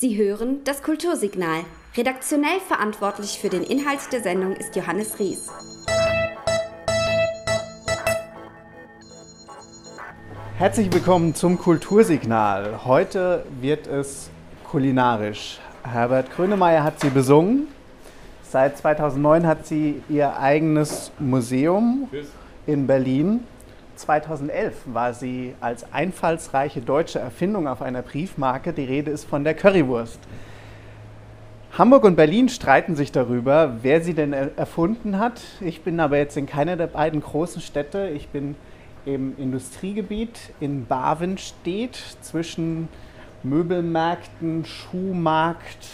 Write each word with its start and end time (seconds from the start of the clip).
Sie 0.00 0.16
hören 0.16 0.60
das 0.62 0.84
Kultursignal. 0.84 1.64
Redaktionell 1.96 2.60
verantwortlich 2.68 3.40
für 3.40 3.48
den 3.48 3.64
Inhalt 3.64 3.98
der 4.12 4.22
Sendung 4.22 4.54
ist 4.54 4.76
Johannes 4.76 5.18
Ries. 5.18 5.48
Herzlich 10.56 10.92
willkommen 10.92 11.34
zum 11.34 11.58
Kultursignal. 11.58 12.84
Heute 12.84 13.44
wird 13.60 13.88
es 13.88 14.30
kulinarisch. 14.70 15.58
Herbert 15.82 16.30
Grönemeyer 16.30 16.84
hat 16.84 17.00
sie 17.00 17.10
besungen. 17.10 17.66
Seit 18.44 18.78
2009 18.78 19.48
hat 19.48 19.66
sie 19.66 20.00
ihr 20.08 20.38
eigenes 20.38 21.10
Museum 21.18 22.08
in 22.68 22.86
Berlin. 22.86 23.40
2011 23.98 24.74
war 24.86 25.12
sie 25.12 25.54
als 25.60 25.92
einfallsreiche 25.92 26.80
deutsche 26.80 27.18
Erfindung 27.18 27.66
auf 27.66 27.82
einer 27.82 28.02
Briefmarke. 28.02 28.72
Die 28.72 28.84
Rede 28.84 29.10
ist 29.10 29.24
von 29.24 29.44
der 29.44 29.54
Currywurst. 29.54 30.20
Hamburg 31.76 32.04
und 32.04 32.16
Berlin 32.16 32.48
streiten 32.48 32.96
sich 32.96 33.12
darüber, 33.12 33.76
wer 33.82 34.00
sie 34.00 34.14
denn 34.14 34.32
erfunden 34.32 35.18
hat. 35.18 35.40
Ich 35.60 35.82
bin 35.82 36.00
aber 36.00 36.16
jetzt 36.16 36.36
in 36.36 36.46
keiner 36.46 36.76
der 36.76 36.86
beiden 36.86 37.20
großen 37.20 37.60
Städte. 37.60 38.08
Ich 38.08 38.28
bin 38.28 38.56
im 39.04 39.36
Industriegebiet 39.38 40.38
in 40.60 40.86
Bavenstedt 40.86 41.96
zwischen 42.20 42.88
Möbelmärkten, 43.42 44.64
Schuhmarkt, 44.64 45.88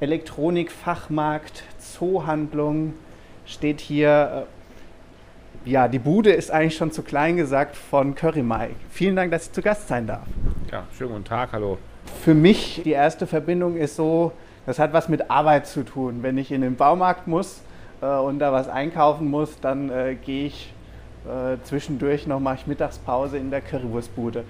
Elektronikfachmarkt, 0.00 1.64
Zoohandlung. 1.78 2.94
Steht 3.44 3.80
hier 3.80 4.46
ja, 5.64 5.88
die 5.88 5.98
Bude 5.98 6.32
ist 6.32 6.50
eigentlich 6.50 6.76
schon 6.76 6.90
zu 6.90 7.02
klein 7.02 7.36
gesagt 7.36 7.76
von 7.76 8.14
Curry 8.14 8.42
Mike. 8.42 8.74
Vielen 8.90 9.16
Dank, 9.16 9.30
dass 9.30 9.46
ich 9.46 9.52
zu 9.52 9.62
Gast 9.62 9.88
sein 9.88 10.06
darf. 10.06 10.26
Ja, 10.70 10.84
schönen 10.96 11.12
guten 11.12 11.24
Tag, 11.24 11.52
hallo. 11.52 11.78
Für 12.22 12.34
mich 12.34 12.82
die 12.84 12.92
erste 12.92 13.26
Verbindung 13.26 13.76
ist 13.76 13.96
so, 13.96 14.32
das 14.66 14.78
hat 14.78 14.92
was 14.92 15.08
mit 15.08 15.30
Arbeit 15.30 15.66
zu 15.66 15.84
tun. 15.84 16.22
Wenn 16.22 16.38
ich 16.38 16.50
in 16.50 16.62
den 16.62 16.76
Baumarkt 16.76 17.26
muss 17.26 17.62
äh, 18.00 18.06
und 18.06 18.38
da 18.38 18.52
was 18.52 18.68
einkaufen 18.68 19.28
muss, 19.28 19.60
dann 19.60 19.90
äh, 19.90 20.16
gehe 20.16 20.46
ich 20.46 20.72
äh, 21.26 21.56
zwischendurch 21.64 22.26
noch, 22.26 22.40
mache 22.40 22.56
ich 22.56 22.66
Mittagspause 22.66 23.38
in 23.38 23.50
der 23.50 23.60
Currywurstbude. 23.60 24.44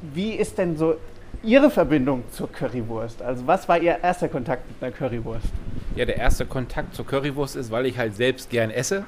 Wie 0.00 0.32
ist 0.32 0.58
denn 0.58 0.76
so 0.76 0.96
Ihre 1.44 1.70
Verbindung 1.70 2.24
zur 2.30 2.50
Currywurst? 2.50 3.22
Also 3.22 3.46
was 3.46 3.68
war 3.68 3.78
Ihr 3.78 3.98
erster 4.02 4.28
Kontakt 4.28 4.68
mit 4.68 4.82
einer 4.82 4.92
Currywurst? 4.92 5.46
Ja, 5.94 6.04
der 6.04 6.16
erste 6.16 6.46
Kontakt 6.46 6.94
zur 6.94 7.06
Currywurst 7.06 7.54
ist, 7.54 7.70
weil 7.70 7.86
ich 7.86 7.98
halt 7.98 8.16
selbst 8.16 8.50
gern 8.50 8.70
esse. 8.70 9.04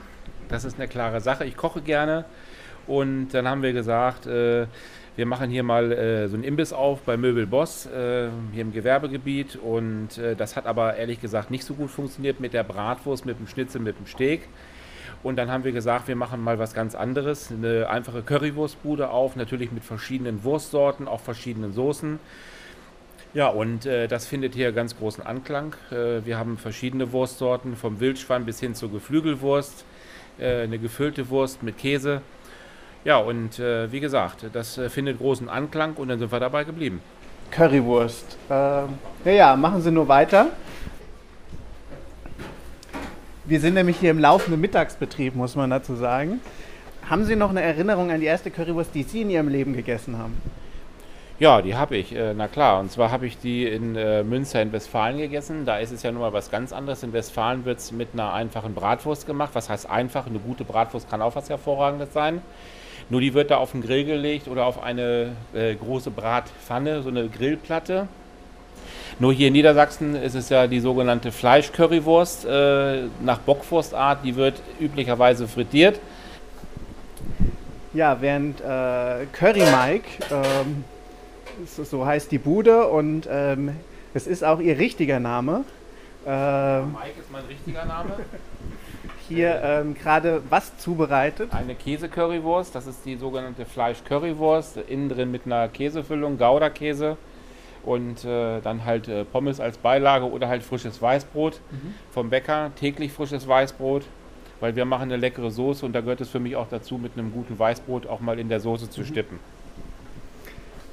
Das 0.48 0.64
ist 0.64 0.78
eine 0.78 0.88
klare 0.88 1.20
Sache. 1.20 1.44
Ich 1.44 1.56
koche 1.56 1.80
gerne 1.80 2.24
und 2.86 3.28
dann 3.28 3.48
haben 3.48 3.62
wir 3.62 3.72
gesagt, 3.72 4.26
äh, 4.26 4.66
wir 5.16 5.26
machen 5.26 5.48
hier 5.48 5.62
mal 5.62 5.92
äh, 5.92 6.28
so 6.28 6.34
einen 6.34 6.44
Imbiss 6.44 6.72
auf 6.72 7.02
bei 7.02 7.16
Möbel 7.16 7.46
Boss 7.46 7.86
äh, 7.86 8.28
hier 8.52 8.62
im 8.62 8.72
Gewerbegebiet 8.72 9.56
und 9.56 10.18
äh, 10.18 10.34
das 10.34 10.56
hat 10.56 10.66
aber 10.66 10.96
ehrlich 10.96 11.20
gesagt 11.20 11.50
nicht 11.50 11.64
so 11.64 11.74
gut 11.74 11.90
funktioniert 11.90 12.40
mit 12.40 12.52
der 12.52 12.64
Bratwurst, 12.64 13.24
mit 13.24 13.38
dem 13.38 13.46
Schnitzel, 13.46 13.80
mit 13.80 13.98
dem 13.98 14.06
Steak. 14.06 14.42
Und 15.22 15.36
dann 15.36 15.50
haben 15.50 15.64
wir 15.64 15.72
gesagt, 15.72 16.08
wir 16.08 16.16
machen 16.16 16.42
mal 16.42 16.58
was 16.58 16.74
ganz 16.74 16.94
anderes, 16.94 17.50
eine 17.50 17.88
einfache 17.88 18.22
Currywurstbude 18.22 19.08
auf, 19.08 19.36
natürlich 19.36 19.72
mit 19.72 19.82
verschiedenen 19.82 20.44
Wurstsorten, 20.44 21.08
auch 21.08 21.20
verschiedenen 21.20 21.72
Soßen. 21.72 22.18
Ja, 23.32 23.48
und 23.48 23.86
äh, 23.86 24.06
das 24.06 24.26
findet 24.26 24.54
hier 24.54 24.72
ganz 24.72 24.96
großen 24.98 25.24
Anklang. 25.24 25.76
Äh, 25.90 26.26
wir 26.26 26.38
haben 26.38 26.58
verschiedene 26.58 27.12
Wurstsorten, 27.12 27.74
vom 27.76 28.00
Wildschwein 28.00 28.44
bis 28.44 28.60
hin 28.60 28.74
zur 28.74 28.92
Geflügelwurst 28.92 29.84
eine 30.38 30.78
gefüllte 30.78 31.28
Wurst 31.30 31.62
mit 31.62 31.78
Käse. 31.78 32.22
Ja, 33.04 33.18
und 33.18 33.58
äh, 33.58 33.92
wie 33.92 34.00
gesagt, 34.00 34.46
das 34.52 34.78
äh, 34.78 34.88
findet 34.88 35.18
großen 35.18 35.48
Anklang 35.48 35.94
und 35.94 36.08
dann 36.08 36.18
sind 36.18 36.32
wir 36.32 36.40
dabei 36.40 36.64
geblieben. 36.64 37.02
Currywurst. 37.50 38.38
Ähm, 38.50 38.98
ja, 39.24 39.32
ja, 39.32 39.56
machen 39.56 39.82
Sie 39.82 39.90
nur 39.90 40.08
weiter. 40.08 40.46
Wir 43.44 43.60
sind 43.60 43.74
nämlich 43.74 43.98
hier 43.98 44.10
im 44.10 44.18
laufenden 44.18 44.60
Mittagsbetrieb, 44.60 45.34
muss 45.34 45.54
man 45.54 45.68
dazu 45.68 45.94
sagen. 45.94 46.40
Haben 47.08 47.26
Sie 47.26 47.36
noch 47.36 47.50
eine 47.50 47.60
Erinnerung 47.60 48.10
an 48.10 48.20
die 48.20 48.26
erste 48.26 48.50
Currywurst, 48.50 48.94
die 48.94 49.02
Sie 49.02 49.20
in 49.20 49.28
Ihrem 49.28 49.48
Leben 49.48 49.74
gegessen 49.74 50.16
haben? 50.16 50.40
Ja, 51.40 51.62
die 51.62 51.74
habe 51.74 51.96
ich, 51.96 52.14
äh, 52.14 52.32
na 52.32 52.46
klar. 52.46 52.78
Und 52.78 52.92
zwar 52.92 53.10
habe 53.10 53.26
ich 53.26 53.38
die 53.38 53.66
in 53.66 53.96
äh, 53.96 54.22
Münster 54.22 54.62
in 54.62 54.70
Westfalen 54.70 55.18
gegessen. 55.18 55.66
Da 55.66 55.78
ist 55.78 55.90
es 55.90 56.04
ja 56.04 56.12
nun 56.12 56.20
mal 56.20 56.32
was 56.32 56.48
ganz 56.48 56.72
anderes. 56.72 57.02
In 57.02 57.12
Westfalen 57.12 57.64
wird 57.64 57.80
es 57.80 57.90
mit 57.90 58.10
einer 58.12 58.32
einfachen 58.32 58.72
Bratwurst 58.72 59.26
gemacht. 59.26 59.50
Was 59.54 59.68
heißt 59.68 59.90
einfach? 59.90 60.26
Eine 60.26 60.38
gute 60.38 60.62
Bratwurst 60.62 61.10
kann 61.10 61.20
auch 61.20 61.34
was 61.34 61.50
Hervorragendes 61.50 62.12
sein. 62.12 62.40
Nur 63.10 63.20
die 63.20 63.34
wird 63.34 63.50
da 63.50 63.56
auf 63.56 63.72
den 63.72 63.82
Grill 63.82 64.04
gelegt 64.04 64.46
oder 64.46 64.64
auf 64.64 64.80
eine 64.80 65.32
äh, 65.54 65.74
große 65.74 66.12
Bratpfanne, 66.12 67.02
so 67.02 67.08
eine 67.08 67.28
Grillplatte. 67.28 68.06
Nur 69.18 69.32
hier 69.32 69.48
in 69.48 69.54
Niedersachsen 69.54 70.14
ist 70.14 70.36
es 70.36 70.48
ja 70.50 70.68
die 70.68 70.80
sogenannte 70.80 71.32
Fleischcurrywurst 71.32 72.44
äh, 72.44 73.02
nach 73.22 73.38
Bockwurstart. 73.40 74.24
Die 74.24 74.36
wird 74.36 74.62
üblicherweise 74.78 75.48
frittiert. 75.48 75.98
Ja, 77.92 78.20
während 78.20 78.60
äh, 78.60 79.26
Curry 79.32 79.64
Mike 79.64 80.08
ähm 80.30 80.84
so 81.66 82.06
heißt 82.06 82.30
die 82.30 82.38
Bude 82.38 82.88
und 82.88 83.28
ähm, 83.30 83.76
es 84.14 84.26
ist 84.26 84.44
auch 84.44 84.60
ihr 84.60 84.78
richtiger 84.78 85.20
Name. 85.20 85.64
Äh, 86.26 86.82
Mike 86.82 87.20
ist 87.20 87.30
mein 87.32 87.44
richtiger 87.44 87.84
Name. 87.84 88.16
Hier 89.28 89.60
ähm, 89.62 89.94
gerade 89.94 90.42
was 90.50 90.76
zubereitet? 90.78 91.52
Eine 91.52 91.74
Käse-Currywurst, 91.74 92.74
das 92.74 92.86
ist 92.86 93.06
die 93.06 93.16
sogenannte 93.16 93.64
Fleisch-Currywurst, 93.64 94.76
innen 94.88 95.08
drin 95.08 95.30
mit 95.30 95.46
einer 95.46 95.68
Käsefüllung, 95.68 96.36
Gouda-Käse 96.36 97.16
und 97.84 98.24
äh, 98.24 98.60
dann 98.60 98.84
halt 98.84 99.08
äh, 99.08 99.24
Pommes 99.24 99.60
als 99.60 99.78
Beilage 99.78 100.30
oder 100.30 100.48
halt 100.48 100.62
frisches 100.62 101.00
Weißbrot 101.00 101.60
mhm. 101.70 101.94
vom 102.10 102.30
Bäcker, 102.30 102.70
täglich 102.78 103.12
frisches 103.12 103.48
Weißbrot, 103.48 104.04
weil 104.60 104.76
wir 104.76 104.84
machen 104.84 105.04
eine 105.04 105.16
leckere 105.16 105.50
Soße 105.50 105.86
und 105.86 105.94
da 105.94 106.00
gehört 106.00 106.20
es 106.20 106.28
für 106.28 106.40
mich 106.40 106.56
auch 106.56 106.68
dazu, 106.68 106.98
mit 106.98 107.12
einem 107.16 107.32
guten 107.32 107.58
Weißbrot 107.58 108.06
auch 108.06 108.20
mal 108.20 108.38
in 108.38 108.50
der 108.50 108.60
Soße 108.60 108.90
zu 108.90 109.00
mhm. 109.00 109.06
stippen. 109.06 109.38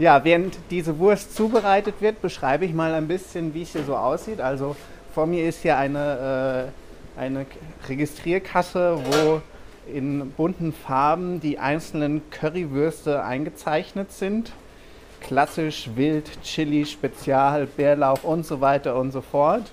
Ja, 0.01 0.23
während 0.23 0.57
diese 0.71 0.97
Wurst 0.97 1.35
zubereitet 1.35 1.93
wird, 1.99 2.23
beschreibe 2.23 2.65
ich 2.65 2.73
mal 2.73 2.95
ein 2.95 3.07
bisschen, 3.07 3.53
wie 3.53 3.61
es 3.61 3.73
hier 3.73 3.83
so 3.83 3.95
aussieht. 3.95 4.41
Also 4.41 4.75
vor 5.13 5.27
mir 5.27 5.47
ist 5.47 5.61
hier 5.61 5.77
eine, 5.77 6.71
äh, 7.17 7.21
eine 7.21 7.45
Registrierkasse, 7.87 8.97
wo 8.97 9.41
in 9.87 10.31
bunten 10.31 10.73
Farben 10.73 11.39
die 11.39 11.59
einzelnen 11.59 12.23
Currywürste 12.31 13.23
eingezeichnet 13.23 14.11
sind. 14.11 14.53
Klassisch, 15.19 15.91
Wild, 15.93 16.41
Chili, 16.41 16.87
Spezial, 16.87 17.67
Bärlauch 17.67 18.23
und 18.23 18.43
so 18.43 18.59
weiter 18.59 18.95
und 18.95 19.11
so 19.11 19.21
fort. 19.21 19.71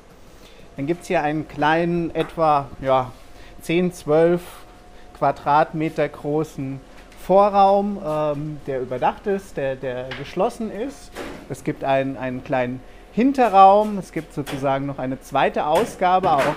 Dann 0.77 0.87
gibt 0.87 1.01
es 1.01 1.09
hier 1.09 1.23
einen 1.23 1.49
kleinen, 1.49 2.15
etwa 2.15 2.69
ja, 2.83 3.13
10, 3.63 3.95
12 3.95 4.43
Quadratmeter 5.17 6.07
großen 6.07 6.81
Vorraum, 7.29 8.01
ähm, 8.03 8.59
der 8.67 8.81
überdacht 8.81 9.27
ist, 9.27 9.59
der, 9.59 9.77
der 9.77 10.09
geschlossen 10.19 10.71
ist. 10.71 11.13
Es 11.51 11.63
gibt 11.63 11.85
einen, 11.85 12.17
einen 12.17 12.43
kleinen 12.43 12.81
Hinterraum. 13.13 13.99
Es 13.99 14.13
gibt 14.13 14.33
sozusagen 14.33 14.87
noch 14.87 14.99
eine 14.99 15.21
zweite 15.21 15.67
Ausgabe, 15.67 16.33
auch 16.33 16.55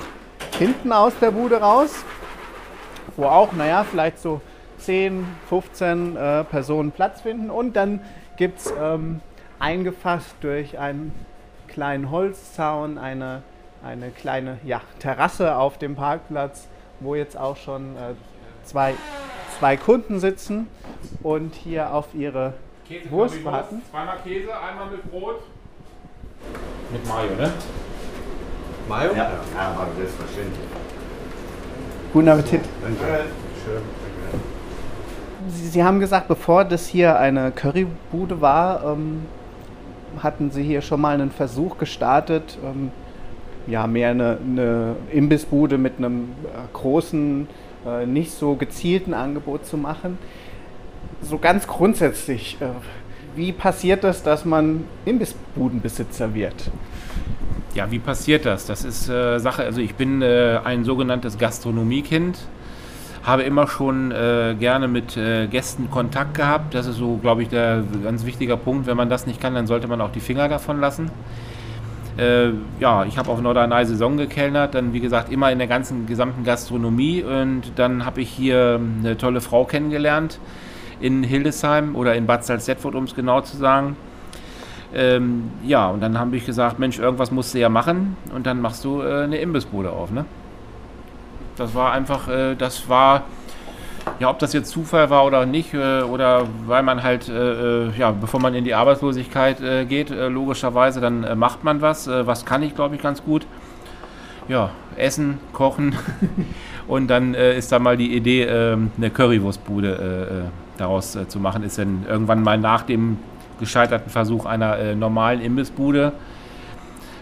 hinten 0.58 0.94
aus 0.94 1.12
der 1.20 1.32
Bude 1.32 1.60
raus, 1.60 2.06
wo 3.18 3.26
auch, 3.26 3.52
naja, 3.52 3.84
vielleicht 3.84 4.20
so 4.20 4.40
10, 4.78 5.28
15 5.50 6.16
äh, 6.16 6.46
Personen 6.46 6.92
Platz 6.92 7.20
finden. 7.20 7.50
Und 7.50 7.76
dann 7.76 8.00
gibt 8.38 8.60
es 8.60 8.74
ähm, 8.82 9.20
eingefasst 9.60 10.36
durch 10.40 10.80
einen 10.80 11.14
kleinen 11.68 12.12
Holzzaun 12.12 12.98
eine, 12.98 13.44
eine 13.84 14.10
kleine 14.12 14.58
ja, 14.64 14.80
Terrasse 15.00 15.58
auf 15.58 15.78
dem 15.80 15.98
Parkplatz, 15.98 16.70
wo 17.02 17.16
jetzt 17.16 17.38
auch 17.38 17.58
schon 17.58 17.98
äh, 17.98 18.14
zwei 18.64 18.94
zwei 19.62 19.78
Kunden 19.78 20.20
sitzen 20.20 20.66
und 21.22 21.54
hier 21.54 21.94
auf 21.94 22.16
ihre 22.16 22.54
Käse 22.88 23.12
Wurst 23.12 23.46
warten. 23.46 23.84
Zweimal 23.92 24.18
Käse, 24.24 24.50
einmal 24.60 24.90
mit 24.90 25.12
Brot. 25.12 25.44
Mit 26.92 27.08
Mayo, 27.08 27.36
ne? 27.38 27.52
Mayo? 28.90 29.12
Ja, 29.12 29.18
ja 29.18 29.76
aber 29.76 29.88
selbstverständlich. 29.96 30.66
Guten 32.12 32.28
Appetit. 32.30 32.62
Danke. 32.82 33.26
Schön. 33.64 33.82
Sie, 35.48 35.68
Sie, 35.68 35.84
haben 35.84 36.00
gesagt, 36.00 36.28
bevor 36.28 36.66
das 36.66 36.88
hier 36.88 37.20
eine 37.20 37.52
Currybude 37.52 38.42
war, 38.42 38.84
ähm, 38.84 39.28
hatten 40.24 40.50
Sie 40.50 40.64
hier 40.64 40.82
schon 40.82 41.02
mal 41.02 41.14
einen 41.14 41.30
Versuch 41.30 41.78
gestartet, 41.78 42.58
ähm, 42.66 42.90
ja, 43.68 43.86
mehr 43.86 44.10
eine, 44.10 44.40
eine 44.44 44.96
Imbissbude 45.12 45.78
mit 45.78 46.00
einem 46.00 46.32
äh, 46.46 46.74
großen 46.74 47.48
äh, 47.86 48.06
nicht 48.06 48.32
so 48.32 48.56
gezielten 48.56 49.14
Angebot 49.14 49.66
zu 49.66 49.78
machen. 49.78 50.18
So 51.22 51.38
ganz 51.38 51.68
grundsätzlich, 51.68 52.58
äh, 52.62 52.68
wie 53.36 53.52
passiert 53.52 54.04
das, 54.04 54.24
dass 54.24 54.46
man 54.46 54.86
Imbissbudenbesitzer 55.06 56.34
wird? 56.34 56.72
Ja, 57.74 57.90
wie 57.90 58.00
passiert 58.00 58.46
das? 58.46 58.66
Das 58.66 58.84
ist 58.84 59.08
äh, 59.08 59.40
Sache, 59.40 59.64
also 59.64 59.80
ich 59.80 59.96
bin 59.96 60.22
äh, 60.22 60.60
ein 60.64 60.84
sogenanntes 60.84 61.38
Gastronomiekind, 61.38 62.38
habe 63.24 63.44
immer 63.44 63.68
schon 63.68 64.12
äh, 64.12 64.56
gerne 64.60 64.88
mit 64.88 65.16
äh, 65.16 65.48
Gästen 65.48 65.90
Kontakt 65.90 66.34
gehabt. 66.34 66.74
Das 66.74 66.86
ist 66.88 66.98
so, 66.98 67.18
glaube 67.18 67.44
ich, 67.44 67.50
der 67.50 67.84
ganz 68.04 68.26
wichtiger 68.26 68.58
Punkt. 68.58 68.88
Wenn 68.88 68.98
man 68.98 69.10
das 69.10 69.26
nicht 69.26 69.40
kann, 69.40 69.54
dann 69.54 69.68
sollte 69.68 69.88
man 69.88 70.02
auch 70.02 70.12
die 70.12 70.20
Finger 70.20 70.50
davon 70.50 70.82
lassen. 70.82 71.10
Äh, 72.18 72.50
ja, 72.80 73.06
ich 73.06 73.18
habe 73.18 73.30
auf 73.30 73.42
Norderney 73.42 73.86
Saison 73.86 74.18
gekellnert, 74.18 74.76
dann 74.76 74.94
wie 74.94 75.00
gesagt 75.00 75.32
immer 75.32 75.52
in 75.52 75.60
der 75.60 75.68
ganzen 75.68 76.08
gesamten 76.08 76.44
Gastronomie 76.44 77.24
und 77.24 77.72
dann 77.78 78.06
habe 78.06 78.22
ich 78.22 78.30
hier 78.30 78.80
eine 79.00 79.18
tolle 79.18 79.42
Frau 79.42 79.66
kennengelernt 79.66 80.40
in 81.00 81.24
Hildesheim 81.24 81.96
oder 81.96 82.16
in 82.16 82.26
Bad 82.28 82.46
Salzdetfurt, 82.46 82.96
um 82.96 83.06
es 83.06 83.16
genau 83.16 83.42
zu 83.42 83.58
sagen. 83.58 83.96
Ähm, 84.94 85.52
ja, 85.64 85.88
und 85.88 86.02
dann 86.02 86.20
habe 86.20 86.36
ich 86.36 86.46
gesagt, 86.46 86.80
Mensch, 86.80 87.00
irgendwas 87.00 87.32
musst 87.32 87.54
du 87.54 87.60
ja 87.60 87.70
machen 87.70 88.18
und 88.36 88.46
dann 88.46 88.60
machst 88.62 88.84
du 88.84 89.02
äh, 89.02 89.24
eine 89.24 89.38
Imbissbude 89.38 89.90
auf. 89.90 90.12
Ne? 90.12 90.26
Das 91.56 91.74
war 91.74 91.94
einfach, 91.94 92.28
äh, 92.28 92.56
das 92.56 92.90
war, 92.90 93.24
ja, 94.20 94.30
ob 94.30 94.40
das 94.40 94.54
jetzt 94.54 94.72
Zufall 94.72 95.10
war 95.10 95.26
oder 95.26 95.46
nicht, 95.46 95.74
äh, 95.74 96.02
oder 96.02 96.48
weil 96.66 96.84
man 96.84 97.04
halt, 97.04 97.30
äh, 97.30 97.88
äh, 97.88 97.92
ja, 97.98 98.12
bevor 98.12 98.40
man 98.40 98.54
in 98.54 98.64
die 98.64 98.74
Arbeitslosigkeit 98.74 99.62
äh, 99.62 99.86
geht, 99.86 100.10
logischerweise, 100.10 101.02
dann 101.02 101.38
macht 101.38 101.64
man 101.64 101.82
was. 101.82 102.08
was 102.08 102.46
kann 102.46 102.64
ich, 102.64 102.76
glaube 102.76 102.96
ich, 102.96 103.02
ganz 103.02 103.24
gut. 103.24 103.46
Ja, 104.48 104.72
essen, 104.98 105.40
kochen 105.54 105.96
und 106.88 107.08
dann 107.08 107.34
ist 107.36 107.72
da 107.72 107.80
mal 107.80 107.96
die 107.96 108.16
Idee, 108.16 108.44
ähm, 108.44 108.92
eine 108.98 109.10
Currywurstbude 109.10 110.52
daraus 110.78 111.18
zu 111.28 111.40
machen. 111.40 111.64
Ist 111.64 111.78
dann 111.78 112.06
irgendwann 112.08 112.42
mal 112.42 112.58
nach 112.58 112.84
dem 112.84 113.18
gescheiterten 113.60 114.10
Versuch 114.10 114.46
einer 114.46 114.78
äh, 114.78 114.96
normalen 114.96 115.40
Imbissbude 115.40 116.14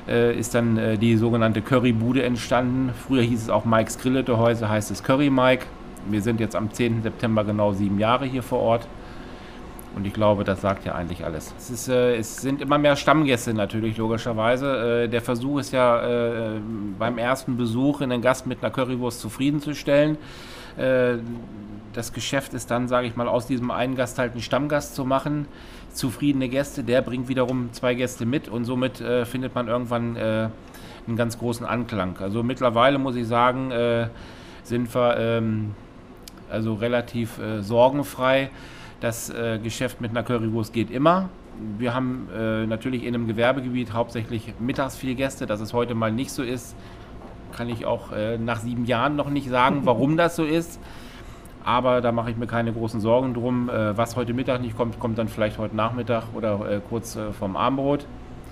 äh, 0.07 0.35
ist 0.35 0.55
dann 0.55 0.77
äh, 0.77 0.97
die 0.97 1.17
sogenannte 1.17 1.61
Currybude 1.61 2.23
entstanden. 2.23 2.91
Früher 3.07 3.21
hieß 3.21 3.43
es 3.43 3.49
auch 3.49 3.65
Mike's 3.65 3.99
Grillete, 3.99 4.37
heute 4.37 4.67
heißt 4.67 4.89
es 4.89 5.03
Curry 5.03 5.29
Mike. 5.29 5.65
Wir 6.07 6.21
sind 6.21 6.39
jetzt 6.39 6.55
am 6.55 6.71
10. 6.71 7.03
September 7.03 7.43
genau 7.43 7.73
sieben 7.73 7.99
Jahre 7.99 8.25
hier 8.25 8.43
vor 8.43 8.59
Ort. 8.59 8.87
Und 9.95 10.05
ich 10.05 10.13
glaube, 10.13 10.43
das 10.43 10.61
sagt 10.61 10.85
ja 10.85 10.93
eigentlich 10.93 11.25
alles. 11.25 11.53
Es, 11.57 11.69
ist, 11.69 11.89
äh, 11.89 12.15
es 12.15 12.37
sind 12.37 12.61
immer 12.61 12.77
mehr 12.77 12.95
Stammgäste 12.95 13.53
natürlich, 13.53 13.97
logischerweise. 13.97 15.03
Äh, 15.05 15.09
der 15.09 15.21
Versuch 15.21 15.59
ist 15.59 15.71
ja, 15.71 16.55
äh, 16.55 16.59
beim 16.97 17.17
ersten 17.17 17.57
Besuch 17.57 18.01
in 18.01 18.11
den 18.11 18.21
Gast 18.21 18.45
mit 18.45 18.63
einer 18.63 18.71
Currywurst 18.71 19.19
zufriedenzustellen. 19.19 20.17
Äh, 20.77 21.17
das 21.93 22.13
Geschäft 22.13 22.53
ist 22.53 22.69
dann, 22.69 22.87
sage 22.87 23.07
ich 23.07 23.15
mal, 23.15 23.27
aus 23.27 23.47
diesem 23.47 23.71
einen 23.71 23.95
Gast 23.95 24.19
halt 24.19 24.33
einen 24.33 24.41
Stammgast 24.41 24.95
zu 24.95 25.05
machen 25.05 25.47
zufriedene 25.91 26.49
Gäste, 26.49 26.83
der 26.83 27.01
bringt 27.01 27.27
wiederum 27.29 27.73
zwei 27.73 27.95
Gäste 27.95 28.27
mit 28.27 28.47
und 28.47 28.63
somit 28.63 29.01
äh, 29.01 29.25
findet 29.25 29.55
man 29.55 29.67
irgendwann 29.67 30.15
äh, 30.15 30.49
einen 31.07 31.17
ganz 31.17 31.39
großen 31.39 31.65
Anklang. 31.65 32.15
Also 32.19 32.43
mittlerweile 32.43 32.99
muss 32.99 33.15
ich 33.15 33.27
sagen, 33.27 33.71
sind 34.63 34.93
wir 34.93 35.17
ähm, 35.17 35.73
also 36.49 36.73
relativ 36.73 37.39
äh, 37.39 37.61
sorgenfrei. 37.61 38.49
Das 38.99 39.29
äh, 39.29 39.59
Geschäft 39.59 40.01
mit 40.01 40.11
einer 40.11 40.23
Currywurst 40.23 40.73
geht 40.73 40.91
immer. 40.91 41.29
Wir 41.77 41.93
haben 41.93 42.27
äh, 42.35 42.65
natürlich 42.65 43.03
in 43.03 43.15
einem 43.15 43.27
Gewerbegebiet 43.27 43.93
hauptsächlich 43.93 44.53
mittags 44.59 44.95
viele 44.95 45.15
Gäste, 45.15 45.45
dass 45.45 45.61
es 45.61 45.73
heute 45.73 45.95
mal 45.95 46.11
nicht 46.11 46.31
so 46.31 46.43
ist. 46.43 46.75
Kann 47.51 47.67
ich 47.67 47.85
auch 47.85 48.11
nach 48.37 48.59
sieben 48.59 48.85
Jahren 48.85 49.15
noch 49.15 49.31
nicht 49.31 49.49
sagen, 49.49 49.81
warum 49.85 50.17
das 50.17 50.35
so 50.35 50.43
ist. 50.43 50.79
Aber 51.63 52.01
da 52.01 52.11
mache 52.11 52.31
ich 52.31 52.37
mir 52.37 52.47
keine 52.47 52.73
großen 52.73 52.99
Sorgen 52.99 53.33
drum. 53.33 53.69
Äh, 53.69 53.97
was 53.97 54.15
heute 54.15 54.33
Mittag 54.33 54.61
nicht 54.61 54.77
kommt, 54.77 54.99
kommt 54.99 55.17
dann 55.17 55.27
vielleicht 55.27 55.57
heute 55.57 55.75
Nachmittag 55.75 56.23
oder 56.33 56.69
äh, 56.69 56.81
kurz 56.87 57.15
äh, 57.15 57.31
vorm 57.31 57.55
Abendbrot. 57.55 58.05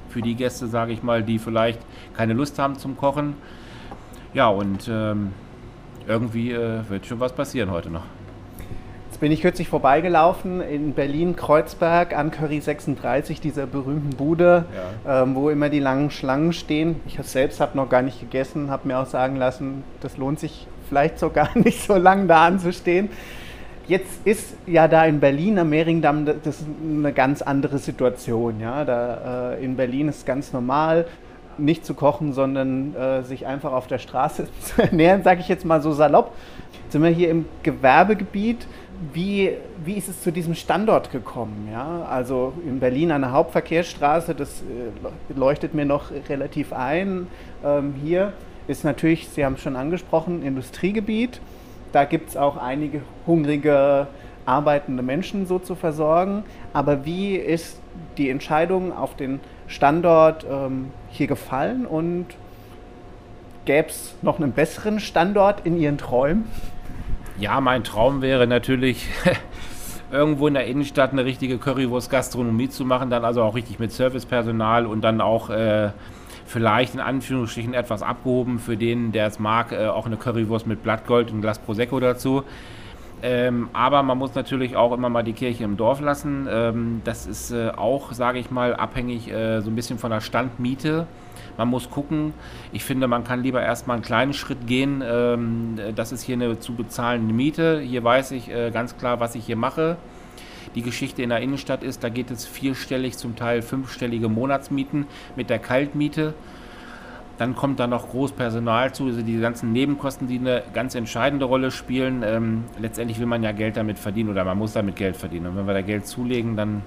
Für 0.09 0.21
die 0.21 0.35
Gäste, 0.35 0.67
sage 0.67 0.93
ich 0.93 1.03
mal, 1.03 1.23
die 1.23 1.39
vielleicht 1.39 1.79
keine 2.15 2.33
Lust 2.33 2.59
haben 2.59 2.77
zum 2.77 2.97
Kochen. 2.97 3.35
Ja, 4.33 4.49
und 4.49 4.89
ähm, 4.89 5.31
irgendwie 6.07 6.51
äh, 6.51 6.87
wird 6.89 7.05
schon 7.05 7.19
was 7.19 7.33
passieren 7.33 7.71
heute 7.71 7.89
noch. 7.89 8.03
Jetzt 9.09 9.21
bin 9.21 9.31
ich 9.31 9.41
kürzlich 9.41 9.67
vorbeigelaufen 9.67 10.61
in 10.61 10.93
Berlin-Kreuzberg 10.93 12.15
an 12.15 12.29
Curry 12.29 12.61
36, 12.61 13.41
dieser 13.41 13.65
berühmten 13.65 14.15
Bude, 14.15 14.65
ja. 15.05 15.23
ähm, 15.23 15.33
wo 15.33 15.49
immer 15.49 15.69
die 15.69 15.79
langen 15.79 16.11
Schlangen 16.11 16.53
stehen. 16.53 16.97
Ich 17.07 17.17
selbst 17.23 17.59
habe 17.59 17.75
noch 17.75 17.89
gar 17.89 18.03
nicht 18.03 18.19
gegessen, 18.19 18.69
habe 18.69 18.87
mir 18.87 18.99
auch 18.99 19.07
sagen 19.07 19.35
lassen, 19.35 19.83
das 20.01 20.17
lohnt 20.17 20.39
sich 20.39 20.67
vielleicht 20.87 21.17
sogar 21.19 21.49
nicht 21.55 21.81
so 21.81 21.95
lange 21.95 22.27
da 22.27 22.45
anzustehen. 22.45 23.09
Jetzt 23.87 24.27
ist 24.27 24.55
ja 24.67 24.87
da 24.87 25.05
in 25.05 25.19
Berlin 25.19 25.57
am 25.57 25.69
Mehringdamm 25.69 26.25
das 26.43 26.63
eine 26.83 27.13
ganz 27.13 27.41
andere 27.41 27.77
Situation. 27.79 28.59
Ja? 28.59 28.85
Da, 28.85 29.53
äh, 29.53 29.63
in 29.63 29.77
Berlin 29.77 30.09
ist 30.09 30.25
ganz 30.25 30.53
normal, 30.53 31.05
nicht 31.57 31.85
zu 31.85 31.93
kochen, 31.93 32.33
sondern 32.33 32.95
äh, 32.95 33.23
sich 33.23 33.45
einfach 33.45 33.71
auf 33.71 33.87
der 33.87 33.99
Straße 33.99 34.47
zu 34.61 34.81
ernähren, 34.81 35.23
sage 35.23 35.41
ich 35.41 35.47
jetzt 35.47 35.65
mal 35.65 35.81
so 35.81 35.91
salopp. 35.91 36.33
Jetzt 36.83 36.93
sind 36.93 37.03
wir 37.03 37.09
hier 37.09 37.29
im 37.29 37.45
Gewerbegebiet. 37.63 38.67
Wie, 39.13 39.51
wie 39.85 39.93
ist 39.93 40.07
es 40.07 40.23
zu 40.23 40.31
diesem 40.31 40.55
Standort 40.55 41.11
gekommen? 41.11 41.69
Ja? 41.71 42.07
Also 42.09 42.53
in 42.65 42.79
Berlin 42.79 43.11
eine 43.11 43.31
Hauptverkehrsstraße, 43.31 44.33
das 44.33 44.61
äh, 44.61 45.35
leuchtet 45.37 45.73
mir 45.73 45.85
noch 45.85 46.11
relativ 46.29 46.73
ein. 46.73 47.27
Ähm, 47.63 47.93
hier 48.03 48.33
ist 48.67 48.83
natürlich, 48.83 49.29
Sie 49.29 49.45
haben 49.45 49.53
es 49.53 49.61
schon 49.61 49.75
angesprochen, 49.75 50.43
Industriegebiet. 50.43 51.39
Da 51.91 52.05
gibt 52.05 52.29
es 52.29 52.37
auch 52.37 52.57
einige 52.57 53.01
hungrige, 53.25 54.07
arbeitende 54.45 55.03
Menschen 55.03 55.45
so 55.45 55.59
zu 55.59 55.75
versorgen. 55.75 56.43
Aber 56.73 57.05
wie 57.05 57.35
ist 57.35 57.79
die 58.17 58.29
Entscheidung 58.29 58.95
auf 58.95 59.15
den 59.15 59.39
Standort 59.67 60.45
ähm, 60.49 60.91
hier 61.09 61.27
gefallen 61.27 61.85
und 61.85 62.27
gäbe 63.65 63.89
es 63.89 64.15
noch 64.21 64.39
einen 64.39 64.53
besseren 64.53 64.99
Standort 64.99 65.65
in 65.65 65.77
Ihren 65.77 65.97
Träumen? 65.97 66.45
Ja, 67.39 67.61
mein 67.61 67.83
Traum 67.83 68.21
wäre 68.21 68.47
natürlich, 68.47 69.07
irgendwo 70.11 70.47
in 70.47 70.53
der 70.53 70.65
Innenstadt 70.65 71.11
eine 71.11 71.25
richtige 71.25 71.57
Currywurst-Gastronomie 71.57 72.69
zu 72.69 72.85
machen, 72.85 73.09
dann 73.09 73.25
also 73.25 73.43
auch 73.43 73.55
richtig 73.55 73.77
mit 73.77 73.91
Servicepersonal 73.91 74.85
und 74.85 75.01
dann 75.01 75.21
auch 75.21 75.49
äh, 75.49 75.91
vielleicht 76.45 76.93
in 76.93 77.01
Anführungsstrichen 77.01 77.73
etwas 77.73 78.01
abgehoben 78.01 78.59
für 78.59 78.77
den, 78.77 79.11
der 79.11 79.27
es 79.27 79.37
mag, 79.37 79.73
äh, 79.73 79.87
auch 79.87 80.05
eine 80.05 80.17
Currywurst 80.17 80.65
mit 80.65 80.81
Blattgold 80.81 81.29
und 81.29 81.39
ein 81.39 81.41
Glas 81.41 81.59
Prosecco 81.59 81.99
dazu. 81.99 82.43
Ähm, 83.23 83.69
aber 83.73 84.03
man 84.03 84.17
muss 84.17 84.35
natürlich 84.35 84.75
auch 84.75 84.91
immer 84.93 85.09
mal 85.09 85.23
die 85.23 85.33
Kirche 85.33 85.63
im 85.63 85.75
Dorf 85.75 86.01
lassen. 86.01 86.47
Ähm, 86.49 87.01
das 87.03 87.25
ist 87.25 87.51
äh, 87.51 87.71
auch, 87.75 88.13
sage 88.13 88.39
ich 88.39 88.51
mal, 88.51 88.75
abhängig 88.75 89.31
äh, 89.31 89.61
so 89.61 89.71
ein 89.71 89.75
bisschen 89.75 89.97
von 89.97 90.11
der 90.11 90.21
Standmiete. 90.21 91.07
Man 91.57 91.69
muss 91.69 91.89
gucken. 91.89 92.33
Ich 92.71 92.83
finde, 92.83 93.07
man 93.07 93.23
kann 93.23 93.41
lieber 93.41 93.61
erstmal 93.61 93.95
einen 93.95 94.03
kleinen 94.03 94.33
Schritt 94.33 94.67
gehen. 94.67 95.03
Ähm, 95.05 95.79
das 95.95 96.11
ist 96.11 96.23
hier 96.23 96.35
eine 96.35 96.59
zu 96.59 96.75
bezahlende 96.75 97.33
Miete. 97.33 97.79
Hier 97.79 98.03
weiß 98.03 98.31
ich 98.31 98.49
äh, 98.49 98.69
ganz 98.69 98.97
klar, 98.97 99.19
was 99.19 99.33
ich 99.33 99.45
hier 99.45 99.55
mache 99.55 99.97
die 100.77 100.83
Geschichte 100.83 101.23
in 101.23 101.29
der 101.29 101.39
Innenstadt 101.39 101.81
ist, 101.81 102.03
da 102.03 102.09
geht 102.09 102.29
es 102.29 102.45
vierstellig, 102.45 103.17
zum 103.17 103.35
Teil 103.35 103.63
fünfstellige 103.63 104.29
Monatsmieten 104.29 105.07
mit 105.35 105.49
der 105.49 105.57
Kaltmiete. 105.57 106.35
Dann 107.37 107.55
kommt 107.55 107.79
da 107.79 107.87
noch 107.87 108.09
Großpersonal 108.09 108.93
zu, 108.93 109.05
also 109.05 109.21
die 109.21 109.39
ganzen 109.39 109.71
Nebenkosten, 109.71 110.27
die 110.27 110.39
eine 110.39 110.63
ganz 110.73 110.95
entscheidende 110.95 111.45
Rolle 111.45 111.69
spielen. 111.69 112.23
Ähm, 112.25 112.63
letztendlich 112.79 113.19
will 113.19 113.27
man 113.27 113.43
ja 113.43 113.51
Geld 113.51 113.77
damit 113.77 113.99
verdienen 113.99 114.29
oder 114.29 114.43
man 114.43 114.57
muss 114.57 114.73
damit 114.73 114.95
Geld 114.95 115.15
verdienen. 115.15 115.47
Und 115.47 115.57
wenn 115.57 115.67
wir 115.67 115.73
da 115.73 115.81
Geld 115.81 116.07
zulegen, 116.07 116.55
dann 116.55 116.81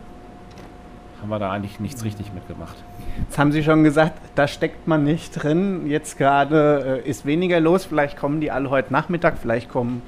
haben 1.20 1.28
wir 1.28 1.38
da 1.38 1.52
eigentlich 1.52 1.78
nichts 1.80 2.04
richtig 2.04 2.32
mitgemacht. 2.32 2.76
Jetzt 3.18 3.38
haben 3.38 3.52
Sie 3.52 3.62
schon 3.62 3.84
gesagt, 3.84 4.14
da 4.34 4.48
steckt 4.48 4.88
man 4.88 5.04
nicht 5.04 5.42
drin. 5.42 5.86
Jetzt 5.86 6.18
gerade 6.18 7.02
äh, 7.04 7.08
ist 7.08 7.26
weniger 7.26 7.60
los. 7.60 7.84
Vielleicht 7.84 8.16
kommen 8.16 8.40
die 8.40 8.50
alle 8.50 8.70
heute 8.70 8.92
Nachmittag, 8.92 9.38
vielleicht 9.38 9.68
kommen 9.68 10.02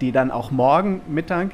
die 0.00 0.10
dann 0.10 0.30
auch 0.30 0.50
morgen 0.50 1.02
Mittag 1.06 1.50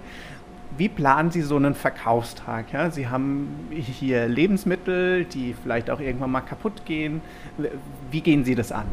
wie 0.81 0.89
planen 0.89 1.31
Sie 1.31 1.43
so 1.43 1.57
einen 1.57 1.75
Verkaufstag? 1.75 2.73
Ja? 2.73 2.91
Sie 2.91 3.07
haben 3.07 3.69
hier 3.71 4.27
Lebensmittel, 4.27 5.27
die 5.27 5.55
vielleicht 5.63 5.91
auch 5.91 6.01
irgendwann 6.01 6.31
mal 6.31 6.41
kaputt 6.41 6.87
gehen. 6.87 7.21
Wie 8.11 8.23
gehen 8.23 8.47
Sie 8.47 8.55
das 8.55 8.73
an? 8.73 8.87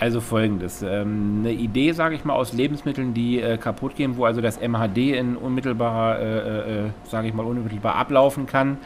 Also 0.00 0.20
folgendes, 0.20 0.82
ähm, 0.82 1.42
eine 1.44 1.52
Idee, 1.52 1.92
sage 1.92 2.16
ich 2.16 2.24
mal, 2.24 2.34
aus 2.34 2.52
Lebensmitteln, 2.52 3.14
die 3.14 3.40
äh, 3.40 3.56
kaputt 3.56 3.94
gehen, 3.94 4.16
wo 4.16 4.24
also 4.24 4.40
das 4.40 4.60
MHD 4.60 5.16
in 5.16 5.36
unmittelbarer, 5.36 6.18
äh, 6.18 6.86
äh, 6.86 6.90
sage 7.04 7.28
ich 7.28 7.34
mal, 7.34 7.46
unmittelbar 7.46 7.94
ablaufen 7.94 8.46
kann. 8.46 8.78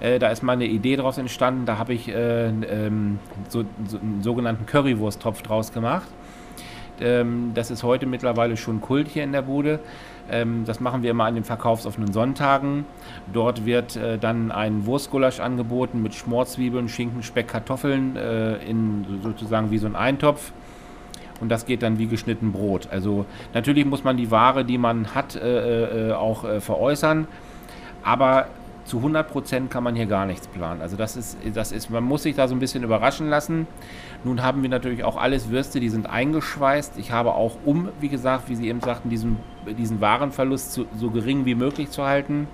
Da 0.00 0.28
ist 0.28 0.42
mal 0.42 0.52
eine 0.52 0.64
Idee 0.64 0.96
daraus 0.96 1.18
entstanden, 1.18 1.66
da 1.66 1.76
habe 1.76 1.92
ich 1.92 2.08
äh, 2.08 2.46
ähm, 2.46 3.18
einen 3.52 4.22
sogenannten 4.22 4.64
Currywurst-Topf 4.64 5.42
draus 5.42 5.74
gemacht. 5.74 6.08
Ähm, 7.00 7.52
das 7.54 7.70
ist 7.70 7.82
heute 7.82 8.06
mittlerweile 8.06 8.56
schon 8.56 8.80
Kult 8.80 9.08
hier 9.08 9.24
in 9.24 9.32
der 9.32 9.42
Bude. 9.42 9.80
Ähm, 10.30 10.64
das 10.64 10.80
machen 10.80 11.02
wir 11.02 11.10
immer 11.10 11.24
an 11.24 11.34
den 11.34 11.44
verkaufsoffenen 11.44 12.12
Sonntagen. 12.12 12.84
Dort 13.32 13.66
wird 13.66 13.96
äh, 13.96 14.18
dann 14.18 14.50
ein 14.52 14.86
Wurstgulasch 14.86 15.40
angeboten 15.40 16.02
mit 16.02 16.14
Schmorzwiebeln, 16.14 16.88
Schinken, 16.88 17.22
Speck, 17.22 17.48
Kartoffeln 17.48 18.16
äh, 18.16 18.56
in 18.64 19.20
sozusagen 19.22 19.70
wie 19.70 19.78
so 19.78 19.86
ein 19.86 19.96
Eintopf. 19.96 20.52
Und 21.40 21.48
das 21.48 21.64
geht 21.64 21.82
dann 21.82 21.98
wie 21.98 22.06
geschnitten 22.06 22.52
Brot. 22.52 22.88
Also 22.90 23.24
natürlich 23.54 23.86
muss 23.86 24.04
man 24.04 24.16
die 24.16 24.30
Ware, 24.30 24.64
die 24.64 24.78
man 24.78 25.14
hat, 25.14 25.36
äh, 25.36 26.10
äh 26.10 26.12
auch 26.12 26.44
äh, 26.44 26.60
veräußern. 26.60 27.26
Aber 28.02 28.46
zu 28.84 28.98
100 28.98 29.30
Prozent 29.30 29.70
kann 29.70 29.84
man 29.84 29.94
hier 29.94 30.06
gar 30.06 30.26
nichts 30.26 30.48
planen. 30.48 30.82
Also 30.82 30.96
das 30.96 31.16
ist, 31.16 31.38
das 31.54 31.70
ist, 31.70 31.90
man 31.90 32.02
muss 32.02 32.24
sich 32.24 32.34
da 32.34 32.48
so 32.48 32.54
ein 32.54 32.58
bisschen 32.58 32.82
überraschen 32.82 33.28
lassen. 33.28 33.66
Nun 34.22 34.42
haben 34.42 34.62
wir 34.62 34.68
natürlich 34.68 35.02
auch 35.02 35.16
alles 35.16 35.48
Würste, 35.48 35.80
die 35.80 35.88
sind 35.88 36.08
eingeschweißt. 36.08 36.98
Ich 36.98 37.10
habe 37.10 37.34
auch, 37.34 37.56
um, 37.64 37.88
wie 38.00 38.08
gesagt, 38.08 38.48
wie 38.48 38.54
Sie 38.54 38.68
eben 38.68 38.80
sagten, 38.80 39.08
diesen, 39.08 39.38
diesen 39.78 40.00
Warenverlust 40.00 40.72
zu, 40.72 40.86
so 40.94 41.10
gering 41.10 41.46
wie 41.46 41.54
möglich 41.54 41.90
zu 41.90 42.04
halten, 42.04 42.46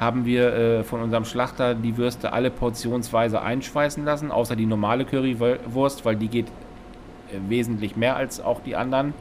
haben 0.00 0.24
wir 0.24 0.52
äh, 0.52 0.84
von 0.84 1.00
unserem 1.00 1.24
Schlachter 1.24 1.74
die 1.74 1.96
Würste 1.96 2.32
alle 2.32 2.50
portionsweise 2.50 3.40
einschweißen 3.40 4.04
lassen, 4.04 4.30
außer 4.30 4.56
die 4.56 4.66
normale 4.66 5.04
Currywurst, 5.04 6.04
weil 6.04 6.16
die 6.16 6.28
geht 6.28 6.48
äh, 6.48 7.38
wesentlich 7.48 7.96
mehr 7.96 8.16
als 8.16 8.40
auch 8.40 8.60
die 8.60 8.76
anderen. 8.76 9.14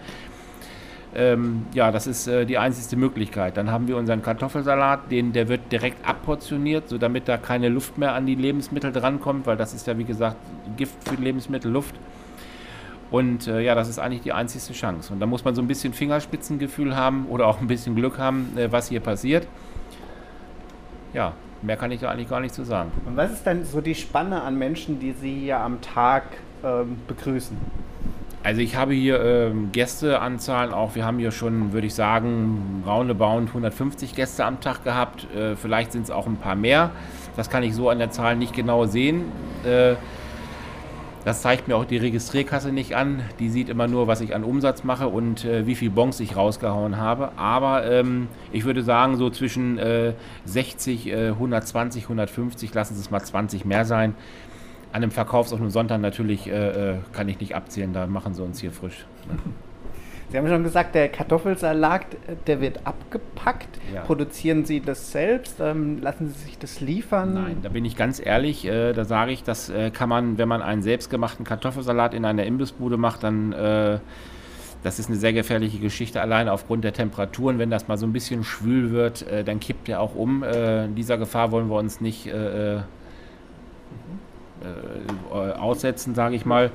Ähm, 1.16 1.66
ja, 1.74 1.92
das 1.92 2.08
ist 2.08 2.28
äh, 2.28 2.46
die 2.46 2.58
einzige 2.58 3.00
Möglichkeit. 3.00 3.56
Dann 3.56 3.72
haben 3.72 3.88
wir 3.88 3.96
unseren 3.96 4.22
Kartoffelsalat, 4.22 5.10
den, 5.10 5.32
der 5.32 5.48
wird 5.48 5.72
direkt 5.72 6.06
abportioniert, 6.08 6.90
so 6.90 6.98
damit 6.98 7.30
da 7.30 7.38
keine 7.38 7.70
Luft 7.70 7.98
mehr 7.98 8.14
an 8.14 8.26
die 8.26 8.36
Lebensmittel 8.36 8.92
drankommt, 8.92 9.48
weil 9.48 9.56
das 9.56 9.74
ist 9.74 9.88
ja 9.88 9.98
wie 9.98 10.04
gesagt 10.04 10.36
Gift 10.76 11.08
für 11.08 11.16
Lebensmittel, 11.16 11.72
Luft. 11.72 11.96
Und 13.12 13.48
äh, 13.48 13.62
ja, 13.62 13.76
das 13.76 13.88
ist 13.88 13.98
eigentlich 13.98 14.24
die 14.24 14.34
einzigste 14.34 14.74
Chance. 14.74 15.14
Und 15.14 15.22
da 15.22 15.26
muss 15.26 15.46
man 15.46 15.56
so 15.56 15.62
ein 15.62 15.68
bisschen 15.68 15.94
Fingerspitzengefühl 15.94 16.98
haben 16.98 17.28
oder 17.28 17.48
auch 17.48 17.62
ein 17.62 17.68
bisschen 17.68 17.96
Glück 17.96 18.18
haben, 18.18 18.52
äh, 18.58 18.70
was 18.72 18.90
hier 18.90 19.00
passiert. 19.00 19.48
Ja, 21.14 21.32
mehr 21.62 21.78
kann 21.78 21.92
ich 21.92 22.02
da 22.02 22.10
eigentlich 22.10 22.30
gar 22.30 22.42
nicht 22.42 22.54
zu 22.54 22.66
sagen. 22.66 22.92
Und 23.06 23.16
was 23.16 23.32
ist 23.32 23.48
dann 23.48 23.64
so 23.64 23.80
die 23.80 23.96
Spanne 23.96 24.42
an 24.42 24.58
Menschen, 24.58 25.00
die 25.00 25.14
Sie 25.14 25.34
hier 25.34 25.60
am 25.60 25.80
Tag 25.80 26.24
ähm, 26.62 26.98
begrüßen? 27.08 27.56
Also 28.46 28.62
ich 28.62 28.76
habe 28.76 28.94
hier 28.94 29.20
ähm, 29.22 29.72
Gästeanzahlen 29.72 30.72
auch, 30.72 30.94
wir 30.94 31.04
haben 31.04 31.18
hier 31.18 31.32
schon, 31.32 31.74
würde 31.74 31.88
ich 31.88 31.96
sagen, 31.96 32.84
roundabout 32.86 33.48
150 33.48 34.14
Gäste 34.14 34.46
am 34.46 34.62
Tag 34.62 34.84
gehabt. 34.84 35.26
Äh, 35.34 35.56
vielleicht 35.56 35.94
sind 35.94 36.04
es 36.04 36.12
auch 36.12 36.28
ein 36.28 36.38
paar 36.38 36.56
mehr. 36.56 36.92
Das 37.36 37.50
kann 37.50 37.64
ich 37.64 37.74
so 37.74 37.90
an 37.90 37.98
der 37.98 38.12
Zahl 38.12 38.36
nicht 38.36 38.54
genau 38.54 38.86
sehen. 38.86 39.24
Äh, 39.66 39.96
das 41.24 41.42
zeigt 41.42 41.68
mir 41.68 41.76
auch 41.76 41.86
die 41.86 41.98
Registrierkasse 41.98 42.72
nicht 42.72 42.96
an. 42.96 43.24
Die 43.40 43.50
sieht 43.50 43.68
immer 43.68 43.88
nur, 43.88 44.06
was 44.06 44.22
ich 44.22 44.36
an 44.36 44.44
Umsatz 44.44 44.84
mache 44.84 45.08
und 45.08 45.44
äh, 45.44 45.66
wie 45.66 45.74
viel 45.74 45.90
Bons 45.90 46.20
ich 46.20 46.36
rausgehauen 46.36 46.98
habe. 46.98 47.32
Aber 47.38 47.84
ähm, 47.92 48.28
ich 48.52 48.64
würde 48.64 48.84
sagen, 48.84 49.18
so 49.18 49.32
zwischen 49.32 49.80
äh, 49.80 50.14
60, 50.46 51.08
äh, 51.08 51.30
120, 51.30 52.04
150, 52.04 52.72
lassen 52.76 52.94
Sie 52.94 53.02
es 53.02 53.10
mal 53.10 53.24
20 53.24 53.66
mehr 53.66 53.86
sein 53.86 54.14
an 54.96 55.04
einem 55.04 55.12
Verkaufs- 55.12 55.52
auf 55.52 55.60
einem 55.60 55.72
Sonntag 55.72 56.00
natürlich 56.00 56.48
äh, 56.48 56.92
äh, 56.92 56.96
kann 57.12 57.28
ich 57.28 57.42
nicht 57.42 57.54
abzählen, 57.54 57.92
da 57.92 58.08
machen 58.08 58.34
sie 58.34 58.42
uns 58.42 58.62
hier 58.62 58.72
frisch. 58.72 59.06
Ne? 59.28 59.38
Sie 60.30 60.38
haben 60.38 60.48
schon 60.48 60.64
gesagt, 60.64 60.96
der 60.96 61.10
Kartoffelsalat, 61.10 62.06
der 62.48 62.62
wird 62.62 62.80
abgepackt. 62.86 63.68
Ja. 63.94 64.02
Produzieren 64.02 64.66
Sie 64.66 64.80
das 64.80 65.12
selbst? 65.12 65.60
Ähm, 65.60 66.02
lassen 66.02 66.30
Sie 66.30 66.46
sich 66.46 66.58
das 66.58 66.80
liefern? 66.80 67.34
Nein, 67.34 67.58
da 67.62 67.70
bin 67.70 67.84
ich 67.84 67.96
ganz 67.96 68.26
ehrlich. 68.26 68.66
Äh, 68.66 68.94
da 68.94 69.04
sage 69.04 69.34
ich, 69.34 69.44
das 69.44 69.70
äh, 69.70 69.92
kann 69.92 70.10
man, 70.10 70.38
wenn 70.38 70.48
man 70.48 70.62
einen 70.62 70.82
selbstgemachten 70.82 71.46
Kartoffelsalat 71.46 72.14
in 72.14 72.24
einer 72.24 72.46
Imbissbude 72.46 72.96
macht, 72.98 73.24
dann 73.24 73.52
äh, 73.52 74.00
das 74.82 74.98
ist 74.98 75.10
eine 75.10 75.18
sehr 75.18 75.34
gefährliche 75.34 75.80
Geschichte, 75.80 76.22
allein 76.22 76.48
aufgrund 76.48 76.86
der 76.86 76.94
Temperaturen. 76.94 77.60
Wenn 77.60 77.70
das 77.70 77.88
mal 77.88 77.98
so 77.98 78.06
ein 78.06 78.14
bisschen 78.14 78.44
schwül 78.46 78.92
wird, 78.92 79.28
äh, 79.28 79.44
dann 79.44 79.60
kippt 79.60 79.90
der 79.90 80.00
auch 80.00 80.16
um. 80.16 80.42
Äh, 80.44 80.88
dieser 80.88 81.18
Gefahr 81.18 81.52
wollen 81.52 81.70
wir 81.70 81.78
uns 81.78 82.02
nicht 82.02 82.28
äh, 82.28 82.80
äh, 84.64 85.52
aussetzen, 85.52 86.16
sage 86.16 86.36
ich 86.36 86.46
mal. 86.46 86.72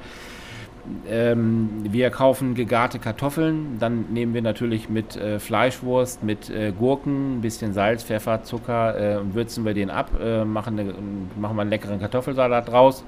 Ähm, 1.09 1.85
wir 1.91 2.11
kaufen 2.11 2.55
gegarte 2.55 2.99
Kartoffeln, 2.99 3.79
dann 3.79 4.07
nehmen 4.13 4.33
wir 4.35 4.43
natürlich 4.43 4.89
mit 4.89 5.15
äh, 5.17 5.39
Fleischwurst, 5.39 6.23
mit 6.23 6.49
äh, 6.51 6.73
Gurken, 6.73 7.37
ein 7.37 7.41
bisschen 7.43 7.75
Salz, 7.75 8.03
Pfeffer, 8.03 8.43
Zucker 8.43 9.17
äh, 9.17 9.17
und 9.19 9.35
würzen 9.35 9.65
wir 9.65 9.75
den 9.75 9.91
ab, 9.91 10.11
äh, 10.21 10.45
machen, 10.45 10.79
eine, 10.79 10.95
machen 11.39 11.57
wir 11.57 11.63
einen 11.63 11.71
leckeren 11.71 12.01
Kartoffelsalat 12.01 12.69
draus 12.69 13.05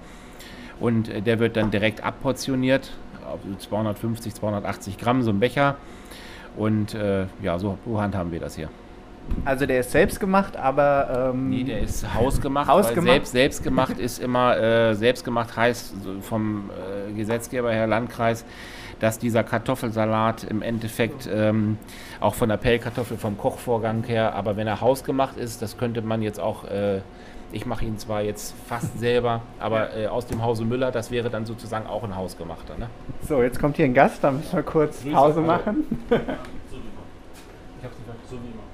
und 0.80 1.08
äh, 1.08 1.22
der 1.22 1.38
wird 1.38 1.56
dann 1.56 1.70
direkt 1.70 2.04
abportioniert, 2.04 2.92
auf 3.26 3.40
250, 3.58 4.34
280 4.34 4.98
Gramm, 4.98 5.22
so 5.22 5.30
ein 5.30 5.40
Becher 5.40 5.76
und 6.56 6.94
ja, 7.42 7.58
so, 7.58 7.78
so 7.86 8.00
handhaben 8.00 8.30
wir 8.30 8.40
das 8.40 8.56
hier. 8.56 8.68
Also 9.44 9.66
der 9.66 9.80
ist 9.80 9.90
selbst 9.90 10.20
gemacht, 10.20 10.56
aber. 10.56 11.30
Ähm, 11.32 11.50
nee, 11.50 11.64
der 11.64 11.80
ist 11.80 12.14
hausgemacht. 12.14 12.68
hausgemacht? 12.68 13.12
Selbst, 13.12 13.32
selbstgemacht 13.32 13.98
ist 13.98 14.18
immer, 14.18 14.56
äh, 14.56 14.94
selbstgemacht 14.94 15.56
heißt 15.56 15.94
vom 16.20 16.70
äh, 16.70 17.12
Gesetzgeber 17.12 17.72
her 17.72 17.86
Landkreis, 17.86 18.44
dass 19.00 19.18
dieser 19.18 19.42
Kartoffelsalat 19.42 20.44
im 20.44 20.62
Endeffekt 20.62 21.28
ähm, 21.32 21.78
auch 22.20 22.34
von 22.34 22.48
der 22.48 22.56
Pellkartoffel, 22.56 23.16
vom 23.16 23.36
Kochvorgang 23.36 24.04
her, 24.04 24.34
aber 24.34 24.56
wenn 24.56 24.66
er 24.66 24.80
hausgemacht 24.80 25.36
ist, 25.36 25.60
das 25.62 25.76
könnte 25.76 26.02
man 26.02 26.22
jetzt 26.22 26.38
auch. 26.38 26.64
Äh, 26.64 27.00
ich 27.54 27.66
mache 27.66 27.84
ihn 27.84 27.98
zwar 27.98 28.22
jetzt 28.22 28.54
fast 28.66 28.98
selber, 28.98 29.42
aber 29.58 29.94
äh, 29.94 30.06
aus 30.06 30.26
dem 30.26 30.42
Hause 30.42 30.64
Müller, 30.64 30.90
das 30.90 31.10
wäre 31.10 31.28
dann 31.28 31.44
sozusagen 31.44 31.86
auch 31.86 32.02
ein 32.02 32.16
hausgemachter. 32.16 32.78
Ne? 32.78 32.88
So, 33.28 33.42
jetzt 33.42 33.60
kommt 33.60 33.76
hier 33.76 33.84
ein 33.84 33.92
Gast, 33.92 34.24
da 34.24 34.30
müssen 34.30 34.56
wir 34.56 34.62
kurz 34.62 35.04
Pause 35.04 35.42
machen. 35.42 35.84
ich 36.08 36.16
habe 36.16 36.32
es 38.24 38.30
so 38.30 38.36
wie 38.36 38.50
immer. 38.52 38.71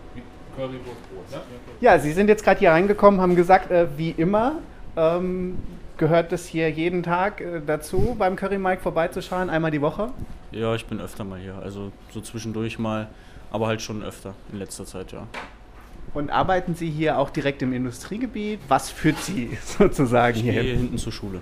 Currywurstbrot, 0.59 1.31
ne? 1.31 1.41
Ja, 1.81 1.99
Sie 1.99 2.13
sind 2.13 2.29
jetzt 2.29 2.43
gerade 2.43 2.59
hier 2.59 2.73
reingekommen, 2.73 3.21
haben 3.21 3.37
gesagt, 3.37 3.71
äh, 3.71 3.87
wie 3.97 4.11
immer 4.11 4.57
ähm, 4.97 5.57
gehört 5.97 6.33
das 6.33 6.47
hier 6.47 6.69
jeden 6.71 7.05
Tag 7.05 7.41
äh, 7.41 7.61
dazu, 7.65 8.17
beim 8.19 8.35
Curry 8.35 8.59
Mike 8.59 8.83
vorbeizuschauen, 8.83 9.51
einmal 9.51 9.71
die 9.71 9.81
Woche? 9.81 10.11
Ja, 10.51 10.75
ich 10.75 10.87
bin 10.87 11.01
öfter 11.01 11.23
mal 11.23 11.39
hier, 11.39 11.57
also 11.63 11.93
so 12.11 12.21
zwischendurch 12.21 12.79
mal, 12.79 13.09
aber 13.53 13.69
halt 13.69 13.81
schon 13.83 14.03
öfter 14.03 14.35
in 14.53 14.59
letzter 14.59 14.85
Zeit, 14.85 15.13
ja. 15.13 15.27
Und 16.15 16.31
arbeiten 16.31 16.75
Sie 16.75 16.91
hier 16.91 17.19
auch 17.19 17.31
direkt 17.31 17.63
im 17.63 17.73
Industriegebiet? 17.73 18.61
Was 18.67 18.91
führt 18.91 19.19
Sie 19.19 19.57
sozusagen 19.79 20.37
ich 20.37 20.43
hier? 20.43 20.55
Ich 20.55 20.63
gehe 20.63 20.77
hinten 20.77 20.99
zur 20.99 21.13
Schule. 21.13 21.41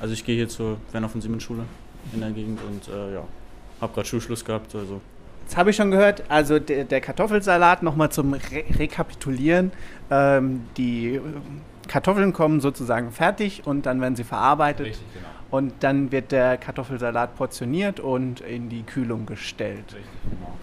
Also 0.00 0.14
ich 0.14 0.24
gehe 0.24 0.36
hier 0.36 0.48
zur 0.48 0.78
Werner 0.92 1.08
von 1.08 1.20
Siemens 1.20 1.42
Schule 1.42 1.64
in 2.12 2.20
der 2.20 2.30
Gegend 2.30 2.60
und 2.62 2.88
äh, 2.88 3.14
ja, 3.14 3.24
habe 3.80 3.92
gerade 3.92 4.06
Schulschluss 4.06 4.44
gehabt, 4.44 4.74
also 4.74 5.00
Jetzt 5.44 5.58
habe 5.58 5.70
ich 5.70 5.76
schon 5.76 5.90
gehört, 5.90 6.24
also 6.30 6.58
der, 6.58 6.84
der 6.84 7.02
Kartoffelsalat, 7.02 7.82
nochmal 7.82 8.10
zum 8.10 8.32
Re 8.32 8.64
Rekapitulieren. 8.78 9.72
Ähm, 10.10 10.62
die 10.78 11.20
Kartoffeln 11.86 12.32
kommen 12.32 12.60
sozusagen 12.60 13.12
fertig 13.12 13.66
und 13.66 13.84
dann 13.84 14.00
werden 14.00 14.16
sie 14.16 14.24
verarbeitet. 14.24 14.86
Richtig, 14.86 15.06
genau. 15.12 15.26
Und 15.50 15.74
dann 15.80 16.10
wird 16.10 16.32
der 16.32 16.56
Kartoffelsalat 16.56 17.36
portioniert 17.36 18.00
und 18.00 18.40
in 18.40 18.70
die 18.70 18.84
Kühlung 18.84 19.26
gestellt. 19.26 19.84
Richtig, 19.88 20.04
genau. 20.30 20.56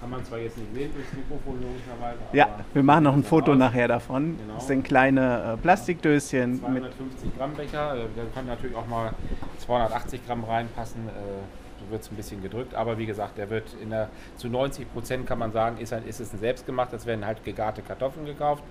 Kann 0.00 0.10
man 0.10 0.24
zwar 0.24 0.38
jetzt 0.38 0.58
nicht 0.58 0.74
sehen 0.74 0.90
durchs 0.92 1.12
Mikrofon 1.12 1.60
logischerweise. 1.62 2.18
Ja, 2.32 2.48
wir 2.72 2.82
machen 2.82 3.04
noch 3.04 3.14
ein 3.14 3.22
Foto 3.22 3.52
aus. 3.52 3.58
nachher 3.58 3.86
davon. 3.86 4.36
Genau. 4.36 4.54
Das 4.54 4.66
sind 4.66 4.82
kleine 4.82 5.52
äh, 5.52 5.56
Plastikdöschen. 5.58 6.58
250 6.58 7.36
Gramm 7.38 7.54
Becher, 7.54 7.94
äh, 7.94 8.06
da 8.16 8.22
kann 8.34 8.46
natürlich 8.46 8.74
auch 8.74 8.88
mal 8.88 9.12
280 9.58 10.26
Gramm 10.26 10.42
reinpassen. 10.42 11.06
Äh, 11.06 11.59
wird 11.90 12.02
es 12.02 12.10
ein 12.10 12.16
bisschen 12.16 12.42
gedrückt, 12.42 12.74
aber 12.74 12.98
wie 12.98 13.06
gesagt, 13.06 13.38
der 13.38 13.50
wird 13.50 13.74
in 13.82 13.90
der, 13.90 14.08
zu 14.36 14.48
90 14.48 14.92
Prozent 14.92 15.26
kann 15.26 15.38
man 15.38 15.52
sagen, 15.52 15.78
ist, 15.78 15.92
ein, 15.92 16.06
ist 16.06 16.20
es 16.20 16.32
ein 16.32 16.38
selbstgemacht, 16.38 16.92
es 16.92 17.06
werden 17.06 17.24
halt 17.24 17.44
gegarte 17.44 17.82
Kartoffeln 17.82 18.26
gekauft. 18.26 18.62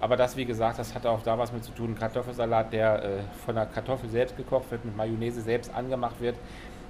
Aber 0.00 0.16
das, 0.16 0.36
wie 0.36 0.46
gesagt, 0.46 0.78
das 0.78 0.94
hat 0.94 1.04
auch 1.04 1.22
da 1.22 1.38
was 1.38 1.52
mit 1.52 1.62
zu 1.62 1.72
tun. 1.72 1.94
Kartoffelsalat, 1.94 2.72
der 2.72 3.04
äh, 3.04 3.08
von 3.44 3.54
der 3.54 3.66
Kartoffel 3.66 4.08
selbst 4.08 4.36
gekocht 4.36 4.70
wird, 4.70 4.84
mit 4.84 4.96
Mayonnaise 4.96 5.42
selbst 5.42 5.72
angemacht 5.74 6.20
wird, 6.20 6.36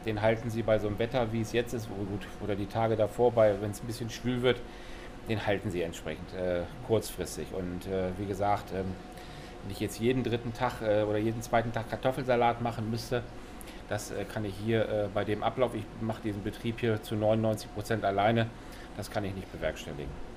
den 0.07 0.23
halten 0.23 0.49
Sie 0.49 0.63
bei 0.63 0.79
so 0.79 0.87
einem 0.87 0.99
Wetter, 0.99 1.33
wie 1.33 1.41
es 1.41 1.53
jetzt 1.53 1.75
ist, 1.75 1.89
gut, 1.89 2.27
oder 2.43 2.55
die 2.55 2.67
Tage 2.67 2.97
davor, 2.97 3.35
wenn 3.37 3.71
es 3.71 3.83
ein 3.83 3.87
bisschen 3.87 4.11
schwül 4.11 4.43
wird, 4.43 4.61
den 5.29 5.45
halten 5.45 5.71
Sie 5.71 5.83
entsprechend 5.83 6.33
äh, 6.35 6.63
kurzfristig. 6.87 7.49
Und 7.53 7.87
äh, 7.87 8.11
wie 8.17 8.27
gesagt, 8.27 8.73
ähm, 8.73 8.87
wenn 9.63 9.73
ich 9.73 9.81
jetzt 9.81 9.99
jeden 10.01 10.23
dritten 10.25 10.55
Tag 10.55 10.81
äh, 10.81 11.03
oder 11.03 11.19
jeden 11.19 11.43
zweiten 11.43 11.73
Tag 11.73 11.91
Kartoffelsalat 11.91 12.63
machen 12.63 12.91
müsste, 12.91 13.23
das 13.91 14.13
äh, 14.13 14.25
kann 14.25 14.47
ich 14.47 14.55
hier 14.65 14.89
äh, 14.89 15.09
bei 15.13 15.25
dem 15.25 15.43
Ablauf, 15.43 15.75
ich 15.75 15.85
mache 16.01 16.23
diesen 16.23 16.43
Betrieb 16.43 16.81
hier 16.81 17.03
zu 17.03 17.17
99 17.17 17.75
Prozent 17.75 18.05
alleine, 18.05 18.47
das 18.97 19.11
kann 19.11 19.25
ich 19.25 19.35
nicht 19.35 19.53
bewerkstelligen. 19.53 20.31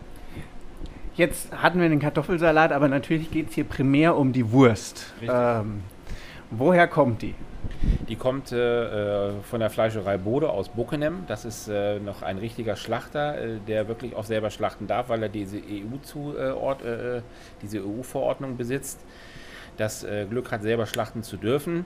Jetzt 1.15 1.55
hatten 1.55 1.79
wir 1.79 1.87
den 1.87 1.99
Kartoffelsalat, 1.99 2.71
aber 2.71 2.87
natürlich 2.87 3.29
geht 3.29 3.49
es 3.49 3.55
hier 3.55 3.65
primär 3.65 4.17
um 4.17 4.33
die 4.33 4.51
Wurst. 4.51 5.13
Ähm, 5.21 5.83
woher 6.49 6.87
kommt 6.87 7.21
die? 7.21 7.35
Die 8.09 8.15
kommt 8.15 8.51
äh, 8.51 9.31
von 9.43 9.59
der 9.59 9.69
Fleischerei 9.69 10.17
Bode 10.17 10.49
aus 10.49 10.69
Buckenem. 10.69 11.25
Das 11.27 11.45
ist 11.45 11.67
äh, 11.67 11.99
noch 11.99 12.23
ein 12.23 12.39
richtiger 12.39 12.75
Schlachter, 12.75 13.37
äh, 13.37 13.59
der 13.67 13.87
wirklich 13.87 14.15
auch 14.15 14.23
selber 14.23 14.49
schlachten 14.49 14.87
darf, 14.87 15.09
weil 15.09 15.21
er 15.21 15.29
diese 15.29 15.57
EU-Verordnung 15.57 17.23
diese 17.61 17.83
EU 17.83 18.03
besitzt. 18.57 18.99
Das 19.77 20.05
Glück 20.29 20.51
hat, 20.51 20.61
selber 20.61 20.85
schlachten 20.85 21.23
zu 21.23 21.35
dürfen. 21.35 21.85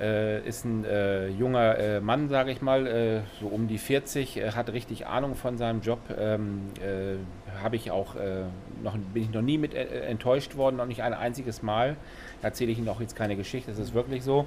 Äh, 0.00 0.46
ist 0.46 0.64
ein 0.64 0.84
äh, 0.84 1.26
junger 1.26 1.76
äh, 1.76 2.00
Mann, 2.00 2.28
sage 2.28 2.52
ich 2.52 2.62
mal, 2.62 2.86
äh, 2.86 3.20
so 3.40 3.48
um 3.48 3.66
die 3.66 3.78
40, 3.78 4.36
äh, 4.36 4.52
hat 4.52 4.72
richtig 4.72 5.08
Ahnung 5.08 5.34
von 5.34 5.58
seinem 5.58 5.80
Job. 5.80 5.98
Ähm, 6.16 6.66
äh, 6.80 7.16
Habe 7.62 7.74
ich 7.74 7.90
auch 7.90 8.14
noch, 8.84 8.96
bin 9.12 9.24
ich 9.24 9.32
noch 9.32 9.42
nie 9.42 9.58
mit 9.58 9.74
enttäuscht 9.74 10.56
worden, 10.56 10.76
noch 10.76 10.86
nicht 10.86 11.02
ein 11.02 11.12
einziges 11.12 11.62
Mal. 11.62 11.96
Da 12.40 12.48
erzähle 12.48 12.70
ich 12.70 12.78
Ihnen 12.78 12.88
auch 12.88 13.00
jetzt 13.00 13.16
keine 13.16 13.34
Geschichte, 13.34 13.72
das 13.72 13.80
ist 13.80 13.94
wirklich 13.94 14.22
so. 14.22 14.46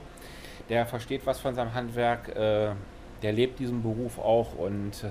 Der 0.70 0.86
versteht 0.86 1.26
was 1.26 1.42
von 1.42 1.54
seinem 1.54 1.74
Handwerk, 1.74 2.34
der 2.34 2.76
lebt 3.22 3.60
diesen 3.60 3.82
Beruf 3.82 4.18
auch 4.18 4.58
und 4.58 5.04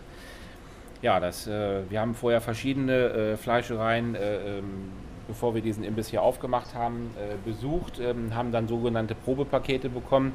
ja, 1.02 1.20
das, 1.20 1.47
wir 1.47 2.00
haben 2.00 2.14
vorher 2.14 2.40
verschiedene 2.40 3.37
Fleischereien. 3.37 4.16
Ähm, 4.18 4.92
bevor 5.30 5.54
wir 5.54 5.62
diesen 5.62 5.84
Imbiss 5.84 6.08
hier 6.08 6.22
aufgemacht 6.22 6.75
haben, 6.75 7.14
äh, 7.16 7.37
besucht, 7.49 8.00
ähm, 8.00 8.34
haben 8.34 8.50
dann 8.50 8.66
sogenannte 8.66 9.14
Probepakete 9.14 9.88
bekommen. 9.88 10.32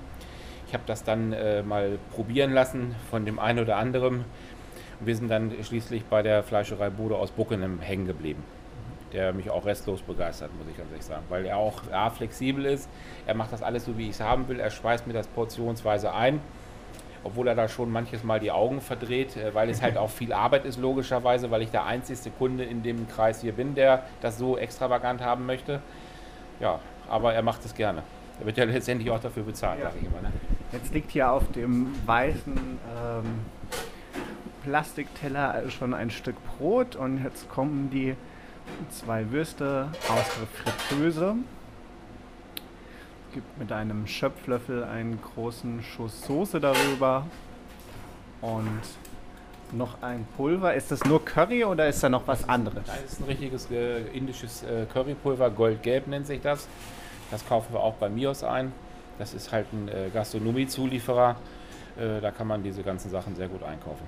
Ich 0.68 0.74
habe 0.74 0.84
das 0.88 1.04
dann 1.04 1.34
äh, 1.34 1.64
mal 1.64 2.00
probieren 2.14 2.54
lassen 2.54 2.96
von 3.10 3.25
dem 3.25 3.38
einen 3.38 3.60
oder 3.60 3.75
anderen 3.75 4.24
Und 5.00 5.06
wir 5.06 5.16
sind 5.16 5.30
dann 5.30 5.52
schließlich 5.62 6.06
bei 6.06 6.22
der 6.24 6.44
Fleischerei 6.44 6.90
Bude 6.90 7.18
aus 7.18 7.32
Buckenham 7.32 7.80
hängen 7.82 8.08
geblieben 8.08 8.44
der 9.14 9.32
mich 9.32 9.50
auch 9.50 9.66
restlos 9.66 10.02
begeistert, 10.02 10.52
muss 10.58 10.68
ich 10.70 10.78
ganz 10.78 10.90
ehrlich 10.92 11.06
sagen. 11.06 11.24
Weil 11.30 11.46
er 11.46 11.56
auch 11.56 11.82
ja, 11.90 12.10
flexibel 12.10 12.66
ist. 12.66 12.90
Er 13.25 13.34
macht 13.34 13.54
das 13.54 13.64
alles 13.64 13.86
so, 13.86 13.98
wie 13.98 14.10
ich 14.10 14.10
es 14.10 14.20
haben 14.20 14.48
will. 14.50 14.60
Er 14.60 14.70
schweißt 14.70 15.08
mir 15.08 15.14
das 15.14 15.28
portionsweise 15.28 16.14
ein. 16.14 16.42
Obwohl 17.25 17.48
er 17.48 17.55
da 17.55 17.67
schon 17.67 17.91
manches 17.91 18.24
Mal 18.24 18.39
die 18.39 18.51
Augen 18.51 18.79
verdreht, 18.79 19.36
äh, 19.36 19.53
weil 19.53 19.70
es 19.70 19.82
halt 19.82 19.98
auch 19.98 20.10
viel 20.10 20.32
Arbeit 20.32 20.63
ist, 20.63 20.79
logischerweise, 20.79 21.51
weil 21.51 21.62
ich 21.62 21.72
der 21.72 21.86
einzigste 21.86 22.29
Kunde 22.29 22.63
in 22.63 22.84
dem 22.84 23.08
Kreis 23.10 23.41
hier 23.41 23.53
bin, 23.53 23.75
der 23.75 24.03
das 24.22 24.38
so 24.38 24.58
extravagant 24.58 25.22
haben 25.22 25.46
möchte. 25.46 25.82
Ja, 26.60 26.79
aber 27.10 27.34
er 27.34 27.41
macht 27.41 27.65
es 27.65 27.75
gerne. 27.75 28.03
Er 28.39 28.46
wird 28.46 28.58
ja 28.58 28.63
letztendlich 28.65 29.10
auch 29.12 29.20
dafür 29.20 29.44
bezahlt, 29.44 29.79
ja. 29.79 29.86
sage 29.86 29.98
ich 30.01 30.08
immer. 30.08 30.22
Ne? 30.22 30.32
Jetzt 30.72 30.94
liegt 30.94 31.12
hier 31.12 31.32
auf 31.32 31.51
dem 31.51 31.88
weißen 32.05 32.53
ähm, 32.53 33.39
Plastikteller 34.63 35.70
schon 35.70 35.94
ein 35.94 36.10
Stück 36.10 36.36
Brot 36.46 36.96
und 36.96 37.24
jetzt 37.24 37.50
kommen 37.50 37.89
die 37.91 38.15
zwei 38.89 39.32
Würste 39.32 39.89
aus 40.10 40.25
der 40.39 40.74
Fritteuse. 40.74 41.36
Gibt 43.36 43.60
mit 43.60 43.74
einem 43.74 44.08
Schöpflöffel 44.08 44.86
einen 44.86 45.20
großen 45.22 45.84
Schuss 45.84 46.22
Soße 46.22 46.62
darüber 46.62 47.25
und 48.39 48.80
noch 49.74 50.01
ein 50.01 50.25
Pulver. 50.38 50.74
Ist 50.74 50.89
das 50.89 51.04
nur 51.04 51.25
Curry 51.25 51.65
oder 51.65 51.89
ist 51.89 52.01
da 52.01 52.08
noch 52.08 52.25
was 52.27 52.48
anderes? 52.48 52.86
Das 52.86 53.04
ist 53.04 53.20
ein 53.20 53.25
richtiges 53.25 53.70
äh, 53.70 54.04
indisches 54.13 54.63
äh, 54.63 54.86
Currypulver, 54.86 55.50
goldgelb 55.50 56.08
nennt 56.08 56.27
sich 56.27 56.39
das. 56.39 56.70
Das 57.30 57.46
kaufen 57.46 57.74
wir 57.74 57.82
auch 57.82 57.96
bei 57.96 58.08
Mios 58.08 58.42
ein. 58.42 58.72
Das 59.20 59.34
ist 59.34 59.51
halt 59.51 59.65
ein 59.74 59.89
äh, 59.89 60.10
Gastronomie-Zulieferer. 60.13 61.36
Äh, 61.98 62.22
da 62.22 62.32
kann 62.32 62.48
man 62.48 62.63
diese 62.63 62.84
ganzen 62.84 63.12
Sachen 63.12 63.36
sehr 63.36 63.50
gut 63.50 63.63
einkaufen. 63.63 64.08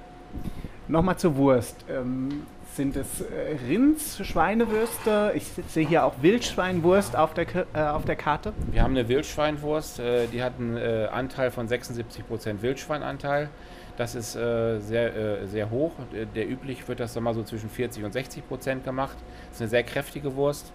Nochmal 0.88 1.18
zur 1.18 1.36
Wurst. 1.36 1.84
Ähm, 1.90 2.44
sind 2.78 2.96
es 2.96 3.22
äh, 3.22 3.58
Rinds, 3.68 4.26
Schweinewürste? 4.26 5.34
Ich 5.36 5.46
sehe 5.68 5.86
hier 5.86 6.06
auch 6.06 6.14
Wildschweinwurst 6.22 7.18
auf 7.18 7.34
der, 7.34 7.48
äh, 7.74 7.82
auf 7.82 8.06
der 8.06 8.16
Karte. 8.16 8.54
Wir 8.72 8.84
haben 8.84 8.92
eine 8.92 9.10
Wildschweinwurst, 9.10 10.00
äh, 10.00 10.28
die 10.28 10.42
hat 10.42 10.54
einen 10.60 10.78
äh, 10.78 11.10
Anteil 11.12 11.52
von 11.52 11.68
76% 11.68 12.62
Wildschweinanteil. 12.62 13.50
Das 13.98 14.14
ist 14.14 14.36
äh, 14.36 14.80
sehr, 14.80 15.16
äh, 15.16 15.48
sehr 15.48 15.72
hoch. 15.72 15.92
Der 16.36 16.48
üblich 16.48 16.88
wird 16.88 17.00
das 17.00 17.14
dann 17.14 17.34
so 17.34 17.44
zwischen 17.44 17.70
40 17.70 18.06
und 18.06 18.14
60 18.14 18.48
Prozent 18.48 18.86
gemacht. 18.86 19.18
Das 19.48 19.58
ist 19.58 19.62
eine 19.62 19.70
sehr 19.70 19.84
kräftige 19.84 20.36
Wurst. 20.36 20.72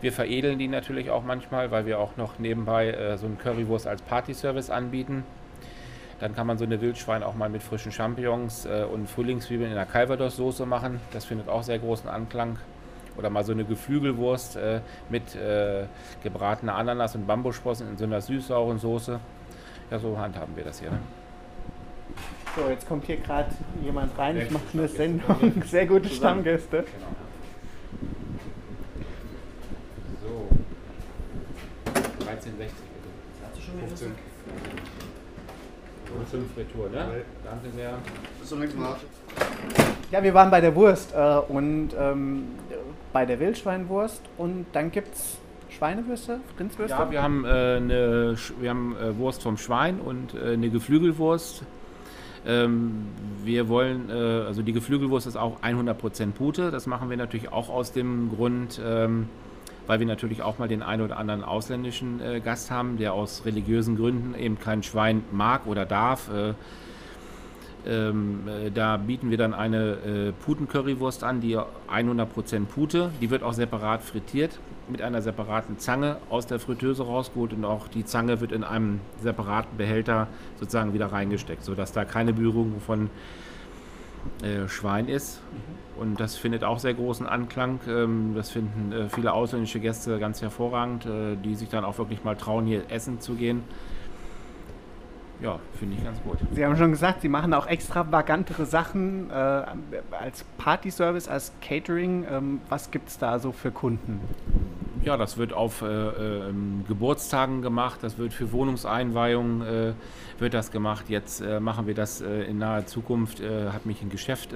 Wir 0.00 0.12
veredeln 0.12 0.58
die 0.58 0.68
natürlich 0.68 1.10
auch 1.10 1.22
manchmal, 1.22 1.70
weil 1.70 1.84
wir 1.84 1.98
auch 1.98 2.16
noch 2.16 2.38
nebenbei 2.38 3.18
so 3.18 3.26
einen 3.26 3.36
Currywurst 3.36 3.86
als 3.86 4.00
Partyservice 4.00 4.70
anbieten. 4.70 5.24
Dann 6.20 6.34
kann 6.34 6.46
man 6.46 6.58
so 6.58 6.64
eine 6.64 6.80
Wildschwein 6.82 7.22
auch 7.22 7.34
mal 7.34 7.48
mit 7.48 7.62
frischen 7.62 7.92
Champignons 7.92 8.66
äh, 8.66 8.84
und 8.84 9.08
Frühlingszwiebeln 9.08 9.70
in 9.70 9.76
der 9.76 9.86
Calvados-Soße 9.86 10.66
machen. 10.66 11.00
Das 11.12 11.24
findet 11.24 11.48
auch 11.48 11.62
sehr 11.62 11.78
großen 11.78 12.08
Anklang. 12.10 12.58
Oder 13.16 13.30
mal 13.30 13.42
so 13.42 13.52
eine 13.52 13.64
Geflügelwurst 13.64 14.56
äh, 14.56 14.80
mit 15.08 15.34
äh, 15.34 15.86
gebratener 16.22 16.74
Ananas 16.74 17.14
und 17.14 17.26
Bambussprossen 17.26 17.88
in 17.88 17.96
so 17.96 18.04
einer 18.04 18.20
süß-sauren 18.20 18.78
Soße. 18.78 19.18
Ja, 19.90 19.98
so 19.98 20.16
handhaben 20.18 20.54
wir 20.56 20.64
das 20.64 20.80
hier. 20.80 20.90
Ne? 20.90 20.98
So, 22.54 22.68
jetzt 22.68 22.86
kommt 22.86 23.06
hier 23.06 23.16
gerade 23.16 23.50
jemand 23.82 24.16
rein. 24.18 24.36
ich 24.36 24.50
mache 24.50 24.64
eine 24.74 24.88
Sendung. 24.88 25.62
Sehr 25.64 25.86
gute 25.86 26.08
Stammgäste. 26.08 26.84
Genau. 26.84 27.16
So. 30.22 30.48
13,60 32.26 32.30
Hast 33.42 33.56
du 33.56 33.60
schon 33.60 33.78
15. 33.88 34.29
Fünf 36.30 36.56
Retour, 36.56 36.88
ne? 36.90 37.06
Okay. 37.08 37.22
Danke 37.44 37.76
sehr. 37.76 37.94
Bis 38.38 38.48
zum 38.48 38.60
nächsten 38.60 38.80
Mal. 38.80 38.96
Ja, 40.10 40.22
wir 40.22 40.34
waren 40.34 40.50
bei 40.50 40.60
der 40.60 40.74
Wurst 40.74 41.12
äh, 41.14 41.36
und 41.48 41.90
ähm, 41.98 42.44
bei 43.12 43.26
der 43.26 43.40
Wildschweinwurst 43.40 44.22
und 44.38 44.66
dann 44.72 44.90
gibt 44.90 45.14
es 45.14 45.38
Schweinewürste, 45.70 46.40
Rindswürste? 46.58 46.96
Ja, 46.96 47.10
wir 47.10 47.22
haben, 47.22 47.44
äh, 47.44 47.48
eine, 47.48 48.36
wir 48.60 48.70
haben 48.70 48.96
äh, 48.96 49.16
Wurst 49.16 49.42
vom 49.42 49.56
Schwein 49.56 50.00
und 50.00 50.34
äh, 50.34 50.52
eine 50.52 50.70
Geflügelwurst. 50.70 51.62
Ähm, 52.46 53.06
wir 53.44 53.68
wollen, 53.68 54.08
äh, 54.10 54.12
also 54.12 54.62
die 54.62 54.72
Geflügelwurst 54.72 55.26
ist 55.26 55.36
auch 55.36 55.60
100% 55.62 56.32
Pute. 56.32 56.70
Das 56.70 56.86
machen 56.86 57.10
wir 57.10 57.16
natürlich 57.16 57.52
auch 57.52 57.68
aus 57.68 57.92
dem 57.92 58.30
Grund, 58.34 58.80
ähm, 58.84 59.28
weil 59.86 60.00
wir 60.00 60.06
natürlich 60.06 60.42
auch 60.42 60.58
mal 60.58 60.68
den 60.68 60.82
einen 60.82 61.02
oder 61.02 61.16
anderen 61.16 61.44
ausländischen 61.44 62.20
äh, 62.20 62.40
Gast 62.40 62.70
haben, 62.70 62.96
der 62.96 63.12
aus 63.12 63.44
religiösen 63.44 63.96
Gründen 63.96 64.34
eben 64.34 64.58
kein 64.58 64.82
Schwein 64.82 65.24
mag 65.32 65.66
oder 65.66 65.86
darf. 65.86 66.30
Äh, 66.32 66.54
ähm, 67.86 68.46
äh, 68.46 68.70
da 68.70 68.98
bieten 68.98 69.30
wir 69.30 69.38
dann 69.38 69.54
eine 69.54 69.92
äh, 69.92 70.32
Puten-Currywurst 70.44 71.24
an, 71.24 71.40
die 71.40 71.56
100% 71.56 72.66
Pute. 72.66 73.10
Die 73.20 73.30
wird 73.30 73.42
auch 73.42 73.54
separat 73.54 74.02
frittiert 74.02 74.58
mit 74.88 75.02
einer 75.02 75.22
separaten 75.22 75.78
Zange 75.78 76.16
aus 76.28 76.46
der 76.46 76.58
Fritteuse 76.58 77.04
rausgeholt 77.04 77.52
und 77.52 77.64
auch 77.64 77.88
die 77.88 78.04
Zange 78.04 78.40
wird 78.40 78.52
in 78.52 78.64
einem 78.64 79.00
separaten 79.22 79.76
Behälter 79.76 80.26
sozusagen 80.58 80.92
wieder 80.92 81.06
reingesteckt, 81.06 81.64
sodass 81.64 81.92
da 81.92 82.04
keine 82.04 82.32
Berührung 82.32 82.80
von 82.84 83.06
äh, 83.06 83.08
Schwein 84.68 85.08
ist. 85.08 85.40
Und 86.00 86.18
das 86.18 86.36
findet 86.36 86.64
auch 86.64 86.78
sehr 86.78 86.94
großen 86.94 87.26
Anklang. 87.26 87.78
Ähm, 87.86 88.32
das 88.34 88.50
finden 88.50 88.90
äh, 88.90 89.08
viele 89.10 89.34
ausländische 89.34 89.80
Gäste 89.80 90.18
ganz 90.18 90.40
hervorragend, 90.40 91.04
äh, 91.04 91.36
die 91.36 91.54
sich 91.54 91.68
dann 91.68 91.84
auch 91.84 91.98
wirklich 91.98 92.24
mal 92.24 92.36
trauen, 92.36 92.64
hier 92.64 92.84
essen 92.88 93.20
zu 93.20 93.34
gehen. 93.34 93.62
Ja, 95.42 95.58
finde 95.78 95.96
ich 95.96 96.04
ganz 96.04 96.18
gut. 96.22 96.38
Sie 96.52 96.64
haben 96.64 96.76
schon 96.78 96.90
gesagt, 96.90 97.20
Sie 97.20 97.28
machen 97.28 97.52
auch 97.52 97.66
extravagantere 97.66 98.64
Sachen 98.64 99.28
äh, 99.30 99.32
als 99.32 100.44
Party-Service, 100.56 101.28
als 101.28 101.52
Catering. 101.60 102.26
Ähm, 102.30 102.60
was 102.70 102.90
gibt 102.90 103.10
es 103.10 103.18
da 103.18 103.38
so 103.38 103.52
für 103.52 103.70
Kunden? 103.70 104.20
Ja, 105.02 105.16
das 105.16 105.38
wird 105.38 105.52
auf 105.52 105.82
äh, 105.82 105.86
äh, 105.86 106.52
Geburtstagen 106.86 107.62
gemacht, 107.62 108.00
das 108.02 108.18
wird 108.18 108.32
für 108.32 108.52
Wohnungseinweihungen 108.52 109.62
äh, 109.62 109.92
wird 110.38 110.54
das 110.54 110.70
gemacht. 110.70 111.06
Jetzt 111.08 111.40
äh, 111.40 111.58
machen 111.58 111.86
wir 111.86 111.94
das 111.94 112.20
äh, 112.20 112.42
in 112.42 112.58
naher 112.58 112.86
Zukunft, 112.86 113.40
hat 113.40 113.86
mich 113.86 114.02
ein 114.02 114.10
Geschäft 114.10 114.54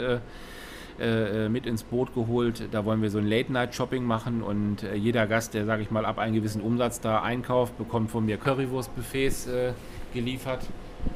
äh, 1.00 1.46
äh, 1.46 1.48
mit 1.48 1.66
ins 1.66 1.82
Boot 1.82 2.14
geholt. 2.14 2.68
Da 2.70 2.84
wollen 2.84 3.02
wir 3.02 3.10
so 3.10 3.18
ein 3.18 3.26
Late-Night-Shopping 3.26 4.04
machen 4.04 4.44
und 4.44 4.84
äh, 4.84 4.94
jeder 4.94 5.26
Gast, 5.26 5.52
der, 5.54 5.64
sage 5.64 5.82
ich 5.82 5.90
mal, 5.90 6.04
ab 6.06 6.18
einem 6.18 6.34
gewissen 6.34 6.62
Umsatz 6.62 7.00
da 7.00 7.20
einkauft, 7.20 7.76
bekommt 7.76 8.12
von 8.12 8.24
mir 8.24 8.36
Currywurst-Buffets 8.36 9.48
äh, 9.48 9.72
geliefert. 10.12 10.60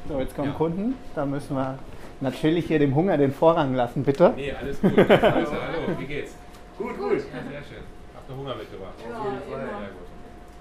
So, 0.09 0.19
jetzt 0.19 0.35
kommen 0.35 0.49
ja. 0.49 0.53
Kunden. 0.53 0.95
Da 1.15 1.25
müssen 1.25 1.55
wir 1.55 1.79
natürlich 2.19 2.65
hier 2.65 2.79
dem 2.79 2.93
Hunger 2.93 3.17
den 3.17 3.31
Vorrang 3.31 3.73
lassen, 3.73 4.03
bitte. 4.03 4.33
Nee, 4.35 4.51
alles 4.51 4.81
gut. 4.81 4.97
also, 4.97 5.13
hallo, 5.53 5.97
wie 5.97 6.05
geht's? 6.05 6.35
Gut, 6.77 6.97
gut. 6.97 7.11
Ja, 7.11 7.49
sehr 7.49 7.63
schön. 7.63 7.98
Habt 8.29 8.39
Hunger 8.39 8.55
mitgebracht? 8.55 8.93
Ja, 9.01 9.17
Auf 9.17 9.25
jeden 9.25 9.41
Fall. 9.41 9.59
Sehr 9.59 9.89
gut. 9.89 10.07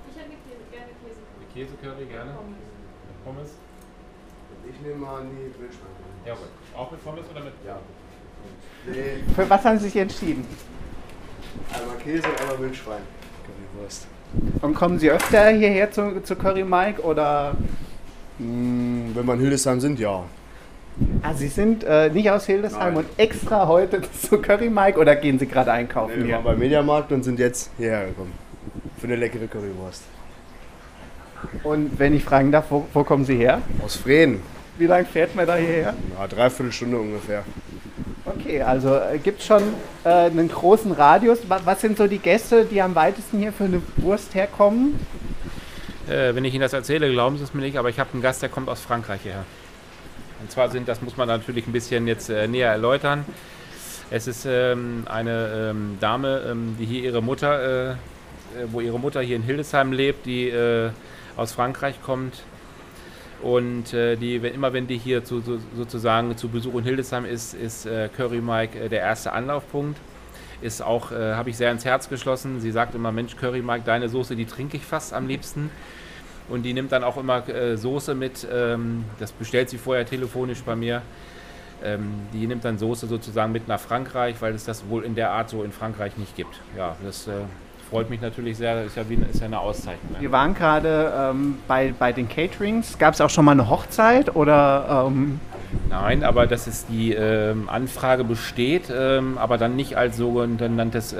Ich 0.08 0.16
hätte 0.16 0.30
gerne 0.72 0.92
Käse. 1.04 1.20
Eine 1.36 1.46
Käsecurry 1.52 2.06
gerne? 2.06 2.30
Mit 2.32 3.24
Pommes? 3.24 3.50
Ich 4.68 4.80
nehme 4.80 4.96
mal 4.96 5.22
die 5.24 5.60
Wildschwein. 5.60 5.92
Ja, 6.24 6.34
gut. 6.34 6.48
Auch 6.74 6.90
mit 6.90 7.04
Pommes 7.04 7.24
oder 7.30 7.44
mit? 7.44 7.52
Ja. 7.66 7.78
Nee. 8.86 9.22
Für 9.34 9.50
was 9.50 9.64
haben 9.64 9.78
Sie 9.78 9.84
sich 9.84 9.96
entschieden? 9.96 10.46
Einmal 11.74 11.96
Käse 11.98 12.26
und 12.26 12.40
einmal 12.40 12.58
Wildschwein. 12.58 13.02
Currywurst. 13.44 14.06
Und 14.62 14.74
kommen 14.74 14.98
Sie 14.98 15.10
öfter 15.10 15.50
hierher 15.50 15.90
zu, 15.90 16.22
zu 16.22 16.36
Curry 16.36 16.64
Mike 16.64 17.02
oder? 17.02 17.54
Hm, 18.38 19.10
wenn 19.14 19.26
wir 19.26 19.34
in 19.34 19.40
Hildesheim 19.40 19.80
sind, 19.80 19.98
ja. 19.98 20.24
Ah, 21.22 21.34
Sie 21.34 21.48
sind 21.48 21.84
äh, 21.84 22.10
nicht 22.10 22.30
aus 22.30 22.46
Hildesheim 22.46 22.94
Nein. 22.94 23.04
und 23.04 23.06
extra 23.16 23.66
heute 23.68 24.00
zu 24.22 24.38
Curry 24.38 24.68
Mike 24.68 24.98
oder 24.98 25.16
gehen 25.16 25.38
Sie 25.38 25.46
gerade 25.46 25.72
einkaufen? 25.72 26.20
Nee, 26.20 26.28
wir 26.28 26.34
waren 26.34 26.44
beim 26.44 26.58
Mediamarkt 26.58 27.12
und 27.12 27.22
sind 27.22 27.38
jetzt 27.38 27.70
hierher 27.76 28.06
gekommen. 28.06 28.32
Für 28.98 29.06
eine 29.06 29.16
leckere 29.16 29.46
Currywurst. 29.46 30.02
Und 31.62 31.98
wenn 31.98 32.14
ich 32.14 32.24
fragen 32.24 32.50
darf, 32.50 32.66
wo, 32.70 32.86
wo 32.92 33.04
kommen 33.04 33.24
Sie 33.24 33.36
her? 33.36 33.62
Aus 33.84 33.96
Freen. 33.96 34.40
Wie 34.76 34.86
lange 34.86 35.04
fährt 35.04 35.34
man 35.34 35.46
da 35.46 35.56
hierher? 35.56 35.94
Na, 36.16 36.26
dreiviertel 36.26 36.72
Stunde 36.72 36.98
ungefähr. 36.98 37.44
Okay, 38.24 38.62
also 38.62 38.94
äh, 38.94 39.18
gibt 39.18 39.40
es 39.40 39.46
schon 39.46 39.62
äh, 40.04 40.08
einen 40.08 40.48
großen 40.48 40.92
Radius. 40.92 41.40
Was 41.48 41.80
sind 41.80 41.96
so 41.96 42.06
die 42.06 42.18
Gäste, 42.18 42.64
die 42.64 42.82
am 42.82 42.94
weitesten 42.94 43.38
hier 43.38 43.52
für 43.52 43.64
eine 43.64 43.82
Wurst 43.96 44.34
herkommen? 44.34 44.98
Äh, 46.08 46.34
wenn 46.34 46.44
ich 46.44 46.54
Ihnen 46.54 46.62
das 46.62 46.72
erzähle, 46.72 47.10
glauben 47.10 47.38
Sie 47.38 47.44
es 47.44 47.54
mir 47.54 47.62
nicht, 47.62 47.76
aber 47.76 47.88
ich 47.88 47.98
habe 47.98 48.10
einen 48.12 48.22
Gast, 48.22 48.42
der 48.42 48.48
kommt 48.48 48.68
aus 48.68 48.80
Frankreich 48.80 49.22
hierher. 49.22 49.44
Und 50.40 50.50
zwar 50.50 50.70
sind, 50.70 50.88
das 50.88 51.02
muss 51.02 51.16
man 51.16 51.28
natürlich 51.28 51.66
ein 51.66 51.72
bisschen 51.72 52.06
jetzt 52.06 52.30
äh, 52.30 52.46
näher 52.46 52.70
erläutern. 52.70 53.24
Es 54.10 54.26
ist 54.26 54.46
ähm, 54.46 55.04
eine 55.06 55.70
ähm, 55.70 55.98
Dame, 56.00 56.42
ähm, 56.48 56.76
die 56.78 56.86
hier 56.86 57.02
ihre 57.02 57.22
Mutter, 57.22 57.60
äh, 57.60 57.90
äh, 57.92 57.96
wo 58.72 58.80
ihre 58.80 58.98
Mutter 58.98 59.20
hier 59.20 59.36
in 59.36 59.42
Hildesheim 59.42 59.92
lebt, 59.92 60.26
die 60.26 60.52
aus 61.36 61.52
Frankreich 61.52 62.02
kommt 62.02 62.42
und 63.42 63.94
äh, 63.94 64.16
die, 64.16 64.42
wenn, 64.42 64.54
immer 64.54 64.72
wenn 64.72 64.86
die 64.86 64.98
hier 64.98 65.24
zu, 65.24 65.40
so, 65.40 65.58
sozusagen 65.76 66.36
zu 66.36 66.48
Besuch 66.48 66.74
in 66.74 66.84
Hildesheim 66.84 67.24
ist, 67.24 67.54
ist 67.54 67.86
äh, 67.86 68.08
Curry 68.08 68.40
Mike 68.40 68.78
äh, 68.78 68.88
der 68.88 69.00
erste 69.00 69.32
Anlaufpunkt. 69.32 69.98
Ist 70.60 70.82
auch, 70.82 71.12
äh, 71.12 71.34
habe 71.34 71.50
ich 71.50 71.56
sehr 71.56 71.70
ins 71.70 71.84
Herz 71.84 72.08
geschlossen. 72.08 72.60
Sie 72.60 72.72
sagt 72.72 72.96
immer, 72.96 73.12
Mensch, 73.12 73.36
Curry 73.36 73.62
Mike, 73.62 73.82
deine 73.84 74.08
Soße, 74.08 74.34
die 74.34 74.44
trinke 74.44 74.76
ich 74.76 74.84
fast 74.84 75.14
am 75.14 75.28
liebsten. 75.28 75.70
Und 76.48 76.62
die 76.62 76.72
nimmt 76.72 76.92
dann 76.92 77.04
auch 77.04 77.16
immer 77.16 77.46
äh, 77.48 77.76
Soße 77.76 78.14
mit, 78.14 78.46
ähm, 78.52 79.04
das 79.18 79.32
bestellt 79.32 79.70
sie 79.70 79.78
vorher 79.78 80.06
telefonisch 80.06 80.62
bei 80.62 80.76
mir. 80.76 81.02
Ähm, 81.84 82.10
die 82.32 82.46
nimmt 82.46 82.64
dann 82.64 82.78
Soße 82.78 83.06
sozusagen 83.06 83.52
mit 83.52 83.68
nach 83.68 83.78
Frankreich, 83.78 84.36
weil 84.40 84.54
es 84.54 84.64
das 84.64 84.88
wohl 84.88 85.04
in 85.04 85.14
der 85.14 85.30
Art 85.30 85.50
so 85.50 85.62
in 85.62 85.72
Frankreich 85.72 86.16
nicht 86.16 86.34
gibt. 86.36 86.60
Ja, 86.76 86.96
das 87.04 87.28
äh, 87.28 87.32
freut 87.90 88.10
mich 88.10 88.20
natürlich 88.20 88.56
sehr. 88.56 88.84
Ist 88.84 88.96
ja, 88.96 89.08
wie, 89.08 89.14
ist 89.14 89.40
ja 89.40 89.46
eine 89.46 89.60
Auszeichnung. 89.60 90.16
Wir 90.18 90.32
waren 90.32 90.54
gerade 90.54 91.12
ähm, 91.16 91.58
bei, 91.68 91.94
bei 91.96 92.12
den 92.12 92.28
Caterings. 92.28 92.98
Gab 92.98 93.14
es 93.14 93.20
auch 93.20 93.30
schon 93.30 93.44
mal 93.44 93.52
eine 93.52 93.68
Hochzeit 93.68 94.34
oder? 94.34 95.06
Ähm 95.06 95.40
Nein, 95.90 96.24
aber 96.24 96.46
dass 96.46 96.66
es 96.66 96.86
die 96.86 97.12
ähm, 97.12 97.68
Anfrage 97.68 98.24
besteht, 98.24 98.90
ähm, 98.90 99.36
aber 99.36 99.58
dann 99.58 99.76
nicht 99.76 99.98
als 99.98 100.16
sogenanntes 100.16 101.14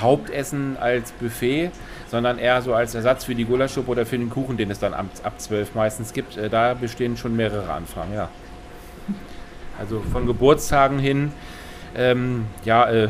Hauptessen 0.00 0.76
als 0.78 1.12
Buffet, 1.12 1.70
sondern 2.08 2.38
eher 2.38 2.60
so 2.62 2.74
als 2.74 2.94
Ersatz 2.94 3.24
für 3.24 3.34
die 3.34 3.44
Gulaschsuppe 3.44 3.90
oder 3.90 4.06
für 4.06 4.18
den 4.18 4.30
Kuchen, 4.30 4.56
den 4.56 4.70
es 4.70 4.78
dann 4.78 4.94
ab, 4.94 5.06
ab 5.22 5.34
12 5.38 5.74
meistens 5.74 6.12
gibt. 6.12 6.36
Äh, 6.36 6.48
da 6.48 6.74
bestehen 6.74 7.16
schon 7.16 7.36
mehrere 7.36 7.72
Anfragen, 7.72 8.14
ja. 8.14 8.28
Also 9.78 10.00
von 10.00 10.26
Geburtstagen 10.26 10.98
hin, 10.98 11.32
ähm, 11.94 12.46
ja, 12.64 12.90
äh, 12.90 13.08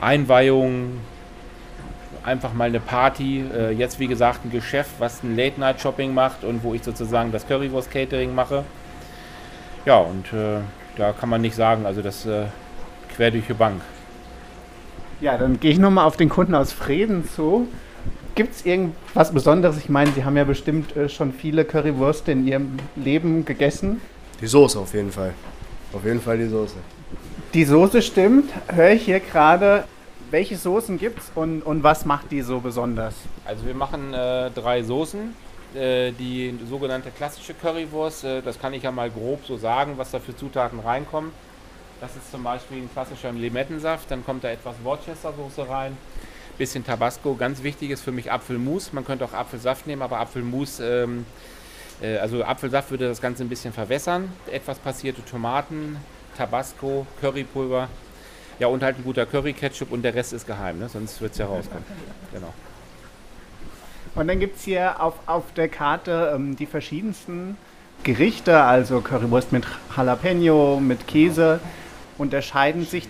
Einweihung, 0.00 1.00
einfach 2.24 2.52
mal 2.52 2.64
eine 2.64 2.80
Party. 2.80 3.44
Äh, 3.54 3.70
jetzt, 3.72 3.98
wie 3.98 4.06
gesagt, 4.06 4.44
ein 4.44 4.50
Geschäft, 4.50 4.92
was 4.98 5.22
ein 5.22 5.36
Late-Night-Shopping 5.36 6.12
macht 6.12 6.44
und 6.44 6.62
wo 6.62 6.74
ich 6.74 6.82
sozusagen 6.82 7.32
das 7.32 7.46
Currywurst-Catering 7.46 8.34
mache. 8.34 8.64
Ja, 9.86 9.98
und 9.98 10.32
äh, 10.32 10.60
da 10.96 11.12
kann 11.12 11.28
man 11.28 11.40
nicht 11.40 11.54
sagen, 11.54 11.86
also 11.86 12.02
das 12.02 12.26
äh, 12.26 12.46
quer 13.14 13.30
durch 13.30 13.46
die 13.46 13.54
Bank. 13.54 13.80
Ja, 15.20 15.36
dann 15.36 15.60
gehe 15.60 15.70
ich 15.70 15.78
nochmal 15.78 16.06
auf 16.06 16.16
den 16.16 16.30
Kunden 16.30 16.54
aus 16.54 16.72
Frieden 16.72 17.28
zu. 17.28 17.68
Gibt 18.34 18.54
es 18.54 18.64
irgendwas 18.64 19.32
Besonderes? 19.32 19.76
Ich 19.76 19.90
meine, 19.90 20.12
Sie 20.12 20.24
haben 20.24 20.36
ja 20.36 20.44
bestimmt 20.44 20.96
äh, 20.96 21.10
schon 21.10 21.34
viele 21.34 21.66
Currywürste 21.66 22.32
in 22.32 22.46
Ihrem 22.46 22.78
Leben 22.96 23.44
gegessen. 23.44 24.00
Die 24.40 24.46
Soße 24.46 24.78
auf 24.78 24.94
jeden 24.94 25.12
Fall. 25.12 25.34
Auf 25.92 26.04
jeden 26.06 26.22
Fall 26.22 26.38
die 26.38 26.46
Soße. 26.46 26.76
Die 27.52 27.64
Soße 27.64 28.00
stimmt. 28.00 28.50
Höre 28.72 28.92
ich 28.92 29.02
hier 29.02 29.20
gerade. 29.20 29.84
Welche 30.30 30.56
Soßen 30.56 30.96
gibt 30.98 31.18
es 31.18 31.32
und, 31.34 31.62
und 31.62 31.82
was 31.82 32.06
macht 32.06 32.30
die 32.30 32.40
so 32.40 32.60
besonders? 32.60 33.14
Also 33.44 33.66
wir 33.66 33.74
machen 33.74 34.14
äh, 34.14 34.50
drei 34.50 34.82
Soßen. 34.82 35.34
Äh, 35.74 36.12
die 36.12 36.58
sogenannte 36.68 37.10
klassische 37.10 37.52
Currywurst, 37.52 38.24
äh, 38.24 38.40
das 38.40 38.58
kann 38.58 38.72
ich 38.72 38.84
ja 38.84 38.90
mal 38.90 39.10
grob 39.10 39.44
so 39.46 39.56
sagen, 39.56 39.94
was 39.96 40.12
da 40.12 40.18
für 40.18 40.34
Zutaten 40.34 40.80
reinkommen. 40.80 41.32
Das 42.00 42.16
ist 42.16 42.30
zum 42.30 42.42
Beispiel 42.42 42.78
ein 42.78 42.90
klassischer 42.90 43.30
Limettensaft, 43.30 44.10
dann 44.10 44.24
kommt 44.24 44.42
da 44.42 44.48
etwas 44.48 44.74
Worcester-Soße 44.82 45.68
rein, 45.68 45.98
bisschen 46.56 46.84
Tabasco, 46.84 47.34
ganz 47.34 47.62
wichtig 47.62 47.90
ist 47.90 48.02
für 48.02 48.12
mich 48.12 48.32
Apfelmus. 48.32 48.92
Man 48.92 49.04
könnte 49.04 49.24
auch 49.24 49.34
Apfelsaft 49.34 49.86
nehmen, 49.86 50.00
aber 50.00 50.18
Apfelmus, 50.18 50.80
ähm, 50.80 51.26
äh, 52.00 52.16
also 52.16 52.42
Apfelsaft 52.42 52.90
würde 52.90 53.08
das 53.08 53.20
Ganze 53.20 53.44
ein 53.44 53.50
bisschen 53.50 53.72
verwässern. 53.72 54.32
Etwas 54.50 54.78
passierte 54.78 55.24
Tomaten, 55.24 55.98
Tabasco, 56.36 57.06
Currypulver, 57.20 57.88
ja, 58.58 58.66
und 58.66 58.82
halt 58.82 58.98
ein 58.98 59.04
guter 59.04 59.26
Curry-Ketchup 59.26 59.92
und 59.92 60.02
der 60.02 60.14
Rest 60.14 60.32
ist 60.32 60.46
geheim, 60.46 60.78
ne? 60.78 60.88
sonst 60.88 61.20
wird 61.20 61.32
es 61.32 61.38
ja 61.38 61.46
rauskommen. 61.46 61.84
Genau. 62.32 62.52
Und 64.14 64.28
dann 64.28 64.40
gibt 64.40 64.56
es 64.56 64.64
hier 64.64 65.02
auf, 65.02 65.14
auf 65.26 65.52
der 65.54 65.68
Karte 65.68 66.32
ähm, 66.34 66.56
die 66.56 66.66
verschiedensten 66.66 67.56
Gerichte, 68.02 68.62
also 68.62 69.00
Currywurst 69.00 69.52
mit 69.52 69.64
Jalapeno, 69.94 70.80
mit 70.80 71.06
Käse, 71.06 71.60
unterscheiden 72.20 72.86
sich 72.86 73.08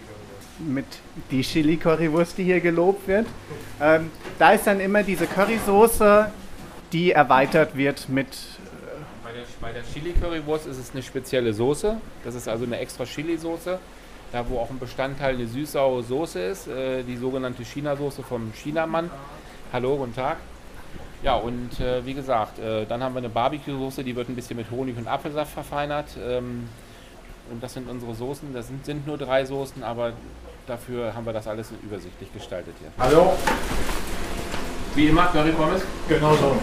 mit 0.59 0.87
die 1.31 1.43
Chili-Currywurst, 1.43 2.39
die 2.39 2.45
hier 2.45 2.61
gelobt 2.61 3.09
wird. 3.09 3.27
Ähm, 3.81 4.11
da 4.39 4.53
ist 4.53 4.67
dann 4.67 4.81
immer 4.81 5.03
diese 5.03 5.27
Currysoße, 5.27 6.31
die 6.93 7.13
erweitert 7.13 7.77
wird 7.77 8.09
mit. 8.09 8.29
Bei 9.23 9.33
der, 9.33 9.43
bei 9.61 9.73
der 9.73 9.83
Chili-Currywurst 9.83 10.67
ist 10.67 10.79
es 10.79 10.93
eine 10.93 11.03
spezielle 11.03 11.53
Soße. 11.53 11.97
Das 12.25 12.35
ist 12.35 12.49
also 12.49 12.65
eine 12.65 12.79
extra 12.79 13.05
Chili-Soße 13.05 13.79
da 14.33 14.49
wo 14.49 14.59
auch 14.59 14.71
ein 14.71 14.79
Bestandteil 14.79 15.35
eine 15.35 15.47
süß-saure 15.47 16.03
Soße 16.03 16.41
ist, 16.41 16.69
äh, 16.69 17.03
die 17.03 17.17
sogenannte 17.17 17.65
China-Soße 17.65 18.23
vom 18.23 18.53
Chinamann. 18.53 19.11
Hallo, 19.73 19.97
guten 19.97 20.15
Tag. 20.15 20.39
Ja, 21.23 21.35
und 21.35 21.79
äh, 21.81 22.05
wie 22.07 22.15
gesagt, 22.15 22.59
äh, 22.59 22.87
dann 22.87 23.03
haben 23.03 23.15
wir 23.15 23.19
eine 23.19 23.29
Barbecue-Soße, 23.29 24.05
die 24.05 24.17
wird 24.17 24.29
ein 24.29 24.35
bisschen 24.35 24.57
mit 24.57 24.71
Honig 24.71 24.97
und 24.97 25.07
Apfelsaft 25.07 25.53
verfeinert. 25.53 26.09
Ähm, 26.25 26.69
und 27.51 27.63
das 27.63 27.75
sind 27.75 27.89
unsere 27.89 28.15
Soßen. 28.15 28.53
Das 28.53 28.69
sind, 28.69 28.85
sind 28.85 29.07
nur 29.07 29.19
drei 29.19 29.45
Soßen, 29.45 29.83
aber 29.83 30.13
dafür 30.67 31.15
haben 31.15 31.27
wir 31.27 31.33
das 31.33 31.47
alles 31.47 31.73
übersichtlich 31.83 32.33
gestaltet 32.33 32.75
hier. 32.81 32.91
Hallo? 32.99 33.33
Wie 34.95 35.09
immer, 35.09 35.27
Curry 35.27 35.53
Pommes? 35.53 35.83
Genau 36.09 36.35
so 36.35 36.57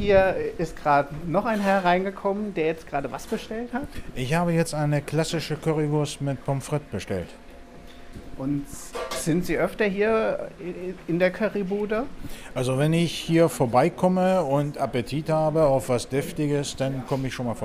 hier 0.00 0.34
ist 0.56 0.76
gerade 0.82 1.14
noch 1.26 1.44
ein 1.44 1.60
Herr 1.60 1.84
reingekommen, 1.84 2.54
der 2.54 2.66
jetzt 2.66 2.88
gerade 2.88 3.12
was 3.12 3.26
bestellt 3.26 3.72
hat. 3.74 3.86
Ich 4.14 4.32
habe 4.32 4.52
jetzt 4.52 4.74
eine 4.74 5.02
klassische 5.02 5.56
Currywurst 5.56 6.22
mit 6.22 6.42
Pommes 6.44 6.66
frites 6.66 6.88
bestellt. 6.90 7.28
Und 8.38 8.64
sind 9.10 9.44
Sie 9.44 9.58
öfter 9.58 9.84
hier 9.84 10.48
in 11.06 11.18
der 11.18 11.30
Currybude? 11.30 12.06
Also 12.54 12.78
wenn 12.78 12.94
ich 12.94 13.12
hier 13.12 13.50
vorbeikomme 13.50 14.42
und 14.42 14.78
Appetit 14.78 15.28
habe 15.28 15.64
auf 15.64 15.90
was 15.90 16.08
Deftiges, 16.08 16.76
dann 16.76 17.06
komme 17.06 17.28
ich 17.28 17.34
schon 17.34 17.44
mal 17.44 17.56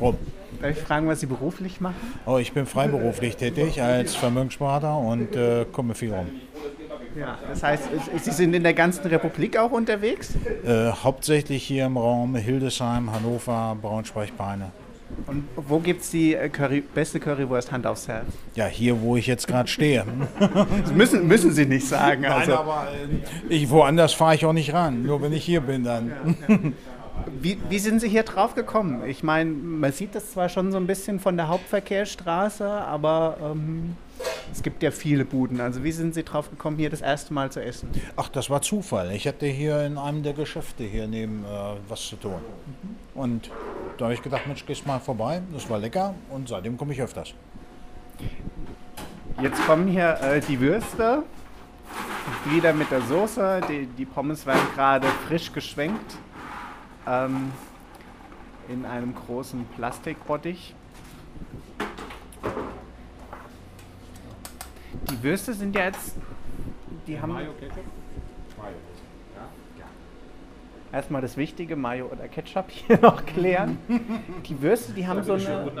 rum. 0.00 0.16
Darf 0.60 0.70
ich 0.70 0.78
fragen, 0.78 1.06
was 1.06 1.20
Sie 1.20 1.26
beruflich 1.26 1.80
machen? 1.80 2.14
Oh, 2.26 2.38
ich 2.38 2.52
bin 2.52 2.66
freiberuflich 2.66 3.36
tätig 3.36 3.80
als 3.80 4.16
Vermögensberater 4.16 4.96
und 4.96 5.36
äh, 5.36 5.64
komme 5.70 5.94
viel 5.94 6.12
rum. 6.12 6.26
Ja, 7.18 7.38
das 7.48 7.62
heißt, 7.62 7.84
Sie 8.22 8.30
sind 8.30 8.54
in 8.54 8.62
der 8.62 8.74
ganzen 8.74 9.06
Republik 9.06 9.56
auch 9.56 9.70
unterwegs? 9.70 10.34
Äh, 10.64 10.90
hauptsächlich 10.90 11.64
hier 11.64 11.86
im 11.86 11.96
Raum 11.96 12.36
Hildesheim, 12.36 13.12
Hannover, 13.12 13.76
Braunschweig, 13.80 14.36
Peine. 14.36 14.72
Und 15.26 15.44
wo 15.56 15.78
gibt 15.78 16.02
es 16.02 16.10
die 16.10 16.34
äh, 16.34 16.48
Curry, 16.48 16.82
beste 16.82 17.18
Currywurst 17.18 17.72
Hand 17.72 17.86
aufs 17.86 18.08
Herz? 18.08 18.26
Ja, 18.54 18.66
hier, 18.66 19.00
wo 19.00 19.16
ich 19.16 19.26
jetzt 19.26 19.46
gerade 19.46 19.68
stehe. 19.68 20.04
das 20.38 20.92
müssen, 20.92 21.26
müssen 21.26 21.52
Sie 21.52 21.66
nicht 21.66 21.88
sagen. 21.88 22.26
Also. 22.26 22.50
Nein, 22.50 22.60
aber 22.60 22.88
äh, 23.48 23.54
ich, 23.54 23.70
woanders 23.70 24.12
fahre 24.12 24.34
ich 24.34 24.44
auch 24.44 24.52
nicht 24.52 24.72
ran, 24.72 25.02
nur 25.02 25.22
wenn 25.22 25.32
ich 25.32 25.44
hier 25.44 25.60
bin 25.60 25.84
dann. 25.84 26.12
Ja, 26.48 26.54
ja. 26.54 26.58
Wie, 27.40 27.58
wie, 27.68 27.78
sind 27.78 28.00
Sie 28.00 28.08
hier 28.08 28.22
drauf 28.22 28.54
gekommen? 28.54 29.02
Ich 29.06 29.22
meine, 29.22 29.50
man 29.50 29.92
sieht 29.92 30.14
das 30.14 30.32
zwar 30.32 30.48
schon 30.48 30.72
so 30.72 30.78
ein 30.78 30.86
bisschen 30.86 31.20
von 31.20 31.36
der 31.36 31.48
Hauptverkehrsstraße, 31.48 32.68
aber 32.68 33.36
ähm, 33.42 33.96
es 34.52 34.62
gibt 34.62 34.82
ja 34.82 34.90
viele 34.90 35.24
Buden. 35.24 35.60
Also 35.60 35.84
wie 35.84 35.92
sind 35.92 36.14
Sie 36.14 36.24
drauf 36.24 36.50
gekommen, 36.50 36.78
hier 36.78 36.90
das 36.90 37.00
erste 37.00 37.32
Mal 37.34 37.50
zu 37.50 37.62
essen? 37.62 37.90
Ach, 38.16 38.28
das 38.28 38.50
war 38.50 38.62
Zufall. 38.62 39.12
Ich 39.12 39.26
hatte 39.26 39.46
hier 39.46 39.84
in 39.84 39.98
einem 39.98 40.22
der 40.22 40.32
Geschäfte 40.32 40.84
hier 40.84 41.06
neben 41.06 41.44
äh, 41.44 41.48
was 41.88 42.06
zu 42.06 42.16
tun. 42.16 42.32
Mhm. 42.34 43.20
Und 43.20 43.50
da 43.98 44.06
habe 44.06 44.14
ich 44.14 44.22
gedacht, 44.22 44.46
Mensch, 44.46 44.64
gehst 44.66 44.86
mal 44.86 44.98
vorbei. 44.98 45.42
Das 45.52 45.68
war 45.68 45.78
lecker 45.78 46.14
und 46.30 46.48
seitdem 46.48 46.76
komme 46.76 46.92
ich 46.92 47.02
öfters. 47.02 47.34
Jetzt 49.40 49.64
kommen 49.66 49.88
hier 49.88 50.18
äh, 50.20 50.40
die 50.40 50.58
Würste. 50.58 51.22
Wieder 52.46 52.72
mit 52.72 52.90
der 52.90 53.02
Soße. 53.02 53.60
Die, 53.68 53.86
die 53.86 54.04
Pommes 54.04 54.44
werden 54.46 54.60
gerade 54.74 55.06
frisch 55.26 55.52
geschwenkt. 55.52 56.16
Ähm, 57.08 57.52
in 58.68 58.84
einem 58.84 59.14
großen 59.14 59.64
Plastikbottich. 59.76 60.74
Die 65.10 65.22
Würste 65.22 65.54
sind 65.54 65.74
ja 65.74 65.86
jetzt. 65.86 66.16
Die 67.06 67.18
haben. 67.18 67.32
Mayo, 67.32 67.52
Ketchup? 67.58 67.76
Mayo. 68.58 68.74
Ja? 69.34 69.48
ja. 69.78 69.84
Erstmal 70.92 71.22
das 71.22 71.38
Wichtige, 71.38 71.76
Mayo 71.76 72.06
oder 72.12 72.28
Ketchup 72.28 72.66
hier 72.68 72.98
noch 73.00 73.24
klären. 73.24 73.78
Die 74.46 74.60
Würste, 74.60 74.92
die 74.92 75.06
haben 75.06 75.22
so 75.22 75.32
eine. 75.32 75.72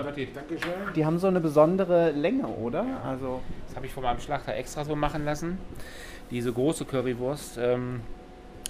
Die 0.96 1.04
haben 1.04 1.18
so 1.18 1.26
eine 1.26 1.40
besondere 1.40 2.10
Länge, 2.12 2.46
oder? 2.46 2.84
Ja. 2.84 3.00
Also 3.02 3.42
das 3.66 3.76
habe 3.76 3.84
ich 3.84 3.92
von 3.92 4.02
meinem 4.02 4.20
Schlachter 4.20 4.54
extra 4.54 4.82
so 4.84 4.96
machen 4.96 5.26
lassen. 5.26 5.58
Diese 6.30 6.52
große 6.52 6.86
Currywurst. 6.86 7.58
Ähm, 7.58 8.00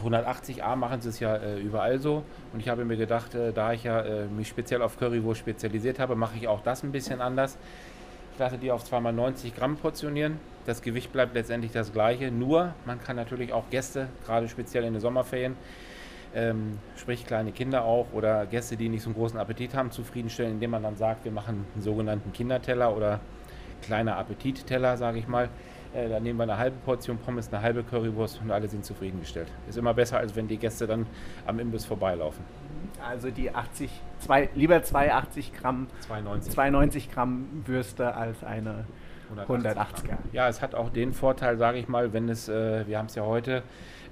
180a 0.05 0.77
machen 0.77 1.01
sie 1.01 1.09
es 1.09 1.21
ja 1.21 1.37
äh, 1.37 1.59
überall 1.61 1.99
so. 1.99 2.23
Und 2.53 2.61
ich 2.61 2.69
habe 2.69 2.85
mir 2.85 2.97
gedacht, 2.97 3.35
äh, 3.35 3.53
da 3.53 3.73
ich 3.73 3.85
ja 3.85 4.01
äh, 4.01 4.27
mich 4.27 4.49
speziell 4.49 4.83
auf 4.83 4.99
Currywurst 4.99 5.41
spezialisiert 5.41 5.99
habe, 5.99 6.15
mache 6.17 6.37
ich 6.37 6.49
auch 6.49 6.61
das 6.63 6.83
ein 6.83 6.93
bisschen 6.93 7.21
anders. 7.21 7.59
Ich 8.33 8.39
lasse 8.39 8.59
die 8.59 8.71
auf 8.71 8.85
zweimal 8.85 9.13
90 9.13 9.55
Gramm 9.55 9.77
portionieren. 9.77 10.39
Das 10.65 10.83
Gewicht 10.83 11.13
bleibt 11.13 11.35
letztendlich 11.35 11.73
das 11.73 11.93
gleiche. 11.93 12.31
Nur, 12.31 12.75
man 12.85 13.01
kann 13.03 13.17
natürlich 13.17 13.53
auch 13.53 13.69
Gäste, 13.71 14.09
gerade 14.25 14.49
speziell 14.49 14.85
in 14.85 14.93
den 14.93 15.01
Sommerferien, 15.01 15.57
ähm, 16.35 16.79
sprich 16.97 17.27
kleine 17.27 17.53
Kinder 17.53 17.85
auch 17.85 18.13
oder 18.13 18.47
Gäste, 18.47 18.77
die 18.77 18.89
nicht 18.89 19.03
so 19.03 19.09
einen 19.09 19.17
großen 19.17 19.39
Appetit 19.39 19.75
haben, 19.75 19.91
zufriedenstellen, 19.91 20.53
indem 20.53 20.71
man 20.71 20.83
dann 20.83 20.97
sagt, 20.97 21.25
wir 21.25 21.33
machen 21.33 21.65
einen 21.75 21.83
sogenannten 21.83 22.33
Kinderteller 22.33 22.95
oder 22.95 23.21
kleiner 23.83 24.17
Appetitteller, 24.17 24.97
sage 24.97 25.19
ich 25.19 25.27
mal. 25.27 25.49
Äh, 25.95 26.09
dann 26.09 26.23
nehmen 26.23 26.39
wir 26.39 26.45
eine 26.45 26.59
halbe 26.59 26.77
Portion 26.85 27.19
Pommes, 27.19 27.53
eine 27.53 27.63
halbe 27.63 27.83
Currywurst 27.83 28.41
und 28.43 28.51
alle 28.51 28.69
sind 28.69 28.85
zufriedengestellt. 28.85 29.49
Ist 29.69 29.79
immer 29.79 29.95
besser, 29.95 30.19
als 30.19 30.37
wenn 30.37 30.49
die 30.49 30.59
Gäste 30.59 30.87
dann 30.87 31.07
am 31.47 31.59
Imbiss 31.59 31.85
vorbeilaufen. 31.85 32.45
Also 33.07 33.31
die 33.31 33.55
80, 33.55 33.91
zwei, 34.19 34.49
lieber 34.55 34.83
280 34.83 35.53
Gramm, 35.53 35.87
92. 36.01 36.53
92 36.53 37.11
Gramm 37.11 37.47
Würste 37.65 38.15
als 38.15 38.45
eine 38.45 38.85
180er. 39.47 40.17
Ja, 40.33 40.49
es 40.49 40.63
hat 40.63 40.75
auch 40.75 40.91
den 40.91 41.13
Vorteil, 41.13 41.59
sage 41.59 41.79
ich 41.79 41.89
mal, 41.89 42.13
wenn 42.13 42.29
es, 42.29 42.49
äh, 42.49 42.87
wir 42.87 42.99
haben 42.99 43.07
es 43.07 43.15
ja 43.15 43.25
heute 43.25 43.63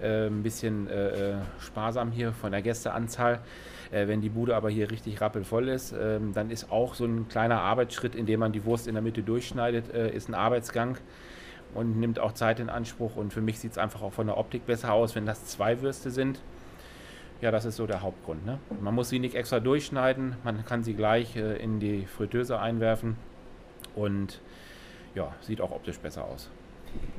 äh, 0.01 0.27
ein 0.27 0.43
bisschen 0.43 0.89
äh, 0.89 1.33
äh, 1.33 1.35
sparsam 1.59 2.11
hier 2.13 2.33
von 2.33 2.53
der 2.53 2.63
Gästeanzahl. 2.63 3.41
Äh, 3.91 4.09
wenn 4.09 4.21
die 4.21 4.29
Bude 4.29 4.57
aber 4.57 4.69
hier 4.69 4.91
richtig 4.91 5.21
rappelvoll 5.21 5.69
ist, 5.69 5.95
ähm, 5.99 6.33
dann 6.35 6.51
ist 6.51 6.71
auch 6.71 6.95
so 6.95 7.05
ein 7.05 7.29
kleiner 7.29 7.61
Arbeitsschritt, 7.61 8.15
indem 8.15 8.41
man 8.41 8.53
die 8.53 8.65
Wurst 8.65 8.89
in 8.89 8.95
der 8.95 9.03
Mitte 9.03 9.23
durchschneidet, 9.23 9.93
äh, 9.95 10.11
ist 10.11 10.29
ein 10.29 10.35
Arbeitsgang 10.35 10.99
und 11.77 12.01
nimmt 12.01 12.19
auch 12.19 12.33
Zeit 12.33 12.59
in 12.61 12.71
Anspruch. 12.71 13.17
Und 13.17 13.33
für 13.33 13.41
mich 13.41 13.59
sieht 13.59 13.73
es 13.73 13.79
einfach 13.79 14.03
auch 14.03 14.13
von 14.13 14.27
der 14.27 14.39
Optik 14.39 14.67
besser 14.67 14.93
aus, 14.93 15.15
wenn 15.15 15.27
das 15.27 15.45
zwei 15.47 15.81
Würste 15.83 16.11
sind. 16.11 16.41
Ja, 17.41 17.51
das 17.51 17.67
ist 17.67 17.77
so 17.77 17.87
der 17.87 18.01
Hauptgrund. 18.01 18.47
Ne? 18.47 18.59
Man 18.81 18.95
muss 18.95 19.11
sie 19.11 19.19
nicht 19.19 19.35
extra 19.35 19.61
durchschneiden, 19.61 20.37
man 20.43 20.65
kann 20.65 20.83
sie 20.83 20.95
gleich 20.95 21.37
äh, 21.37 21.57
in 21.57 21.81
die 21.81 22.07
Fritteuse 22.07 22.59
einwerfen 22.59 23.17
und 23.95 24.41
ja, 25.15 25.35
sieht 25.43 25.61
auch 25.61 25.71
optisch 25.71 25.99
besser 25.99 26.25
aus. 26.25 26.51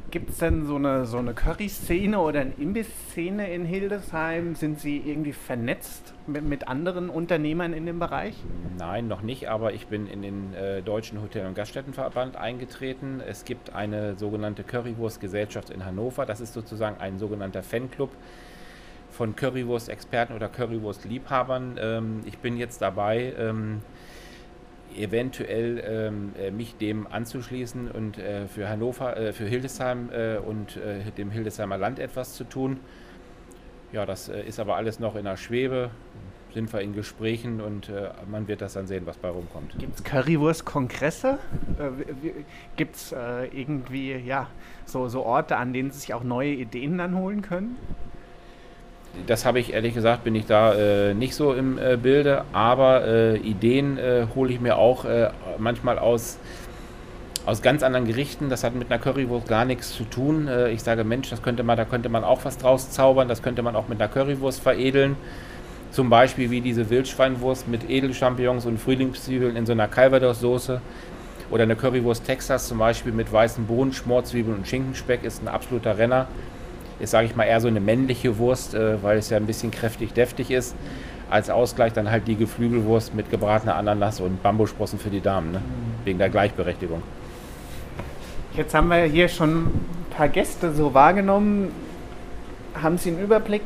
Gibt 0.10 0.30
es 0.30 0.38
denn 0.38 0.66
so 0.66 0.78
eine, 0.78 1.06
so 1.06 1.18
eine 1.18 1.34
Curry-Szene 1.34 2.18
oder 2.20 2.40
eine 2.40 2.54
Imbiss-Szene 2.58 3.52
in 3.54 3.66
Hildesheim? 3.66 4.56
Sind 4.56 4.80
Sie 4.80 4.98
irgendwie 5.06 5.34
vernetzt 5.34 6.14
mit, 6.28 6.44
mit 6.44 6.68
anderen 6.70 7.10
Unternehmern 7.10 7.74
in 7.74 7.86
dem 7.86 8.00
Bereich? 8.00 8.34
Nein, 8.78 9.10
noch 9.10 9.22
nicht, 9.22 9.50
aber 9.50 9.74
ich 9.74 9.88
bin 9.88 10.08
in 10.08 10.22
den 10.22 10.54
äh, 10.54 10.82
Deutschen 10.82 11.22
Hotel- 11.22 11.46
und 11.46 11.56
Gaststättenverband 11.56 12.38
eingetreten. 12.38 13.22
Es 13.28 13.44
gibt 13.44 13.76
eine 13.76 14.18
sogenannte 14.18 14.64
Currywurst-Gesellschaft 14.64 15.72
in 15.72 15.84
Hannover. 15.84 16.26
Das 16.26 16.40
ist 16.40 16.54
sozusagen 16.54 17.02
ein 17.02 17.20
sogenannter 17.20 17.62
Fanclub 17.62 18.12
von 19.12 19.36
Currywurst-Experten 19.36 20.34
oder 20.34 20.48
Currywurst-Liebhabern. 20.48 21.78
Ähm, 21.82 22.22
ich 22.26 22.38
bin 22.38 22.56
jetzt 22.56 22.82
dabei, 22.82 23.34
ähm, 23.38 23.82
eventuell 24.96 25.84
ähm, 25.86 26.32
äh, 26.40 26.52
mich 26.52 26.78
dem 26.78 27.08
anzuschließen 27.08 27.92
und 27.92 28.18
äh, 28.18 28.48
für 28.48 28.70
Hannover, 28.70 29.18
äh, 29.18 29.34
für 29.34 29.46
Hildesheim 29.46 30.10
äh, 30.12 30.38
und 30.38 30.78
äh, 30.78 31.12
dem 31.18 31.32
Hildesheimer 31.32 31.78
Land 31.78 32.00
etwas 32.00 32.34
zu 32.34 32.44
tun. 32.44 32.80
Ja, 33.92 34.06
das 34.06 34.30
äh, 34.30 34.42
ist 34.44 34.60
aber 34.60 34.76
alles 34.76 35.00
noch 35.00 35.16
in 35.16 35.26
der 35.26 35.38
Schwebe. 35.38 35.92
Sind 36.54 36.72
wir 36.74 36.82
in 36.82 36.94
Gesprächen 36.94 37.62
und 37.62 37.92
man 38.32 38.48
wird 38.48 38.62
das 38.62 38.74
dann 38.74 38.88
sehen, 38.88 39.06
was 39.06 39.18
bei 39.18 39.30
rumkommt. 39.30 39.78
Gibt 39.78 39.96
es 39.96 40.04
Currywurst-Kongresse? 40.04 41.38
Gibt 42.78 42.96
es 42.96 43.12
irgendwie 43.12 44.14
ja, 44.16 44.48
so, 44.86 45.08
so 45.08 45.24
Orte, 45.24 45.58
an 45.58 45.74
denen 45.74 45.92
sich 45.92 46.16
auch 46.16 46.24
neue 46.24 46.52
Ideen 46.52 46.98
dann 46.98 47.16
holen 47.16 47.44
können? 47.44 47.76
Das 49.26 49.46
habe 49.46 49.60
ich 49.60 49.74
ehrlich 49.74 49.94
gesagt, 49.94 50.24
bin 50.24 50.36
ich 50.36 50.46
da 50.46 50.74
äh, 50.74 51.14
nicht 51.14 51.36
so 51.36 51.54
im 51.54 51.78
äh, 51.78 51.98
Bilde, 51.98 52.44
aber 52.54 53.06
äh, 53.06 53.38
Ideen 53.38 53.98
äh, 53.98 54.28
hole 54.36 54.52
ich 54.52 54.60
mir 54.60 54.78
auch 54.78 55.06
äh, 55.06 55.30
manchmal 55.58 55.98
aus, 56.00 56.38
aus 57.46 57.62
ganz 57.62 57.84
anderen 57.84 58.06
Gerichten. 58.06 58.50
Das 58.50 58.64
hat 58.64 58.76
mit 58.76 58.92
einer 58.92 59.00
Currywurst 59.00 59.48
gar 59.48 59.66
nichts 59.66 59.94
zu 59.94 60.04
tun. 60.04 60.48
Äh, 60.48 60.72
ich 60.72 60.84
sage, 60.84 61.04
Mensch, 61.04 61.30
das 61.30 61.42
könnte 61.42 61.64
man, 61.64 61.78
da 61.78 61.86
könnte 61.86 62.10
man 62.10 62.24
auch 62.24 62.46
was 62.46 62.58
draus 62.58 62.92
zaubern, 62.92 63.28
das 63.28 63.42
könnte 63.42 63.64
man 63.64 63.76
auch 63.76 63.88
mit 63.88 64.00
einer 64.00 64.10
Currywurst 64.10 64.62
veredeln. 64.62 65.16
Zum 65.92 66.10
Beispiel 66.10 66.52
wie 66.52 66.62
diese 66.62 66.90
Wildschweinwurst 66.90 67.68
mit 67.68 67.90
Edelchampignons 67.90 68.66
und 68.66 68.78
Frühlingszwiebeln 68.78 69.56
in 69.56 69.66
so 69.66 69.72
einer 69.72 69.88
Calvados-Soße. 69.88 70.82
Oder 71.50 71.64
eine 71.64 71.78
Currywurst 71.78 72.26
Texas 72.26 72.68
zum 72.68 72.78
Beispiel 72.78 73.14
mit 73.14 73.32
weißen 73.32 73.66
Bohnen, 73.66 73.94
Schmorzwiebeln 73.94 74.58
und 74.58 74.68
Schinkenspeck 74.68 75.24
ist 75.24 75.42
ein 75.42 75.48
absoluter 75.48 75.98
Renner 75.98 76.28
ist, 77.00 77.12
sage 77.12 77.28
ich 77.28 77.36
mal, 77.36 77.46
eher 77.46 77.62
so 77.62 77.68
eine 77.68 77.80
männliche 77.80 78.38
Wurst, 78.38 78.74
äh, 78.74 79.02
weil 79.04 79.18
es 79.18 79.30
ja 79.30 79.38
ein 79.38 79.46
bisschen 79.46 79.72
kräftig 79.72 80.14
deftig 80.14 80.52
ist. 80.52 80.76
Als 81.30 81.50
Ausgleich 81.50 81.94
dann 81.94 82.10
halt 82.10 82.28
die 82.28 82.36
Geflügelwurst 82.36 83.14
mit 83.14 83.30
gebratener 83.30 83.76
Ananas 83.76 84.22
und 84.22 84.42
Bambussprossen 84.42 84.98
für 84.98 85.10
die 85.10 85.20
Damen, 85.20 85.52
ne? 85.52 85.62
wegen 86.06 86.18
der 86.18 86.30
Gleichberechtigung. 86.30 87.02
Jetzt 88.56 88.74
haben 88.74 88.88
wir 88.88 89.04
hier 89.04 89.28
schon 89.28 89.66
ein 89.66 90.06
paar 90.10 90.30
Gäste 90.30 90.74
so 90.74 90.94
wahrgenommen. 90.94 91.72
Haben 92.82 92.98
Sie 92.98 93.10
einen 93.10 93.22
Überblick, 93.22 93.64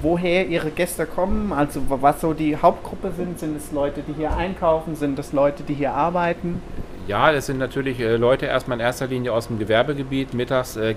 woher 0.00 0.46
Ihre 0.46 0.70
Gäste 0.70 1.06
kommen? 1.06 1.52
Also 1.52 1.82
was 1.88 2.20
so 2.20 2.32
die 2.32 2.56
Hauptgruppe 2.56 3.12
sind? 3.16 3.38
Sind 3.38 3.56
es 3.56 3.70
Leute, 3.70 4.02
die 4.06 4.14
hier 4.14 4.36
einkaufen? 4.36 4.96
Sind 4.96 5.18
es 5.18 5.32
Leute, 5.32 5.62
die 5.62 5.74
hier 5.74 5.92
arbeiten? 5.92 6.62
Ja, 7.06 7.32
das 7.32 7.46
sind 7.46 7.58
natürlich 7.58 8.00
äh, 8.00 8.16
Leute 8.16 8.46
erstmal 8.46 8.78
in 8.78 8.84
erster 8.84 9.06
Linie 9.06 9.32
aus 9.32 9.48
dem 9.48 9.58
Gewerbegebiet, 9.58 10.32
mittags 10.32 10.76
äh, 10.76 10.94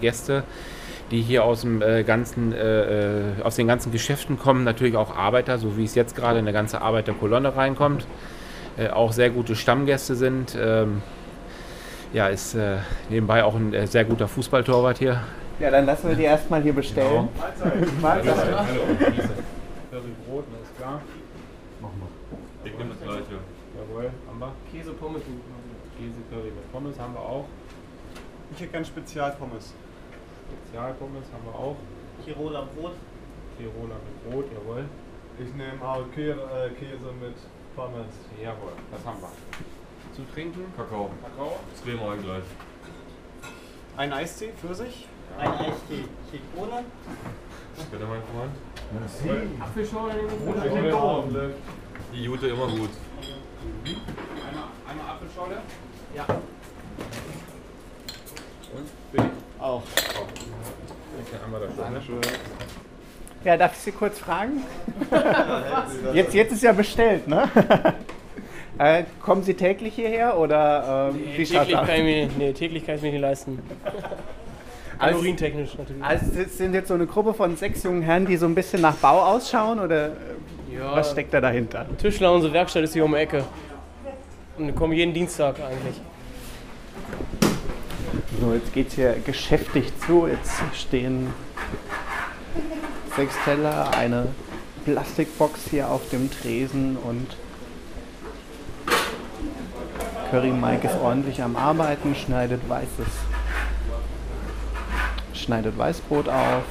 die 1.11 1.21
hier 1.21 1.43
aus 1.43 1.61
dem 1.61 1.81
äh, 1.81 2.03
ganzen, 2.03 2.53
äh, 2.53 3.19
äh, 3.19 3.41
aus 3.43 3.55
den 3.55 3.67
ganzen 3.67 3.91
Geschäften 3.91 4.37
kommen, 4.37 4.63
natürlich 4.63 4.95
auch 4.97 5.15
Arbeiter, 5.15 5.57
so 5.57 5.77
wie 5.77 5.85
es 5.85 5.95
jetzt 5.95 6.15
gerade 6.15 6.39
eine 6.39 6.53
ganze 6.53 6.81
Arbeiterkolonne 6.81 7.55
reinkommt, 7.55 8.05
äh, 8.77 8.89
auch 8.89 9.13
sehr 9.13 9.29
gute 9.29 9.55
Stammgäste 9.55 10.15
sind. 10.15 10.57
Ähm, 10.59 11.01
ja, 12.13 12.27
ist 12.27 12.55
äh, 12.55 12.77
nebenbei 13.09 13.43
auch 13.43 13.55
ein 13.55 13.73
äh, 13.73 13.87
sehr 13.87 14.05
guter 14.05 14.27
Fußballtorwart 14.27 14.97
hier. 14.97 15.21
Ja, 15.59 15.71
dann 15.71 15.85
lassen 15.85 16.09
wir 16.09 16.15
die 16.15 16.23
erstmal 16.23 16.61
hier 16.61 16.73
bestellen. 16.73 17.07
Genau. 17.09 17.29
Mahlzeit. 17.39 18.01
Mahlzeit. 18.01 18.67
Curry 19.91 20.13
Brot, 20.27 20.45
ist 20.61 20.77
klar. 20.77 21.01
Mach 21.81 21.89
mal. 21.89 22.09
Ich 22.63 22.77
nehme 22.77 22.89
das 22.89 23.01
gleiche. 23.01 23.39
Jawohl, 23.75 24.11
haben 24.27 24.39
wir. 24.39 24.53
Käse, 24.71 24.91
Pommes. 24.91 25.21
Käse, 25.97 26.19
Curry 26.29 26.51
mit 26.51 26.71
Pommes 26.71 26.99
haben 26.99 27.13
wir 27.13 27.21
auch. 27.21 27.45
Ich 28.51 28.59
hätte 28.61 28.71
gerne 28.71 28.85
Spezialpommes. 28.85 29.73
Spezialpommes 30.67 31.23
haben 31.31 31.45
wir 31.45 31.55
auch. 31.55 31.77
Tiroler 32.25 32.67
Brot. 32.75 32.93
Tiroler 33.57 33.95
mit 33.95 34.31
Brot, 34.31 34.45
jawohl. 34.53 34.85
Ich 35.39 35.53
nehme 35.53 35.81
auch 35.81 36.05
äh, 36.17 36.69
Käse 36.71 37.11
mit 37.21 37.35
Pommes. 37.75 38.07
Jawohl, 38.41 38.73
das 38.91 39.05
haben 39.05 39.21
wir. 39.21 39.31
Zu 40.13 40.23
trinken? 40.33 40.65
Kakao. 40.75 41.09
Kakao. 41.21 41.59
Zweimal 41.81 42.17
gleich. 42.17 42.43
Ein 43.95 44.13
Eistee 44.13 44.51
für 44.59 44.73
sich. 44.75 45.07
Ja. 45.39 45.43
Ein 45.43 45.59
Eistee 45.59 46.03
Zitrone. 46.29 46.83
Bitte, 47.91 48.05
mein 48.05 48.21
Freund. 48.23 48.55
Merci. 48.99 49.29
Apfelschorle 49.61 50.27
Zitrone. 50.27 51.53
Die 52.13 52.23
Jute 52.23 52.47
immer 52.47 52.67
gut. 52.67 52.89
Einmal, 53.85 54.63
einmal 54.87 55.15
Apfelschorle. 55.15 55.57
Ja. 56.15 56.25
Und 58.75 59.11
bitte? 59.11 59.29
Auch. 59.59 59.83
Einmal 61.57 61.93
das. 61.93 62.03
Ja, 63.43 63.55
darf 63.55 63.73
ich 63.73 63.79
Sie 63.79 63.91
kurz 63.91 64.19
fragen? 64.19 64.63
jetzt, 66.13 66.33
jetzt 66.33 66.51
ist 66.51 66.63
ja 66.63 66.73
bestellt, 66.73 67.27
ne? 67.27 67.47
äh, 68.77 69.03
kommen 69.21 69.43
Sie 69.43 69.53
täglich 69.53 69.95
hierher 69.95 70.37
oder 70.37 71.11
ähm, 71.13 71.21
nee, 71.23 71.43
täglich 71.45 71.71
kann 71.71 71.89
ich 71.89 72.03
mir, 72.03 72.29
nee, 72.37 72.53
täglich 72.53 72.85
kann 72.85 72.95
ich 72.95 73.01
mir 73.01 73.11
nicht 73.11 73.21
leisten. 73.21 73.59
Kalorientechnisch 74.99 75.77
natürlich. 75.77 76.03
Also 76.03 76.39
es 76.39 76.57
sind 76.57 76.73
jetzt 76.73 76.87
so 76.87 76.95
eine 76.95 77.05
Gruppe 77.05 77.33
von 77.33 77.55
sechs 77.55 77.83
jungen 77.83 78.01
Herren, 78.01 78.25
die 78.25 78.35
so 78.35 78.47
ein 78.47 78.55
bisschen 78.55 78.81
nach 78.81 78.95
Bau 78.95 79.21
ausschauen 79.21 79.79
oder 79.79 80.09
ja, 80.73 80.95
was 80.95 81.11
steckt 81.11 81.33
da 81.33 81.39
dahinter? 81.39 81.85
Tischler, 81.99 82.33
unsere 82.33 82.51
Werkstatt 82.51 82.83
ist 82.83 82.93
hier 82.93 83.05
um 83.05 83.11
die 83.11 83.17
Ecke. 83.17 83.43
Und 84.57 84.67
wir 84.67 84.73
kommen 84.73 84.93
jeden 84.93 85.13
Dienstag 85.13 85.55
eigentlich. 85.59 86.01
So, 88.41 88.53
jetzt 88.53 88.73
geht 88.73 88.87
es 88.89 88.95
hier 88.95 89.15
geschäftig 89.23 89.91
zu. 89.99 90.27
Jetzt 90.27 90.61
stehen 90.73 91.33
sechs 93.15 93.35
Teller, 93.43 93.93
eine 93.95 94.27
Plastikbox 94.85 95.61
hier 95.69 95.89
auf 95.89 96.09
dem 96.09 96.31
Tresen 96.31 96.97
und 96.97 97.35
Curry 100.29 100.51
Mike 100.51 100.87
ist 100.87 100.97
ordentlich 100.97 101.41
am 101.41 101.55
Arbeiten, 101.55 102.13
schneidet 102.13 102.67
weißes, 102.67 103.07
schneidet 105.33 105.77
Weißbrot 105.77 106.27
auf. 106.29 106.63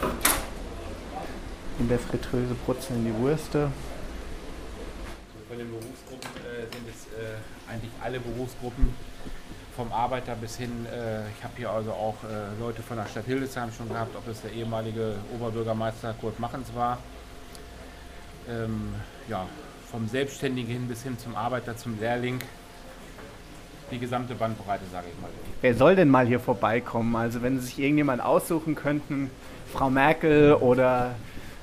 In 1.78 1.88
der 1.88 1.98
Fritteuse 1.98 2.54
brutzeln 2.64 3.04
die 3.04 3.22
Würste. 3.22 3.70
Von 5.48 5.58
den 5.58 5.68
Berufsgruppen 5.68 6.30
äh, 6.40 6.62
sind 6.72 6.88
es 6.88 7.06
äh, 7.12 7.70
eigentlich 7.70 7.90
alle 8.02 8.20
Berufsgruppen 8.20 8.94
vom 9.76 9.92
Arbeiter 9.92 10.34
bis 10.34 10.56
hin, 10.56 10.86
äh, 10.86 11.20
ich 11.36 11.44
habe 11.44 11.52
hier 11.56 11.70
also 11.70 11.92
auch 11.92 12.16
äh, 12.24 12.58
Leute 12.58 12.82
von 12.82 12.96
der 12.96 13.06
Stadt 13.06 13.26
Hildesheim 13.26 13.70
schon 13.76 13.88
gehabt, 13.88 14.16
ob 14.16 14.26
es 14.26 14.40
der 14.40 14.52
ehemalige 14.52 15.16
Oberbürgermeister 15.34 16.14
Kurt 16.20 16.40
Machens 16.40 16.74
war. 16.74 16.98
Ähm, 18.48 18.94
ja, 19.28 19.46
vom 19.90 20.08
Selbstständigen 20.08 20.72
hin 20.72 20.88
bis 20.88 21.02
hin 21.02 21.18
zum 21.18 21.36
Arbeiter, 21.36 21.76
zum 21.76 22.00
Lehrling. 22.00 22.40
Die 23.90 23.98
gesamte 23.98 24.34
Bandbreite, 24.34 24.84
sage 24.90 25.06
ich 25.14 25.20
mal. 25.20 25.30
Wer 25.60 25.74
soll 25.74 25.94
denn 25.94 26.08
mal 26.08 26.26
hier 26.26 26.40
vorbeikommen? 26.40 27.14
Also 27.14 27.42
wenn 27.42 27.60
Sie 27.60 27.66
sich 27.66 27.78
irgendjemand 27.78 28.20
aussuchen 28.20 28.74
könnten, 28.74 29.30
Frau 29.72 29.90
Merkel 29.90 30.54
oder 30.54 31.14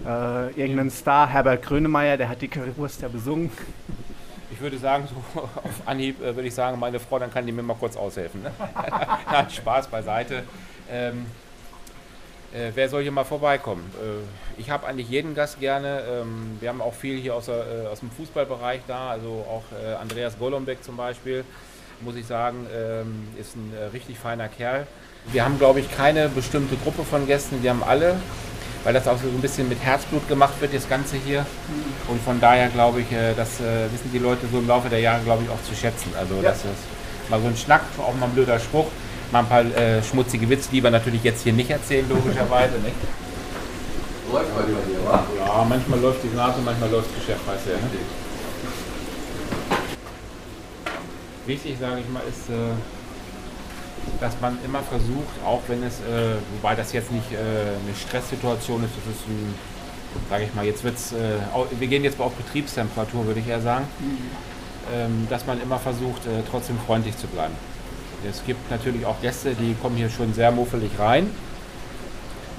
äh, 0.06 0.48
irgendeinen 0.52 0.90
Star, 0.90 1.28
Herbert 1.28 1.64
Grönemeyer, 1.64 2.16
der 2.16 2.30
hat 2.30 2.42
die 2.42 2.48
Currywurst 2.48 3.02
ja 3.02 3.08
besungen. 3.10 3.52
Würde 4.64 4.78
sagen, 4.78 5.10
so 5.10 5.42
auf 5.42 5.82
Anhieb 5.86 6.22
äh, 6.22 6.34
würde 6.36 6.48
ich 6.48 6.56
sagen, 6.56 6.80
meine 6.80 6.98
Frau, 6.98 7.20
dann 7.20 7.32
kann 7.34 7.46
die 7.46 7.52
mir 7.52 7.64
mal 7.64 7.76
kurz 7.76 7.98
aushelfen. 7.98 8.44
Ne? 8.44 8.52
Nein, 9.32 9.50
Spaß 9.50 9.88
beiseite. 9.88 10.44
Ähm, 10.90 11.26
äh, 12.54 12.72
wer 12.74 12.88
soll 12.88 13.02
hier 13.02 13.12
mal 13.12 13.26
vorbeikommen? 13.26 13.84
Äh, 14.02 14.62
ich 14.62 14.70
habe 14.70 14.88
eigentlich 14.88 15.10
jeden 15.10 15.36
Gast 15.36 15.60
gerne. 15.60 16.04
Ähm, 16.10 16.56
wir 16.62 16.70
haben 16.70 16.80
auch 16.80 16.94
viel 16.94 17.20
hier 17.20 17.36
aus, 17.36 17.48
der, 17.48 17.58
äh, 17.58 17.88
aus 17.88 18.00
dem 18.00 18.10
Fußballbereich 18.12 18.80
da, 18.88 19.10
also 19.10 19.46
auch 19.50 19.64
äh, 19.78 19.96
Andreas 19.96 20.40
Golombek 20.40 20.82
zum 20.82 20.96
Beispiel. 20.96 21.44
muss 22.00 22.16
ich 22.16 22.26
sagen, 22.26 22.66
ähm, 22.74 23.28
ist 23.38 23.58
ein 23.58 23.74
äh, 23.78 23.86
richtig 23.88 24.18
feiner 24.18 24.48
Kerl. 24.48 24.88
Wir 25.34 25.44
haben, 25.44 25.58
glaube 25.58 25.82
ich, 25.82 25.92
keine 25.92 26.30
bestimmte 26.30 26.78
Gruppe 26.78 27.04
von 27.04 27.28
Gästen, 27.28 27.64
wir 27.64 27.70
haben 27.70 27.84
alle, 27.84 28.16
weil 28.84 28.94
das 28.94 29.08
auch 29.08 29.18
so 29.18 29.28
ein 29.28 29.42
bisschen 29.42 29.70
mit 29.70 29.80
Herzblut 29.82 30.28
gemacht 30.28 30.54
wird, 30.60 30.74
das 30.74 30.88
Ganze 30.88 31.18
hier. 31.18 31.46
Und 32.08 32.22
von 32.22 32.40
daher 32.40 32.70
glaube 32.70 33.02
ich, 33.02 33.12
äh, 33.12 33.34
das 33.36 33.60
äh, 33.60 33.92
wissen 33.92 34.12
die 34.14 34.20
Leute 34.20 34.46
so 34.52 34.60
im 34.60 34.68
Laufe 34.68 34.90
der 34.90 35.00
Jahre, 35.00 35.24
glaube 35.24 35.44
ich, 35.44 35.50
auch 35.50 35.62
zu 35.64 35.76
schätzen. 35.76 36.12
Also 36.18 36.42
das 36.42 36.58
ist 36.58 37.30
mal 37.30 37.42
so 37.42 37.48
ein 37.48 37.56
Schnack, 37.56 37.82
auch 37.98 38.16
mal 38.16 38.26
ein 38.26 38.34
blöder 38.34 38.60
Spruch, 38.60 38.88
mal 39.32 39.40
ein 39.40 39.48
paar 39.48 39.64
äh, 39.64 40.04
schmutzige 40.04 40.50
Witze, 40.50 40.70
die 40.72 40.84
wir 40.84 40.92
natürlich 40.92 41.24
jetzt 41.24 41.44
hier 41.44 41.54
nicht 41.54 41.70
erzählen, 41.70 42.08
logischerweise. 42.10 42.76
Nicht? 42.80 42.96
Läuft 44.32 44.56
mal 44.56 44.64
über 44.66 44.80
hier, 44.88 45.06
wa? 45.06 45.24
Ja, 45.38 45.66
manchmal 45.68 46.00
läuft 46.00 46.24
die 46.24 46.36
Nase, 46.36 46.60
manchmal 46.64 46.90
läuft 46.90 47.10
das 47.10 47.26
Geschäft, 47.26 47.48
weißt 47.48 47.66
du 47.68 47.70
ja. 47.72 47.78
Ne? 47.78 47.84
Wichtig, 51.46 51.76
sage 51.80 52.00
ich 52.00 52.10
mal, 52.10 52.22
ist, 52.28 52.50
äh, 52.50 52.72
dass 54.20 54.34
man 54.42 54.58
immer 54.66 54.80
versucht, 54.82 55.34
auch 55.46 55.62
wenn 55.68 55.84
es, 55.84 56.00
äh, 56.00 56.36
wobei 56.56 56.76
das 56.76 56.94
jetzt 56.94 57.12
nicht 57.12 57.32
äh, 57.32 57.36
eine 57.38 57.96
Stresssituation 57.96 58.84
ist, 58.84 58.92
das 58.96 59.16
ist 59.16 59.28
ein, 59.28 59.54
sage 60.30 60.44
ich 60.46 60.54
mal, 60.54 60.66
jetzt 60.66 60.84
wird's, 60.84 61.12
äh, 61.12 61.38
wir 61.80 61.88
gehen 61.88 62.04
jetzt 62.04 62.20
mal 62.20 62.26
auf 62.26 62.34
Betriebstemperatur, 62.34 63.26
würde 63.26 63.40
ich 63.40 63.48
eher 63.48 63.62
sagen, 63.62 63.86
ähm, 64.94 65.28
dass 65.30 65.46
man 65.46 65.62
immer 65.62 65.80
versucht, 65.80 66.26
äh, 66.26 66.42
trotzdem 66.50 66.78
freundlich 66.86 67.18
zu 67.18 67.28
bleiben. 67.28 67.54
Es 68.30 68.44
gibt 68.46 68.72
natürlich 68.72 69.06
auch 69.06 69.20
Gäste, 69.22 69.54
die 69.54 69.76
kommen 69.82 69.98
hier 69.98 70.10
schon 70.10 70.34
sehr 70.34 70.52
muffelig 70.52 70.92
rein. 70.98 71.30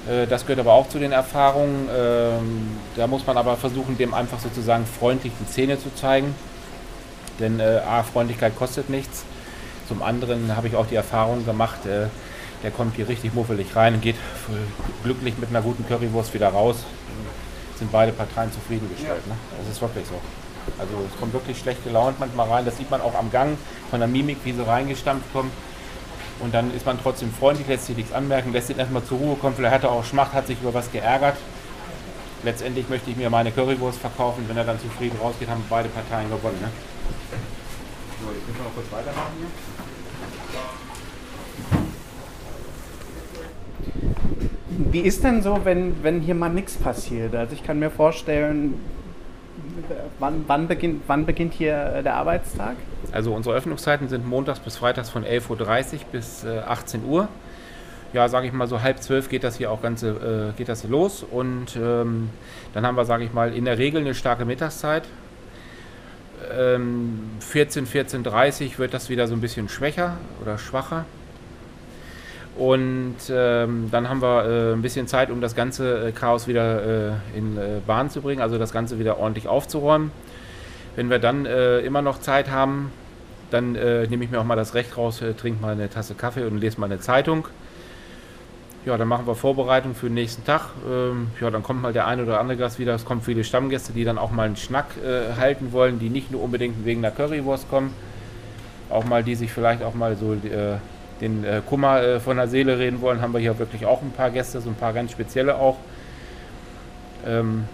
Äh, 0.07 0.27
Das 0.27 0.45
gehört 0.45 0.59
aber 0.59 0.73
auch 0.73 0.87
zu 0.89 0.99
den 0.99 1.11
Erfahrungen. 1.11 1.87
Ähm, 1.95 2.77
Da 2.95 3.07
muss 3.07 3.25
man 3.25 3.37
aber 3.37 3.57
versuchen, 3.57 3.97
dem 3.97 4.13
einfach 4.13 4.39
sozusagen 4.39 4.85
freundlich 4.85 5.33
die 5.39 5.51
Zähne 5.51 5.79
zu 5.79 5.93
zeigen. 5.95 6.35
Denn 7.39 7.59
äh, 7.59 7.81
A, 7.87 8.03
Freundlichkeit 8.03 8.55
kostet 8.55 8.89
nichts. 8.89 9.23
Zum 9.87 10.01
anderen 10.01 10.55
habe 10.55 10.67
ich 10.67 10.75
auch 10.75 10.87
die 10.87 10.95
Erfahrung 10.95 11.45
gemacht, 11.45 11.85
äh, 11.85 12.07
der 12.63 12.71
kommt 12.71 12.95
hier 12.95 13.07
richtig 13.07 13.33
muffelig 13.33 13.75
rein 13.75 13.93
und 13.93 14.01
geht 14.01 14.15
glücklich 15.03 15.37
mit 15.37 15.49
einer 15.49 15.61
guten 15.61 15.87
Currywurst 15.87 16.33
wieder 16.33 16.49
raus. 16.49 16.77
Sind 17.77 17.91
beide 17.91 18.11
Parteien 18.11 18.51
zufriedengestellt. 18.51 19.27
Ne? 19.27 19.35
Das 19.59 19.69
ist 19.69 19.81
wirklich 19.81 20.05
so. 20.07 20.15
Also 20.79 20.93
es 21.11 21.19
kommt 21.19 21.33
wirklich 21.33 21.59
schlecht 21.59 21.83
gelaunt 21.83 22.19
manchmal 22.19 22.47
rein. 22.47 22.65
Das 22.65 22.77
sieht 22.77 22.89
man 22.89 23.01
auch 23.01 23.13
am 23.13 23.31
Gang 23.31 23.57
von 23.89 23.99
der 23.99 24.07
Mimik, 24.07 24.37
wie 24.43 24.53
sie 24.53 24.65
reingestampft 24.65 25.31
kommen. 25.31 25.51
Und 26.39 26.53
dann 26.53 26.73
ist 26.73 26.85
man 26.85 26.99
trotzdem 27.01 27.31
freundlich, 27.31 27.67
lässt 27.67 27.85
sich 27.85 27.95
nichts 27.95 28.13
anmerken, 28.13 28.51
lässt 28.51 28.69
ihn 28.69 28.79
erstmal 28.79 29.03
zur 29.03 29.19
Ruhe 29.19 29.35
kommen. 29.35 29.55
Vielleicht 29.55 29.75
hat 29.75 29.83
er 29.83 29.91
auch 29.91 30.03
Schmacht, 30.03 30.33
hat 30.33 30.47
sich 30.47 30.59
über 30.61 30.73
was 30.73 30.91
geärgert. 30.91 31.37
Letztendlich 32.43 32.89
möchte 32.89 33.09
ich 33.09 33.15
mir 33.15 33.29
meine 33.29 33.51
Currywurst 33.51 33.99
verkaufen. 33.99 34.45
Wenn 34.47 34.57
er 34.57 34.65
dann 34.65 34.79
zufrieden 34.79 35.17
rausgeht, 35.21 35.49
haben 35.49 35.63
beide 35.69 35.89
Parteien 35.89 36.29
gewonnen. 36.29 36.59
Ne? 36.61 36.69
So, 38.21 38.31
jetzt 38.31 38.47
müssen 38.47 38.59
wir 38.59 38.65
noch 38.65 38.73
kurz 38.73 38.91
weitermachen 38.91 39.33
hier. 39.37 39.74
Wie 44.77 45.01
ist 45.01 45.23
denn 45.23 45.41
so, 45.41 45.61
wenn, 45.63 46.03
wenn 46.03 46.21
hier 46.21 46.35
mal 46.35 46.49
nichts 46.49 46.75
passiert? 46.75 47.35
Also 47.35 47.53
ich 47.53 47.63
kann 47.63 47.79
mir 47.79 47.89
vorstellen, 47.89 48.75
wann, 50.19 50.43
wann, 50.47 50.67
beginnt, 50.67 51.03
wann 51.07 51.25
beginnt 51.25 51.53
hier 51.53 51.93
äh, 51.97 52.03
der 52.03 52.15
Arbeitstag? 52.15 52.75
Also 53.11 53.33
unsere 53.33 53.55
Öffnungszeiten 53.55 54.09
sind 54.09 54.27
montags 54.27 54.59
bis 54.59 54.77
freitags 54.77 55.09
von 55.09 55.23
11.30 55.23 55.49
Uhr 55.49 55.99
bis 56.11 56.43
äh, 56.43 56.59
18 56.59 57.05
Uhr. 57.05 57.27
Ja, 58.13 58.29
sage 58.29 58.47
ich 58.47 58.53
mal 58.53 58.67
so 58.67 58.81
halb 58.81 59.01
zwölf 59.01 59.29
geht 59.29 59.43
das 59.43 59.57
hier 59.57 59.71
auch 59.71 59.81
ganze, 59.81 60.51
äh, 60.53 60.57
geht 60.57 60.69
das 60.69 60.83
los 60.85 61.23
und 61.23 61.75
ähm, 61.75 62.29
dann 62.73 62.85
haben 62.85 62.95
wir, 62.95 63.05
sage 63.05 63.25
ich 63.25 63.33
mal, 63.33 63.53
in 63.53 63.65
der 63.65 63.77
Regel 63.77 64.01
eine 64.01 64.13
starke 64.13 64.45
Mittagszeit. 64.45 65.03
Ähm, 66.57 67.19
14, 67.39 67.87
14.30 67.87 68.65
Uhr 68.65 68.77
wird 68.79 68.93
das 68.93 69.09
wieder 69.09 69.27
so 69.27 69.33
ein 69.33 69.41
bisschen 69.41 69.67
schwächer 69.67 70.17
oder 70.41 70.57
schwacher. 70.57 71.05
Und 72.57 73.15
ähm, 73.29 73.89
dann 73.91 74.07
haben 74.07 74.21
wir 74.21 74.45
äh, 74.45 74.73
ein 74.73 74.81
bisschen 74.81 75.07
Zeit, 75.07 75.29
um 75.29 75.41
das 75.41 75.55
ganze 75.55 76.07
äh, 76.07 76.11
Chaos 76.13 76.47
wieder 76.47 77.09
äh, 77.09 77.37
in 77.37 77.57
äh, 77.57 77.81
Bahn 77.85 78.09
zu 78.09 78.21
bringen, 78.21 78.41
also 78.41 78.57
das 78.57 78.71
Ganze 78.71 78.97
wieder 78.97 79.17
ordentlich 79.19 79.49
aufzuräumen. 79.49 80.11
Wenn 80.95 81.09
wir 81.09 81.19
dann 81.19 81.45
äh, 81.45 81.79
immer 81.79 82.01
noch 82.01 82.21
Zeit 82.21 82.49
haben, 82.49 82.93
dann 83.51 83.75
äh, 83.75 84.07
nehme 84.07 84.23
ich 84.23 84.31
mir 84.31 84.39
auch 84.39 84.45
mal 84.45 84.55
das 84.55 84.73
Recht 84.73 84.95
raus, 84.95 85.21
trinke 85.37 85.61
mal 85.61 85.73
eine 85.73 85.89
Tasse 85.89 86.15
Kaffee 86.15 86.45
und 86.45 86.57
lese 86.59 86.79
mal 86.79 86.85
eine 86.85 86.99
Zeitung. 86.99 87.45
Ja, 88.85 88.97
dann 88.97 89.07
machen 89.09 89.27
wir 89.27 89.35
Vorbereitung 89.35 89.93
für 89.93 90.07
den 90.07 90.13
nächsten 90.13 90.45
Tag. 90.45 90.69
Ähm, 90.89 91.27
ja, 91.41 91.49
dann 91.49 91.61
kommt 91.61 91.81
mal 91.81 91.91
der 91.91 92.07
ein 92.07 92.21
oder 92.21 92.39
andere 92.39 92.57
Gast 92.57 92.79
wieder. 92.79 92.93
Es 92.95 93.03
kommen 93.03 93.21
viele 93.21 93.43
Stammgäste, 93.43 93.91
die 93.91 94.05
dann 94.05 94.17
auch 94.17 94.31
mal 94.31 94.43
einen 94.43 94.55
Schnack 94.55 94.85
halten 95.39 95.73
wollen, 95.73 95.99
die 95.99 96.09
nicht 96.09 96.31
nur 96.31 96.43
unbedingt 96.43 96.85
wegen 96.85 97.01
der 97.01 97.11
Currywurst 97.11 97.69
kommen. 97.69 97.93
Auch 98.89 99.03
mal, 99.03 99.23
die 99.23 99.33
sich 99.33 99.51
vielleicht 99.51 99.81
auch 99.83 99.95
mal 99.95 100.15
so 100.15 100.37
den 101.21 101.43
äh, 101.43 101.61
Kummer 101.65 102.01
äh, 102.01 102.19
von 102.19 102.37
der 102.37 102.47
Seele 102.47 102.77
reden 102.77 103.01
wollen, 103.01 103.21
haben 103.21 103.33
wir 103.33 103.39
hier 103.39 103.57
wirklich 103.57 103.85
auch 103.85 104.01
ein 104.01 104.11
paar 104.11 104.31
Gäste, 104.31 104.61
so 104.61 104.69
ein 104.69 104.75
paar 104.75 104.93
ganz 104.93 105.11
spezielle 105.11 105.55
auch. 105.55 105.77
Ähm, 107.25 107.65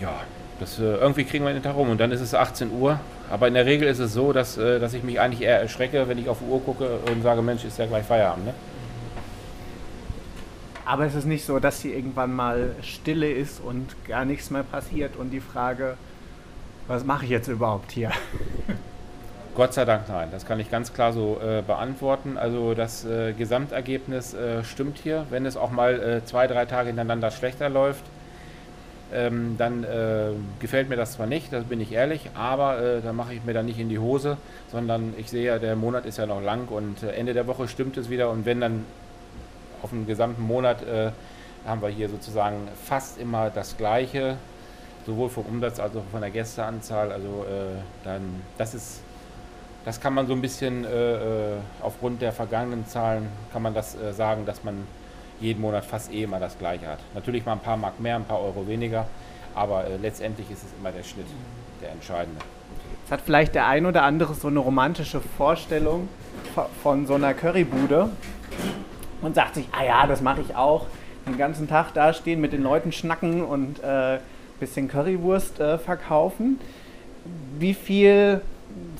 ja, 0.00 0.20
das, 0.60 0.78
äh, 0.78 0.82
irgendwie 0.82 1.24
kriegen 1.24 1.44
wir 1.44 1.52
den 1.52 1.62
Tag 1.62 1.76
rum 1.76 1.90
und 1.90 2.00
dann 2.00 2.12
ist 2.12 2.20
es 2.20 2.34
18 2.34 2.70
Uhr. 2.70 3.00
Aber 3.30 3.48
in 3.48 3.54
der 3.54 3.64
Regel 3.64 3.88
ist 3.88 3.98
es 3.98 4.12
so, 4.12 4.32
dass, 4.32 4.58
äh, 4.58 4.78
dass 4.78 4.92
ich 4.94 5.02
mich 5.02 5.18
eigentlich 5.18 5.42
eher 5.42 5.60
erschrecke, 5.60 6.06
wenn 6.08 6.18
ich 6.18 6.28
auf 6.28 6.38
die 6.40 6.44
Uhr 6.44 6.60
gucke 6.62 6.98
und 7.10 7.22
sage, 7.22 7.40
Mensch, 7.42 7.64
ist 7.64 7.78
ja 7.78 7.86
gleich 7.86 8.04
Feierabend. 8.04 8.46
Ne? 8.46 8.54
Aber 10.84 11.06
es 11.06 11.14
ist 11.14 11.24
nicht 11.24 11.44
so, 11.44 11.58
dass 11.58 11.80
hier 11.80 11.96
irgendwann 11.96 12.34
mal 12.34 12.76
Stille 12.82 13.30
ist 13.30 13.60
und 13.60 13.94
gar 14.06 14.24
nichts 14.24 14.50
mehr 14.50 14.64
passiert 14.64 15.16
und 15.16 15.30
die 15.30 15.40
Frage, 15.40 15.96
was 16.88 17.04
mache 17.04 17.24
ich 17.24 17.30
jetzt 17.30 17.48
überhaupt 17.48 17.92
hier? 17.92 18.10
Gott 19.54 19.74
sei 19.74 19.84
Dank 19.84 20.08
nein, 20.08 20.28
das 20.32 20.46
kann 20.46 20.58
ich 20.60 20.70
ganz 20.70 20.94
klar 20.94 21.12
so 21.12 21.38
äh, 21.44 21.60
beantworten. 21.60 22.38
Also 22.38 22.72
das 22.72 23.04
äh, 23.04 23.34
Gesamtergebnis 23.34 24.32
äh, 24.32 24.64
stimmt 24.64 24.96
hier. 24.96 25.26
Wenn 25.28 25.44
es 25.44 25.58
auch 25.58 25.70
mal 25.70 26.00
äh, 26.00 26.24
zwei, 26.24 26.46
drei 26.46 26.64
Tage 26.64 26.86
hintereinander 26.86 27.30
schlechter 27.30 27.68
läuft, 27.68 28.02
ähm, 29.12 29.56
dann 29.58 29.84
äh, 29.84 30.30
gefällt 30.58 30.88
mir 30.88 30.96
das 30.96 31.12
zwar 31.12 31.26
nicht, 31.26 31.52
das 31.52 31.64
bin 31.64 31.82
ich 31.82 31.92
ehrlich, 31.92 32.30
aber 32.32 32.80
äh, 32.80 33.00
da 33.02 33.12
mache 33.12 33.34
ich 33.34 33.44
mir 33.44 33.52
dann 33.52 33.66
nicht 33.66 33.78
in 33.78 33.90
die 33.90 33.98
Hose, 33.98 34.38
sondern 34.70 35.12
ich 35.18 35.28
sehe 35.28 35.44
ja, 35.44 35.58
der 35.58 35.76
Monat 35.76 36.06
ist 36.06 36.16
ja 36.16 36.24
noch 36.24 36.40
lang 36.40 36.68
und 36.68 37.02
Ende 37.02 37.34
der 37.34 37.46
Woche 37.46 37.68
stimmt 37.68 37.98
es 37.98 38.08
wieder 38.08 38.30
und 38.30 38.46
wenn 38.46 38.62
dann 38.62 38.86
auf 39.82 39.90
den 39.90 40.06
gesamten 40.06 40.42
Monat 40.42 40.78
haben 41.66 41.82
wir 41.82 41.88
hier 41.88 42.08
sozusagen 42.08 42.68
fast 42.86 43.18
immer 43.18 43.50
das 43.50 43.76
Gleiche, 43.76 44.36
sowohl 45.04 45.28
vom 45.28 45.44
Umsatz 45.44 45.80
als 45.80 45.96
auch 45.96 46.04
von 46.12 46.20
der 46.20 46.30
Gästeanzahl. 46.30 47.10
Also 47.10 47.44
dann, 48.04 48.42
das 48.58 48.74
ist, 48.74 49.00
das 49.84 50.00
kann 50.00 50.14
man 50.14 50.26
so 50.26 50.32
ein 50.32 50.40
bisschen 50.40 50.84
äh, 50.84 51.14
äh, 51.14 51.56
aufgrund 51.82 52.22
der 52.22 52.32
vergangenen 52.32 52.86
Zahlen 52.86 53.28
kann 53.52 53.62
man 53.62 53.74
das 53.74 53.94
äh, 53.94 54.12
sagen, 54.12 54.46
dass 54.46 54.62
man 54.64 54.86
jeden 55.40 55.60
Monat 55.60 55.84
fast 55.84 56.12
eh 56.12 56.22
immer 56.22 56.38
das 56.38 56.56
Gleiche 56.58 56.86
hat. 56.86 56.98
Natürlich 57.14 57.44
mal 57.44 57.52
ein 57.54 57.58
paar 57.60 57.76
Mark 57.76 57.98
mehr, 57.98 58.16
ein 58.16 58.24
paar 58.24 58.40
Euro 58.40 58.66
weniger, 58.68 59.06
aber 59.54 59.84
äh, 59.86 59.96
letztendlich 60.00 60.50
ist 60.50 60.62
es 60.64 60.70
immer 60.78 60.92
der 60.92 61.02
Schnitt, 61.02 61.26
der 61.80 61.90
entscheidende. 61.92 62.40
Jetzt 63.02 63.10
hat 63.10 63.20
vielleicht 63.22 63.54
der 63.56 63.66
ein 63.66 63.84
oder 63.86 64.04
andere 64.04 64.34
so 64.34 64.48
eine 64.48 64.60
romantische 64.60 65.20
Vorstellung 65.36 66.08
vo- 66.54 66.66
von 66.82 67.06
so 67.06 67.14
einer 67.14 67.34
Currybude 67.34 68.08
und 69.20 69.34
sagt 69.34 69.56
sich, 69.56 69.68
ah 69.72 69.84
ja, 69.84 70.06
das 70.06 70.20
mache 70.20 70.40
ich 70.42 70.54
auch. 70.54 70.86
Den 71.26 71.38
ganzen 71.38 71.68
Tag 71.68 71.92
dastehen, 71.94 72.40
mit 72.40 72.52
den 72.52 72.62
Leuten 72.62 72.92
schnacken 72.92 73.42
und 73.44 73.82
ein 73.84 74.16
äh, 74.16 74.18
bisschen 74.60 74.88
Currywurst 74.88 75.58
äh, 75.60 75.78
verkaufen. 75.78 76.58
Wie 77.58 77.74
viel, 77.74 78.40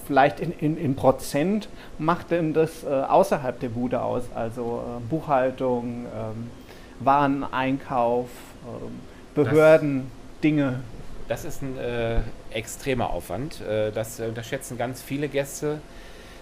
vielleicht 0.07 0.41
in, 0.41 0.53
in, 0.53 0.77
in 0.77 0.97
Prozent, 0.97 1.69
macht 1.99 2.31
denn 2.31 2.53
das 2.53 2.85
äh, 2.85 2.88
außerhalb 2.88 3.59
der 3.61 3.69
Bude 3.69 4.03
aus? 4.03 4.25
Also 4.35 4.83
äh, 4.87 5.01
Buchhaltung, 5.09 6.07
ähm, 6.07 6.51
Wareneinkauf, 7.01 8.29
ähm, 8.67 9.01
Behörden, 9.35 10.11
Dinge. 10.43 10.81
Das 11.29 11.45
ist 11.45 11.62
ein 11.62 11.79
äh, 11.79 12.21
extremer 12.53 13.11
Aufwand. 13.11 13.61
Äh, 13.61 13.93
das 13.93 14.21
äh, 14.21 14.27
unterschätzen 14.27 14.77
ganz 14.77 15.01
viele 15.01 15.29
Gäste. 15.29 15.79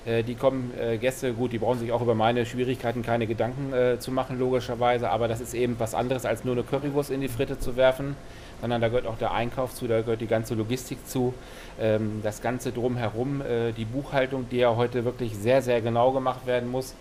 Äh, 0.05 0.23
die 0.23 0.35
kommen, 0.35 0.73
äh, 0.79 0.97
Gäste, 0.99 1.33
gut, 1.33 1.53
die 1.53 1.59
brauchen 1.59 1.79
sich 1.79 1.93
auch 1.93 2.01
über 2.01 2.15
meine 2.15 2.47
Schwierigkeiten 2.47 3.03
keine 3.03 3.27
Gedanken 3.27 3.73
äh, 3.73 3.99
zu 3.99 4.11
machen, 4.11 4.39
logischerweise, 4.39 5.11
aber 5.11 5.29
das 5.29 5.41
ist 5.41 5.55
eben 5.55 5.77
was 5.79 5.95
anderes, 5.95 6.25
als 6.25 6.45
nur 6.45 6.55
eine 6.55 6.63
Currywurst 6.63 7.11
in 7.11 7.21
die 7.21 7.29
Fritte 7.29 7.59
zu 7.59 7.77
werfen, 7.77 8.17
sondern 8.61 8.81
da 8.81 8.89
gehört 8.89 9.07
auch 9.07 9.19
der 9.19 9.33
Einkauf 9.33 9.75
zu, 9.75 9.87
da 9.87 10.01
gehört 10.01 10.21
die 10.21 10.27
ganze 10.27 10.55
Logistik 10.55 11.07
zu, 11.07 11.35
ähm, 11.81 12.21
das 12.23 12.43
Ganze 12.43 12.73
drumherum, 12.73 13.41
äh, 13.43 13.73
die 13.73 13.85
Buchhaltung, 13.85 14.47
die 14.51 14.59
ja 14.59 14.77
heute 14.77 15.05
wirklich 15.05 15.37
sehr, 15.37 15.63
sehr 15.63 15.81
genau 15.81 16.13
gemacht 16.13 16.47
werden 16.47 16.71
muss. 16.71 16.95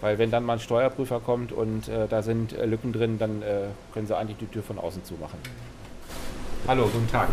Weil 0.00 0.18
wenn 0.18 0.30
dann 0.30 0.44
mal 0.44 0.54
ein 0.54 0.58
Steuerprüfer 0.58 1.20
kommt 1.20 1.52
und 1.52 1.88
äh, 1.88 2.08
da 2.08 2.22
sind 2.22 2.52
äh, 2.52 2.66
Lücken 2.66 2.92
drin, 2.92 3.18
dann 3.18 3.42
äh, 3.42 3.66
können 3.94 4.06
sie 4.06 4.16
eigentlich 4.16 4.38
die 4.38 4.46
Tür 4.46 4.62
von 4.62 4.78
außen 4.78 5.04
zumachen. 5.04 5.38
Hallo, 6.66 6.88
guten 6.92 7.08
Tag. 7.10 7.28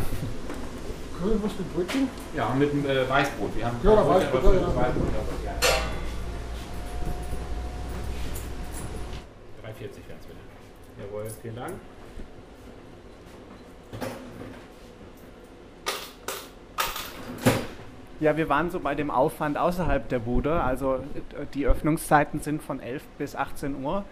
Currywurst 1.19 1.59
mit 1.59 1.75
Brötchen? 1.75 2.07
Ja, 2.35 2.49
mit 2.57 2.71
dem 2.71 2.85
äh, 2.85 3.09
Weißbrot. 3.09 3.55
Wir 3.55 3.65
haben 3.65 3.77
Ja, 3.83 3.95
Brot, 3.95 4.15
Weißbrot, 4.15 4.43
ja, 4.43 4.51
ja. 4.51 4.67
Weißbrot 4.67 5.11
gerne. 5.43 5.59
3,40 9.63 9.81
wären 9.81 10.19
es 10.19 10.25
bitte. 10.25 10.39
Jawohl, 11.01 11.27
vielen 11.41 11.55
Dank. 11.55 11.73
Ja, 18.19 18.35
wir 18.35 18.49
waren 18.49 18.69
so 18.69 18.79
bei 18.79 18.95
dem 18.95 19.11
Aufwand 19.11 19.57
außerhalb 19.57 20.09
der 20.09 20.19
Bude. 20.19 20.61
Also 20.61 20.95
äh, 20.95 21.45
die 21.53 21.65
Öffnungszeiten 21.65 22.41
sind 22.41 22.61
von 22.61 22.79
11 22.79 23.03
bis 23.17 23.35
18 23.35 23.83
Uhr. 23.83 24.03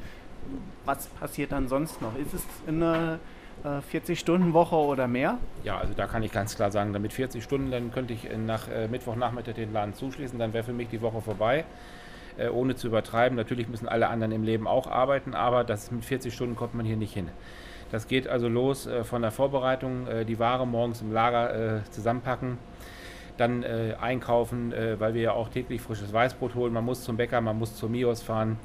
Was 0.85 1.07
passiert 1.07 1.51
dann 1.51 1.67
sonst 1.67 2.01
noch? 2.01 2.17
Ist 2.17 2.33
es 2.33 2.43
eine 2.67 3.19
40-Stunden-Woche 3.65 4.75
oder 4.75 5.07
mehr? 5.07 5.39
Ja, 5.63 5.77
also 5.77 5.93
da 5.93 6.05
kann 6.05 6.23
ich 6.23 6.31
ganz 6.31 6.55
klar 6.55 6.71
sagen, 6.71 6.93
damit 6.93 7.11
40 7.11 7.43
Stunden, 7.43 7.71
dann 7.71 7.91
könnte 7.91 8.13
ich 8.13 8.29
nach 8.37 8.69
äh, 8.69 8.87
Mittwochnachmittag 8.87 9.55
den 9.55 9.73
Laden 9.73 9.93
zuschließen, 9.93 10.37
dann 10.39 10.53
wäre 10.53 10.63
für 10.63 10.73
mich 10.73 10.87
die 10.89 11.01
Woche 11.01 11.21
vorbei, 11.21 11.65
äh, 12.37 12.49
ohne 12.49 12.75
zu 12.75 12.87
übertreiben. 12.87 13.35
Natürlich 13.35 13.67
müssen 13.67 13.89
alle 13.89 14.07
anderen 14.07 14.31
im 14.31 14.43
Leben 14.43 14.67
auch 14.67 14.87
arbeiten, 14.87 15.33
aber 15.33 15.63
das 15.63 15.91
mit 15.91 16.05
40 16.05 16.33
Stunden 16.33 16.55
kommt 16.55 16.75
man 16.75 16.85
hier 16.85 16.97
nicht 16.97 17.13
hin. 17.13 17.29
Das 17.91 18.07
geht 18.07 18.27
also 18.27 18.47
los 18.47 18.85
äh, 18.85 19.03
von 19.03 19.21
der 19.21 19.31
Vorbereitung, 19.31 20.07
äh, 20.07 20.25
die 20.25 20.39
Ware 20.39 20.67
morgens 20.67 21.01
im 21.01 21.11
Lager 21.11 21.77
äh, 21.77 21.83
zusammenpacken, 21.89 22.57
dann 23.37 23.63
äh, 23.63 23.95
einkaufen, 23.99 24.73
weil 24.97 25.13
wir 25.13 25.21
ja 25.21 25.31
auch 25.31 25.49
täglich 25.49 25.81
frisches 25.81 26.11
Weißbrot 26.11 26.55
holen. 26.55 26.73
Man 26.73 26.85
muss 26.85 27.03
zum 27.03 27.17
Bäcker, 27.17 27.39
man 27.41 27.57
muss 27.57 27.75
zur 27.75 27.89
Mios 27.89 28.21
fahren 28.21 28.57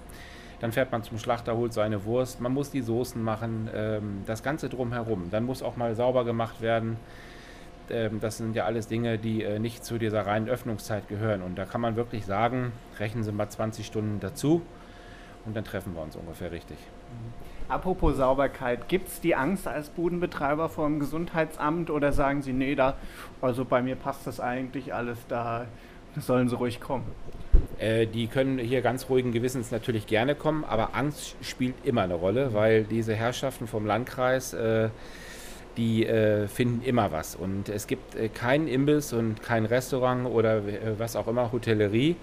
dann 0.63 0.71
fährt 0.71 0.93
man 0.93 1.03
zum 1.03 1.19
Schlachter, 1.19 1.57
holt 1.57 1.73
seine 1.73 2.05
Wurst. 2.05 2.41
Man 2.41 2.55
muss 2.55 2.71
die 2.71 2.83
Soßen 2.83 3.21
machen, 3.21 3.69
ähm, 3.75 4.23
das 4.27 4.45
Ganze 4.45 4.69
drumherum. 4.69 5.29
Dann 5.29 5.43
muss 5.43 5.61
auch 5.61 5.77
mal 5.77 5.97
sauber 5.97 6.25
gemacht 6.25 6.61
werden. 6.61 6.99
Ähm, 7.91 8.21
das 8.21 8.37
sind 8.37 8.55
ja 8.55 8.65
alles 8.65 8.87
Dinge, 8.87 9.19
die 9.19 9.43
äh, 9.43 9.59
nicht 9.59 9.85
zu 9.85 9.99
dieser 9.99 10.25
reinen 10.25 10.49
Öffnungszeit 10.49 11.09
gehören. 11.09 11.43
Und 11.43 11.57
da 11.57 11.65
kann 11.65 11.81
man 11.81 11.97
wirklich 11.97 12.27
sagen, 12.27 12.71
rechnen 13.01 13.25
Sie 13.25 13.33
mal 13.33 13.49
20 13.49 13.85
Stunden 13.85 14.21
dazu 14.21 14.63
und 15.47 15.57
dann 15.57 15.65
treffen 15.65 15.97
wir 15.97 16.03
uns 16.03 16.15
ungefähr 16.15 16.53
richtig. 16.53 16.79
Apropos 17.73 18.19
Sauberkeit, 18.19 18.87
gibt 18.89 19.09
es 19.09 19.21
die 19.23 19.35
Angst 19.35 19.67
als 19.67 19.89
Budenbetreiber 19.89 20.69
vor 20.69 20.87
dem 20.87 21.01
Gesundheitsamt 21.01 21.89
oder 21.89 22.13
sagen 22.13 22.43
Sie, 22.43 22.53
nee, 22.53 22.75
da, 22.75 22.97
also 23.41 23.65
bei 23.65 23.81
mir 23.81 23.97
passt 23.97 24.27
das 24.27 24.41
eigentlich 24.41 24.93
alles, 24.93 25.17
da 25.27 25.65
sollen 26.19 26.51
Sie 26.51 26.55
ruhig 26.55 26.81
kommen? 26.83 27.07
Äh, 27.79 28.07
die 28.07 28.27
können 28.27 28.59
hier 28.59 28.83
ganz 28.83 29.09
ruhigen 29.09 29.33
Gewissens 29.33 29.71
natürlich 29.71 30.07
gerne 30.07 30.35
kommen, 30.35 30.65
aber 30.65 30.95
Angst 30.95 31.35
spielt 31.41 31.75
immer 31.83 32.03
eine 32.03 32.13
Rolle, 32.13 32.53
weil 32.53 32.85
diese 32.85 33.15
Herrschaften 33.15 33.67
vom 33.67 33.87
Landkreis, 33.87 34.53
äh, 34.53 34.91
die 35.79 36.05
äh, 36.05 36.49
finden 36.49 36.85
immer 36.85 37.11
was. 37.11 37.35
Und 37.35 37.71
es 37.71 37.87
gibt 37.87 38.35
keinen 38.35 38.69
Imbiss 38.69 39.15
und 39.15 39.43
kein 39.43 39.65
Restaurant 39.65 40.27
oder 40.27 40.61
was 40.99 41.17
auch 41.17 41.27
immer, 41.27 41.51
Hotellerie, 41.53 42.17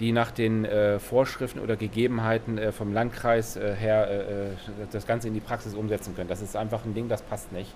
die 0.00 0.12
nach 0.12 0.30
den 0.30 0.64
äh, 0.64 0.98
Vorschriften 0.98 1.60
oder 1.60 1.76
Gegebenheiten 1.76 2.72
vom 2.72 2.92
Landkreis 2.92 3.56
her 3.56 4.56
das 4.90 5.06
Ganze 5.06 5.28
in 5.28 5.34
die 5.34 5.40
Praxis 5.40 5.74
umsetzen 5.74 6.14
können. 6.14 6.28
Das 6.28 6.42
ist 6.42 6.56
einfach 6.56 6.84
ein 6.84 6.94
Ding, 6.94 7.08
das 7.08 7.22
passt 7.22 7.52
nicht. 7.52 7.74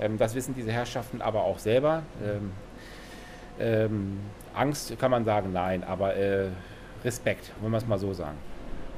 Ähm, 0.00 0.18
das 0.18 0.34
wissen 0.34 0.54
diese 0.54 0.72
Herrschaften 0.72 1.22
aber 1.22 1.44
auch 1.44 1.58
selber. 1.58 2.02
Ähm, 2.22 2.52
ähm, 3.58 4.18
Angst 4.54 4.98
kann 4.98 5.10
man 5.10 5.24
sagen, 5.24 5.52
nein, 5.52 5.84
aber 5.84 6.16
äh, 6.16 6.48
Respekt, 7.04 7.52
wollen 7.60 7.72
wir 7.72 7.78
es 7.78 7.86
mal 7.86 7.98
so 7.98 8.12
sagen. 8.12 8.36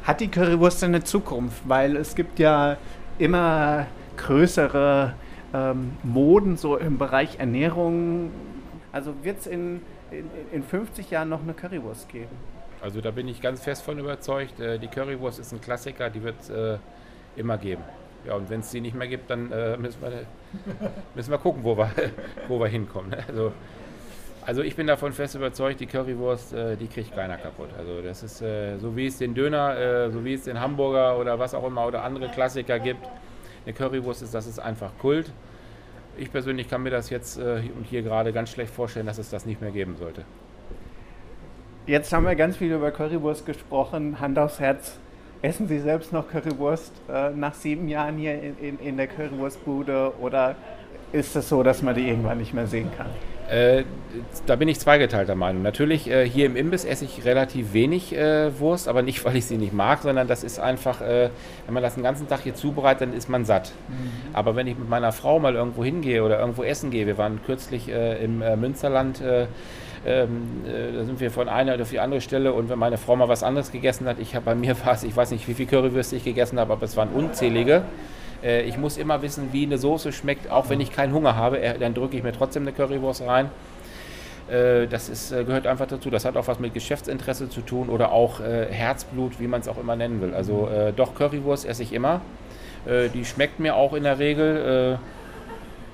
Hat 0.05 0.21
die 0.21 0.29
Currywurst 0.29 0.85
eine 0.85 1.03
Zukunft? 1.03 1.63
Weil 1.69 1.97
es 1.97 2.15
gibt 2.15 2.39
ja 2.39 2.77
immer 3.19 3.87
größere 4.17 5.15
ähm, 5.53 5.93
Moden 6.03 6.57
so 6.57 6.77
im 6.77 6.99
Bereich 6.99 7.39
Ernährung. 7.39 8.31
Also 8.93 9.13
wird 9.23 9.41
es 9.41 9.47
in, 9.47 9.83
in, 10.11 10.31
in 10.53 10.63
50 10.63 11.11
Jahren 11.11 11.29
noch 11.29 11.43
eine 11.43 11.55
Currywurst 11.55 12.09
geben? 12.09 12.31
Also 12.87 13.01
da 13.01 13.11
bin 13.11 13.27
ich 13.27 13.43
ganz 13.43 13.65
fest 13.65 13.83
von 13.83 13.99
überzeugt. 13.99 14.61
Äh, 14.61 14.79
die 14.79 14.87
Currywurst 14.87 15.41
ist 15.41 15.53
ein 15.53 15.61
Klassiker, 15.61 16.09
die 16.09 16.23
wird 16.23 16.37
es 16.41 16.51
äh, 16.51 16.79
immer 17.35 17.59
geben. 17.59 17.83
Ja, 18.25 18.35
und 18.35 18.49
wenn 18.49 18.61
es 18.61 18.71
die 18.71 18.81
nicht 18.81 18.95
mehr 18.95 19.09
gibt, 19.09 19.29
dann 19.29 19.51
äh, 19.51 19.77
müssen, 19.77 20.01
wir, 20.01 20.25
müssen 21.17 21.33
wir 21.33 21.39
gucken, 21.39 21.65
wo 21.65 21.77
wir, 21.77 21.91
wo 22.49 22.61
wir 22.61 22.69
hinkommen. 22.69 23.11
Ne? 23.11 23.25
Also 23.27 23.53
also 24.47 24.63
ich 24.63 24.77
bin 24.77 24.87
davon 24.87 25.13
fest 25.13 25.35
überzeugt, 25.35 25.81
die 25.81 25.87
Currywurst, 25.87 26.53
äh, 26.53 26.77
die 26.77 26.87
kriegt 26.87 27.13
keiner 27.13 27.37
kaputt. 27.37 27.71
Also 27.77 28.01
das 28.01 28.23
ist 28.23 28.41
äh, 28.43 28.79
so 28.79 28.95
wie 28.95 29.09
es 29.09 29.19
den 29.19 29.35
Döner, 29.35 29.77
äh, 29.77 30.11
so 30.13 30.25
wie 30.25 30.35
es 30.35 30.45
den 30.45 30.61
Hamburger 30.61 31.19
oder 31.19 31.41
was 31.41 31.55
auch 31.55 31.67
immer 31.67 31.85
oder 31.85 32.05
andere 32.05 32.29
Klassiker 32.29 32.79
gibt. 32.79 33.05
Eine 33.65 33.75
Currywurst 33.75 34.23
ist, 34.23 34.33
das 34.33 34.47
ist 34.47 34.61
einfach 34.61 34.93
Kult. 35.01 35.33
Ich 36.17 36.31
persönlich 36.31 36.71
kann 36.71 36.85
mir 36.85 36.91
das 36.91 37.11
jetzt 37.11 37.37
und 37.37 37.85
hier 37.91 38.03
gerade 38.03 38.33
ganz 38.33 38.51
schlecht 38.51 38.73
vorstellen, 38.73 39.05
dass 39.07 39.19
es 39.19 39.29
das 39.29 39.45
nicht 39.45 39.61
mehr 39.61 39.73
geben 39.73 39.97
sollte. 39.97 40.25
Jetzt 41.87 42.13
haben 42.13 42.27
wir 42.27 42.35
ganz 42.35 42.57
viel 42.57 42.73
über 42.73 42.91
Currywurst 42.91 43.47
gesprochen. 43.47 44.19
Hand 44.19 44.41
aufs 44.41 44.59
Herz. 44.59 44.99
Essen 45.41 45.69
Sie 45.69 45.79
selbst 45.79 46.13
noch 46.13 46.29
Currywurst 46.29 46.93
äh, 47.09 47.31
nach 47.31 47.55
sieben 47.55 47.87
Jahren 47.87 48.19
hier 48.19 48.43
in, 48.43 48.59
in, 48.59 48.79
in 48.81 48.97
der 48.97 49.07
Currywurstbude 49.07 50.15
oder 50.21 50.57
ist 51.13 51.37
es 51.37 51.49
so, 51.49 51.63
dass 51.63 51.83
man 51.83 51.95
die 51.95 52.09
irgendwann 52.09 52.39
nicht 52.39 52.53
mehr 52.53 52.67
sehen 52.67 52.91
kann? 52.97 53.07
Äh, 53.49 53.85
da 54.47 54.57
bin 54.57 54.67
ich 54.67 54.81
zweigeteilter 54.81 55.37
Meinung. 55.37 55.63
Natürlich, 55.63 56.11
äh, 56.11 56.29
hier 56.29 56.47
im 56.47 56.57
Imbiss 56.57 56.85
esse 56.85 57.05
ich 57.05 57.25
relativ 57.25 57.73
wenig 57.73 58.17
äh, 58.17 58.59
Wurst, 58.59 58.89
aber 58.89 59.03
nicht, 59.03 59.25
weil 59.25 59.37
ich 59.37 59.47
sie 59.47 59.57
nicht 59.57 59.73
mag, 59.73 60.03
sondern 60.03 60.27
das 60.27 60.43
ist 60.43 60.59
einfach, 60.59 61.01
äh, 61.01 61.31
wenn 61.67 61.75
man 61.75 61.85
das 61.85 61.95
den 61.95 62.03
ganzen 62.03 62.27
Tag 62.27 62.41
hier 62.41 62.57
zubereitet, 62.57 63.03
dann 63.03 63.17
ist 63.17 63.29
man 63.29 63.45
satt. 63.45 63.71
Mhm. 63.87 64.35
Aber 64.35 64.57
wenn 64.57 64.67
ich 64.67 64.77
mit 64.77 64.89
meiner 64.89 65.13
Frau 65.13 65.39
mal 65.39 65.55
irgendwo 65.55 65.85
hingehe 65.85 66.25
oder 66.25 66.41
irgendwo 66.41 66.65
essen 66.65 66.91
gehe, 66.91 67.07
wir 67.07 67.17
waren 67.17 67.39
kürzlich 67.47 67.89
äh, 67.89 68.25
im 68.25 68.43
äh, 68.43 68.57
Münsterland, 68.57 69.23
ähm, 70.07 70.63
da 70.65 71.05
sind 71.05 71.21
wir 71.21 71.31
von 71.31 71.49
einer 71.49 71.81
auf 71.81 71.91
die 71.91 72.01
andere 72.01 72.21
Stelle 72.21 72.53
und 72.53 72.69
wenn 72.69 72.79
meine 72.79 72.97
Frau 72.97 73.17
mal 73.17 73.29
was 73.29 73.43
anderes 73.43 73.73
gegessen 73.73 74.07
hat, 74.07 74.19
ich 74.21 74.35
habe 74.35 74.45
bei 74.45 74.55
mir 74.55 74.77
was, 74.85 75.05
ich 75.05 75.17
weiß 75.17 75.33
nicht, 75.33 75.47
wie 75.49 75.55
viel 75.55 75.67
Currywürste 75.67 76.17
ich 76.17 76.25
gegessen 76.25 76.59
habe, 76.59 76.73
aber 76.73 76.85
es 76.85 76.97
waren 76.97 77.09
unzählige. 77.09 77.83
Äh, 78.43 78.63
ich 78.63 78.79
muss 78.79 78.97
immer 78.97 79.23
wissen, 79.23 79.49
wie 79.53 79.65
eine 79.65 79.79
Soße 79.79 80.13
schmeckt, 80.13 80.51
auch 80.51 80.69
wenn 80.71 80.81
ich 80.81 80.93
keinen 80.93 81.13
Hunger 81.13 81.37
habe. 81.37 81.61
Dann 81.81 81.95
drücke 81.95 82.17
ich 82.17 82.23
mir 82.23 82.33
trotzdem 82.33 82.63
eine 82.63 82.73
Currywurst 82.73 83.23
rein. 83.23 83.51
Äh, 84.49 84.87
das 84.87 85.09
ist, 85.09 85.33
äh, 85.33 85.45
gehört 85.45 85.67
einfach 85.67 85.87
dazu. 85.87 86.11
Das 86.11 86.25
hat 86.25 86.37
auch 86.37 86.47
was 86.47 86.61
mit 86.61 86.75
Geschäftsinteresse 86.75 87.49
zu 87.49 87.61
tun 87.61 87.89
oder 87.89 88.13
auch 88.13 88.41
Herzblut, 88.41 89.41
wie 89.41 89.49
man 89.49 89.61
es 89.61 89.69
auch 89.69 89.79
immer 89.79 89.97
nennen 89.97 90.21
will. 90.21 90.35
Also 90.35 90.69
doch, 90.97 91.15
Currywurst 91.15 91.67
esse 91.67 91.83
ich 91.83 91.93
immer. 91.93 92.21
die 92.87 93.25
schmeckt 93.25 93.59
mir 93.59 93.75
auch 93.75 93.95
in 93.95 94.05
der 94.05 94.19
Regel. 94.19 94.99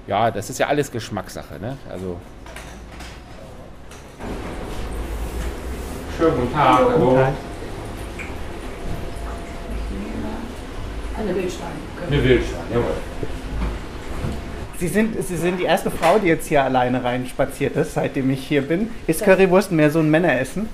ja, 0.06 0.30
das 0.30 0.50
ist 0.50 0.58
ja 0.58 0.66
alles 0.66 0.90
Geschmackssache. 0.90 1.58
Ne? 1.60 1.78
Also 1.90 2.18
Schönen 6.22 6.36
guten 6.36 6.52
Tag. 6.52 6.78
Hallo. 6.78 7.18
Eine 11.18 11.34
Wildschwein. 11.34 11.66
Eine 12.08 12.22
Wildschwein, 12.22 12.60
jawohl. 12.72 12.84
Sie 14.78 14.86
sind, 14.86 15.16
Sie 15.20 15.36
sind 15.36 15.58
die 15.58 15.64
erste 15.64 15.90
Frau, 15.90 16.20
die 16.20 16.28
jetzt 16.28 16.46
hier 16.46 16.62
alleine 16.62 17.02
reinspaziert 17.02 17.74
ist, 17.74 17.94
seitdem 17.94 18.30
ich 18.30 18.46
hier 18.46 18.62
bin. 18.62 18.92
Ist 19.08 19.24
Currywurst 19.24 19.72
mehr 19.72 19.90
so 19.90 19.98
ein 19.98 20.12
Männeressen? 20.12 20.68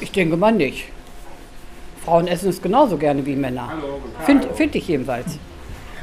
Ich 0.00 0.12
denke 0.12 0.36
mal 0.36 0.52
nicht. 0.52 0.84
Frauen 2.04 2.28
essen 2.28 2.50
es 2.50 2.62
genauso 2.62 2.98
gerne 2.98 3.26
wie 3.26 3.34
Männer. 3.34 3.72
Finde 4.24 4.54
find 4.54 4.76
ich 4.76 4.86
jedenfalls. 4.86 5.40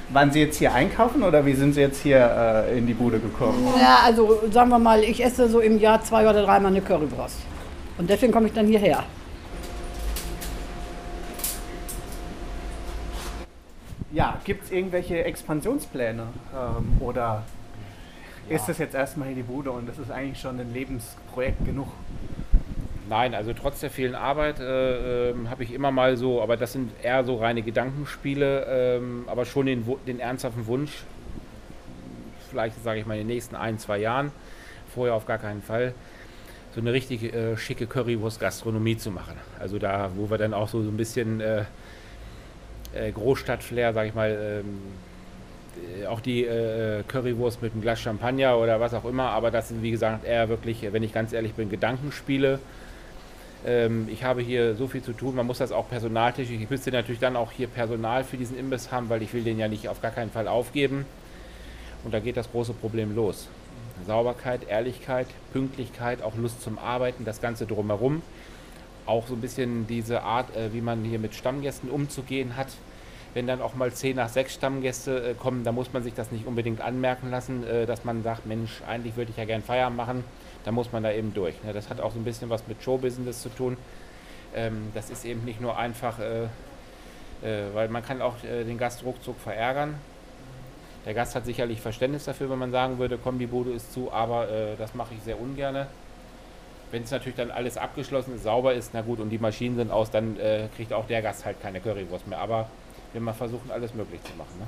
Waren 0.10 0.32
Sie 0.32 0.42
jetzt 0.42 0.58
hier 0.58 0.74
einkaufen 0.74 1.24
oder 1.24 1.46
wie 1.46 1.54
sind 1.54 1.74
Sie 1.74 1.80
jetzt 1.80 2.04
hier 2.04 2.66
äh, 2.68 2.78
in 2.78 2.88
die 2.88 2.94
Bude 2.94 3.20
gekommen? 3.20 3.66
Ja, 3.80 4.00
also 4.04 4.42
sagen 4.52 4.68
wir 4.68 4.80
mal, 4.80 5.02
ich 5.02 5.24
esse 5.24 5.48
so 5.48 5.62
im 5.62 5.80
Jahr 5.80 6.04
zwei 6.04 6.30
oder 6.30 6.44
dreimal 6.44 6.72
eine 6.72 6.82
Currywurst. 6.82 7.38
Und 7.98 8.10
deswegen 8.10 8.34
komme 8.34 8.48
ich 8.48 8.54
dann 8.54 8.68
hierher. 8.68 9.04
Ja, 14.12 14.40
gibt 14.46 14.64
es 14.64 14.72
irgendwelche 14.72 15.26
Expansionspläne 15.26 16.28
ähm, 16.54 17.02
oder 17.02 17.44
ja. 18.50 18.56
ist 18.56 18.68
das 18.68 18.78
jetzt 18.78 18.96
erstmal 18.96 19.28
hier 19.28 19.36
die 19.36 19.44
Bude 19.44 19.72
und 19.72 19.90
das 19.90 20.00
ist 20.00 20.10
eigentlich 20.10 20.40
schon 20.40 20.58
ein 20.58 20.74
Lebensprojekt 20.74 21.66
genug? 21.66 21.88
Nein, 23.10 23.36
also 23.36 23.54
trotz 23.54 23.82
der 23.82 23.92
vielen 23.92 24.16
Arbeit 24.16 24.60
äh, 24.60 25.32
äh, 25.32 25.36
habe 25.50 25.64
ich 25.64 25.74
immer 25.74 25.92
mal 25.92 26.16
so, 26.18 26.42
aber 26.42 26.58
das 26.58 26.72
sind 26.72 26.92
eher 27.04 27.24
so 27.24 27.36
reine 27.36 27.62
Gedankenspiele, 27.62 29.00
äh, 29.00 29.30
aber 29.30 29.46
schon 29.46 29.66
den, 29.66 29.86
den 30.08 30.20
ernsthaften 30.20 30.66
Wunsch, 30.66 31.04
vielleicht 32.50 32.82
sage 32.84 33.02
ich 33.02 33.06
mal 33.06 33.16
in 33.16 33.28
den 33.28 33.36
nächsten 33.36 33.56
ein, 33.56 33.78
zwei 33.80 34.00
Jahren, 34.00 34.32
vorher 34.94 35.14
auf 35.14 35.26
gar 35.26 35.38
keinen 35.40 35.62
Fall, 35.62 35.94
so 36.76 36.82
eine 36.82 36.92
richtig 36.92 37.34
äh, 37.34 37.56
schicke 37.56 37.88
Currywurst-Gastronomie 37.88 38.98
zu 38.98 39.10
machen. 39.10 39.38
Also 39.60 39.80
da, 39.80 40.12
wo 40.16 40.30
wir 40.30 40.38
dann 40.38 40.54
auch 40.54 40.68
so, 40.68 40.84
so 40.84 40.90
ein 40.90 40.98
bisschen 40.98 41.40
äh, 41.40 41.64
äh, 42.94 43.12
Großstadtflair, 43.12 43.94
sag 43.94 44.08
ich 44.08 44.14
mal, 44.14 44.62
ähm, 44.64 44.80
äh, 46.02 46.06
auch 46.08 46.20
die 46.20 46.44
äh, 46.44 47.04
Currywurst 47.08 47.62
mit 47.62 47.72
einem 47.72 47.82
Glas 47.82 48.02
Champagner 48.02 48.58
oder 48.58 48.82
was 48.82 48.94
auch 48.94 49.06
immer, 49.06 49.30
aber 49.30 49.52
das 49.52 49.70
sind 49.70 49.84
wie 49.84 49.92
gesagt 49.92 50.26
eher 50.26 50.50
wirklich, 50.50 50.86
wenn 50.92 51.02
ich 51.02 51.14
ganz 51.14 51.32
ehrlich 51.32 51.54
bin, 51.54 51.70
Gedankenspiele. 51.70 52.60
Ähm, 53.66 54.10
ich 54.12 54.26
habe 54.26 54.42
hier 54.42 54.76
so 54.76 54.88
viel 54.88 55.02
zu 55.02 55.14
tun, 55.14 55.34
man 55.36 55.48
muss 55.48 55.60
das 55.60 55.72
auch 55.72 55.90
personaltechnisch, 55.90 56.62
ich 56.62 56.70
müsste 56.70 56.92
natürlich 56.92 57.22
dann 57.22 57.38
auch 57.38 57.54
hier 57.54 57.68
Personal 57.68 58.26
für 58.26 58.36
diesen 58.36 58.60
Imbiss 58.60 58.92
haben, 58.92 59.08
weil 59.08 59.22
ich 59.22 59.34
will 59.34 59.44
den 59.44 59.60
ja 59.60 59.70
nicht 59.70 59.88
auf 59.88 60.02
gar 60.02 60.12
keinen 60.12 60.30
Fall 60.30 60.50
aufgeben. 60.50 61.06
Und 62.04 62.14
da 62.14 62.20
geht 62.20 62.38
das 62.38 62.52
große 62.52 62.74
Problem 62.74 63.16
los. 63.16 63.48
Sauberkeit, 64.06 64.68
Ehrlichkeit, 64.68 65.28
Pünktlichkeit, 65.54 66.22
auch 66.22 66.36
Lust 66.36 66.62
zum 66.62 66.78
Arbeiten, 66.78 67.26
das 67.26 67.42
Ganze 67.42 67.66
drumherum 67.66 68.22
auch 69.06 69.28
so 69.28 69.36
ein 69.36 69.42
bisschen 69.42 69.88
diese 69.88 70.24
Art, 70.24 70.56
äh, 70.56 70.74
wie 70.74 70.82
man 70.82 71.04
hier 71.04 71.20
mit 71.20 71.36
Stammgästen 71.36 71.90
umzugehen 71.90 72.56
hat. 72.56 72.68
wenn 73.34 73.48
dann 73.48 73.62
auch 73.62 73.76
mal 73.76 73.92
10 73.92 74.16
nach 74.16 74.30
6 74.30 74.54
Stammgäste 74.54 75.32
äh, 75.32 75.34
kommen, 75.34 75.66
dann 75.66 75.76
muss 75.76 75.92
man 75.92 76.02
sich 76.04 76.14
das 76.14 76.32
nicht 76.32 76.48
unbedingt 76.48 76.80
anmerken 76.80 77.32
lassen, 77.32 77.68
äh, 77.68 77.86
dass 77.86 78.06
man 78.06 78.24
sagt, 78.24 78.46
Mensch, 78.46 78.82
eigentlich 78.88 79.18
würde 79.18 79.32
ich 79.32 79.36
ja 79.36 79.44
gern 79.44 79.62
Feierabend 79.62 79.98
machen. 79.98 80.24
Da 80.64 80.72
muss 80.72 80.94
man 80.94 81.04
da 81.04 81.12
eben 81.12 81.34
durch. 81.34 81.62
Ne? 81.66 81.74
Das 81.74 81.90
hat 81.90 82.00
auch 82.00 82.14
so 82.14 82.18
ein 82.18 82.24
bisschen 82.24 82.50
was 82.50 82.66
mit 82.66 82.82
Showbusiness 82.82 83.42
zu 83.42 83.50
tun. 83.50 83.76
Ähm, 84.56 84.90
das 84.94 85.10
ist 85.10 85.26
eben 85.26 85.44
nicht 85.44 85.60
nur 85.60 85.78
einfach, 85.78 86.18
weil 87.42 87.90
man 87.90 88.04
kann 88.04 88.22
auch 88.22 88.36
den 88.42 88.78
Gast 88.78 89.04
ruckzuck 89.04 89.38
verärgern. 89.38 89.96
Der 91.06 91.14
Gast 91.14 91.36
hat 91.36 91.46
sicherlich 91.46 91.82
Verständnis 91.82 92.26
dafür, 92.26 92.50
wenn 92.50 92.58
man 92.58 92.72
sagen 92.72 92.98
würde, 92.98 93.20
komm, 93.22 93.38
die 93.38 93.46
Bude 93.46 93.72
ist 93.72 93.94
zu, 93.94 94.12
aber 94.12 94.50
äh, 94.50 94.76
das 94.78 94.96
mache 94.96 95.14
ich 95.14 95.24
sehr 95.24 95.40
ungern. 95.40 95.86
Wenn 96.92 97.04
es 97.04 97.12
natürlich 97.12 97.36
dann 97.36 97.52
alles 97.52 97.78
abgeschlossen 97.78 98.36
ist, 98.36 98.44
sauber 98.44 98.74
ist, 98.74 98.92
na 98.94 99.02
gut, 99.02 99.20
und 99.20 99.30
die 99.30 99.38
Maschinen 99.38 99.76
sind 99.76 99.92
aus, 99.92 100.10
dann 100.10 100.40
äh, 100.40 100.68
kriegt 100.76 100.94
auch 100.94 101.06
der 101.08 101.22
Gast 101.22 101.46
halt 101.46 101.62
keine 101.62 101.80
Currywurst 101.80 102.28
mehr. 102.28 102.40
Aber 102.40 102.70
wir 103.14 103.22
mal 103.22 103.34
versuchen, 103.34 103.70
alles 103.72 103.94
möglich 103.94 104.22
zu 104.24 104.36
machen. 104.36 104.60
Ne? 104.60 104.66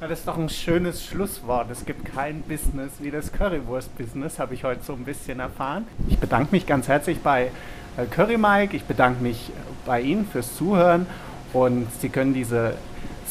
Ja, 0.00 0.08
das 0.08 0.20
ist 0.20 0.28
doch 0.28 0.38
ein 0.38 0.48
schönes 0.48 1.04
Schlusswort. 1.04 1.70
Es 1.70 1.84
gibt 1.84 2.04
kein 2.06 2.42
Business 2.42 2.92
wie 3.00 3.10
das 3.10 3.32
Currywurst-Business, 3.32 4.38
habe 4.38 4.54
ich 4.54 4.64
heute 4.64 4.82
so 4.82 4.94
ein 4.94 5.04
bisschen 5.04 5.38
erfahren. 5.38 5.86
Ich 6.08 6.18
bedanke 6.18 6.48
mich 6.52 6.66
ganz 6.66 6.88
herzlich 6.88 7.20
bei 7.20 7.50
äh, 7.96 8.06
Curry 8.06 8.38
Mike. 8.38 8.74
Ich 8.74 8.84
bedanke 8.84 9.22
mich 9.22 9.50
bei 9.84 10.00
Ihnen 10.00 10.26
fürs 10.26 10.56
Zuhören 10.56 11.06
und 11.52 11.86
Sie 12.00 12.08
können 12.08 12.34
diese 12.34 12.74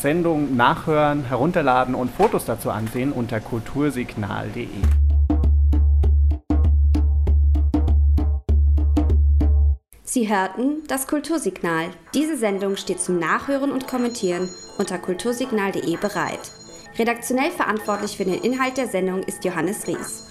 Sendung 0.02 0.56
nachhören, 0.56 1.24
herunterladen 1.26 1.96
und 1.96 2.10
Fotos 2.10 2.46
dazu 2.46 2.72
ansehen 2.72 3.12
unter 3.12 3.40
kultursignal.de. 3.40 4.68
Sie 10.04 10.28
hörten 10.28 10.84
das 10.90 11.08
Kultursignal. 11.08 11.86
Diese 12.14 12.36
Sendung 12.36 12.76
steht 12.76 13.00
zum 13.00 13.18
Nachhören 13.18 13.72
und 13.72 13.88
Kommentieren 13.88 14.50
unter 14.78 14.98
kultursignal.de 14.98 15.96
bereit. 15.98 16.52
Redaktionell 17.00 17.52
verantwortlich 17.52 18.18
für 18.18 18.26
den 18.26 18.42
Inhalt 18.42 18.76
der 18.76 18.88
Sendung 18.88 19.24
ist 19.24 19.46
Johannes 19.46 19.88
Ries. 19.88 20.28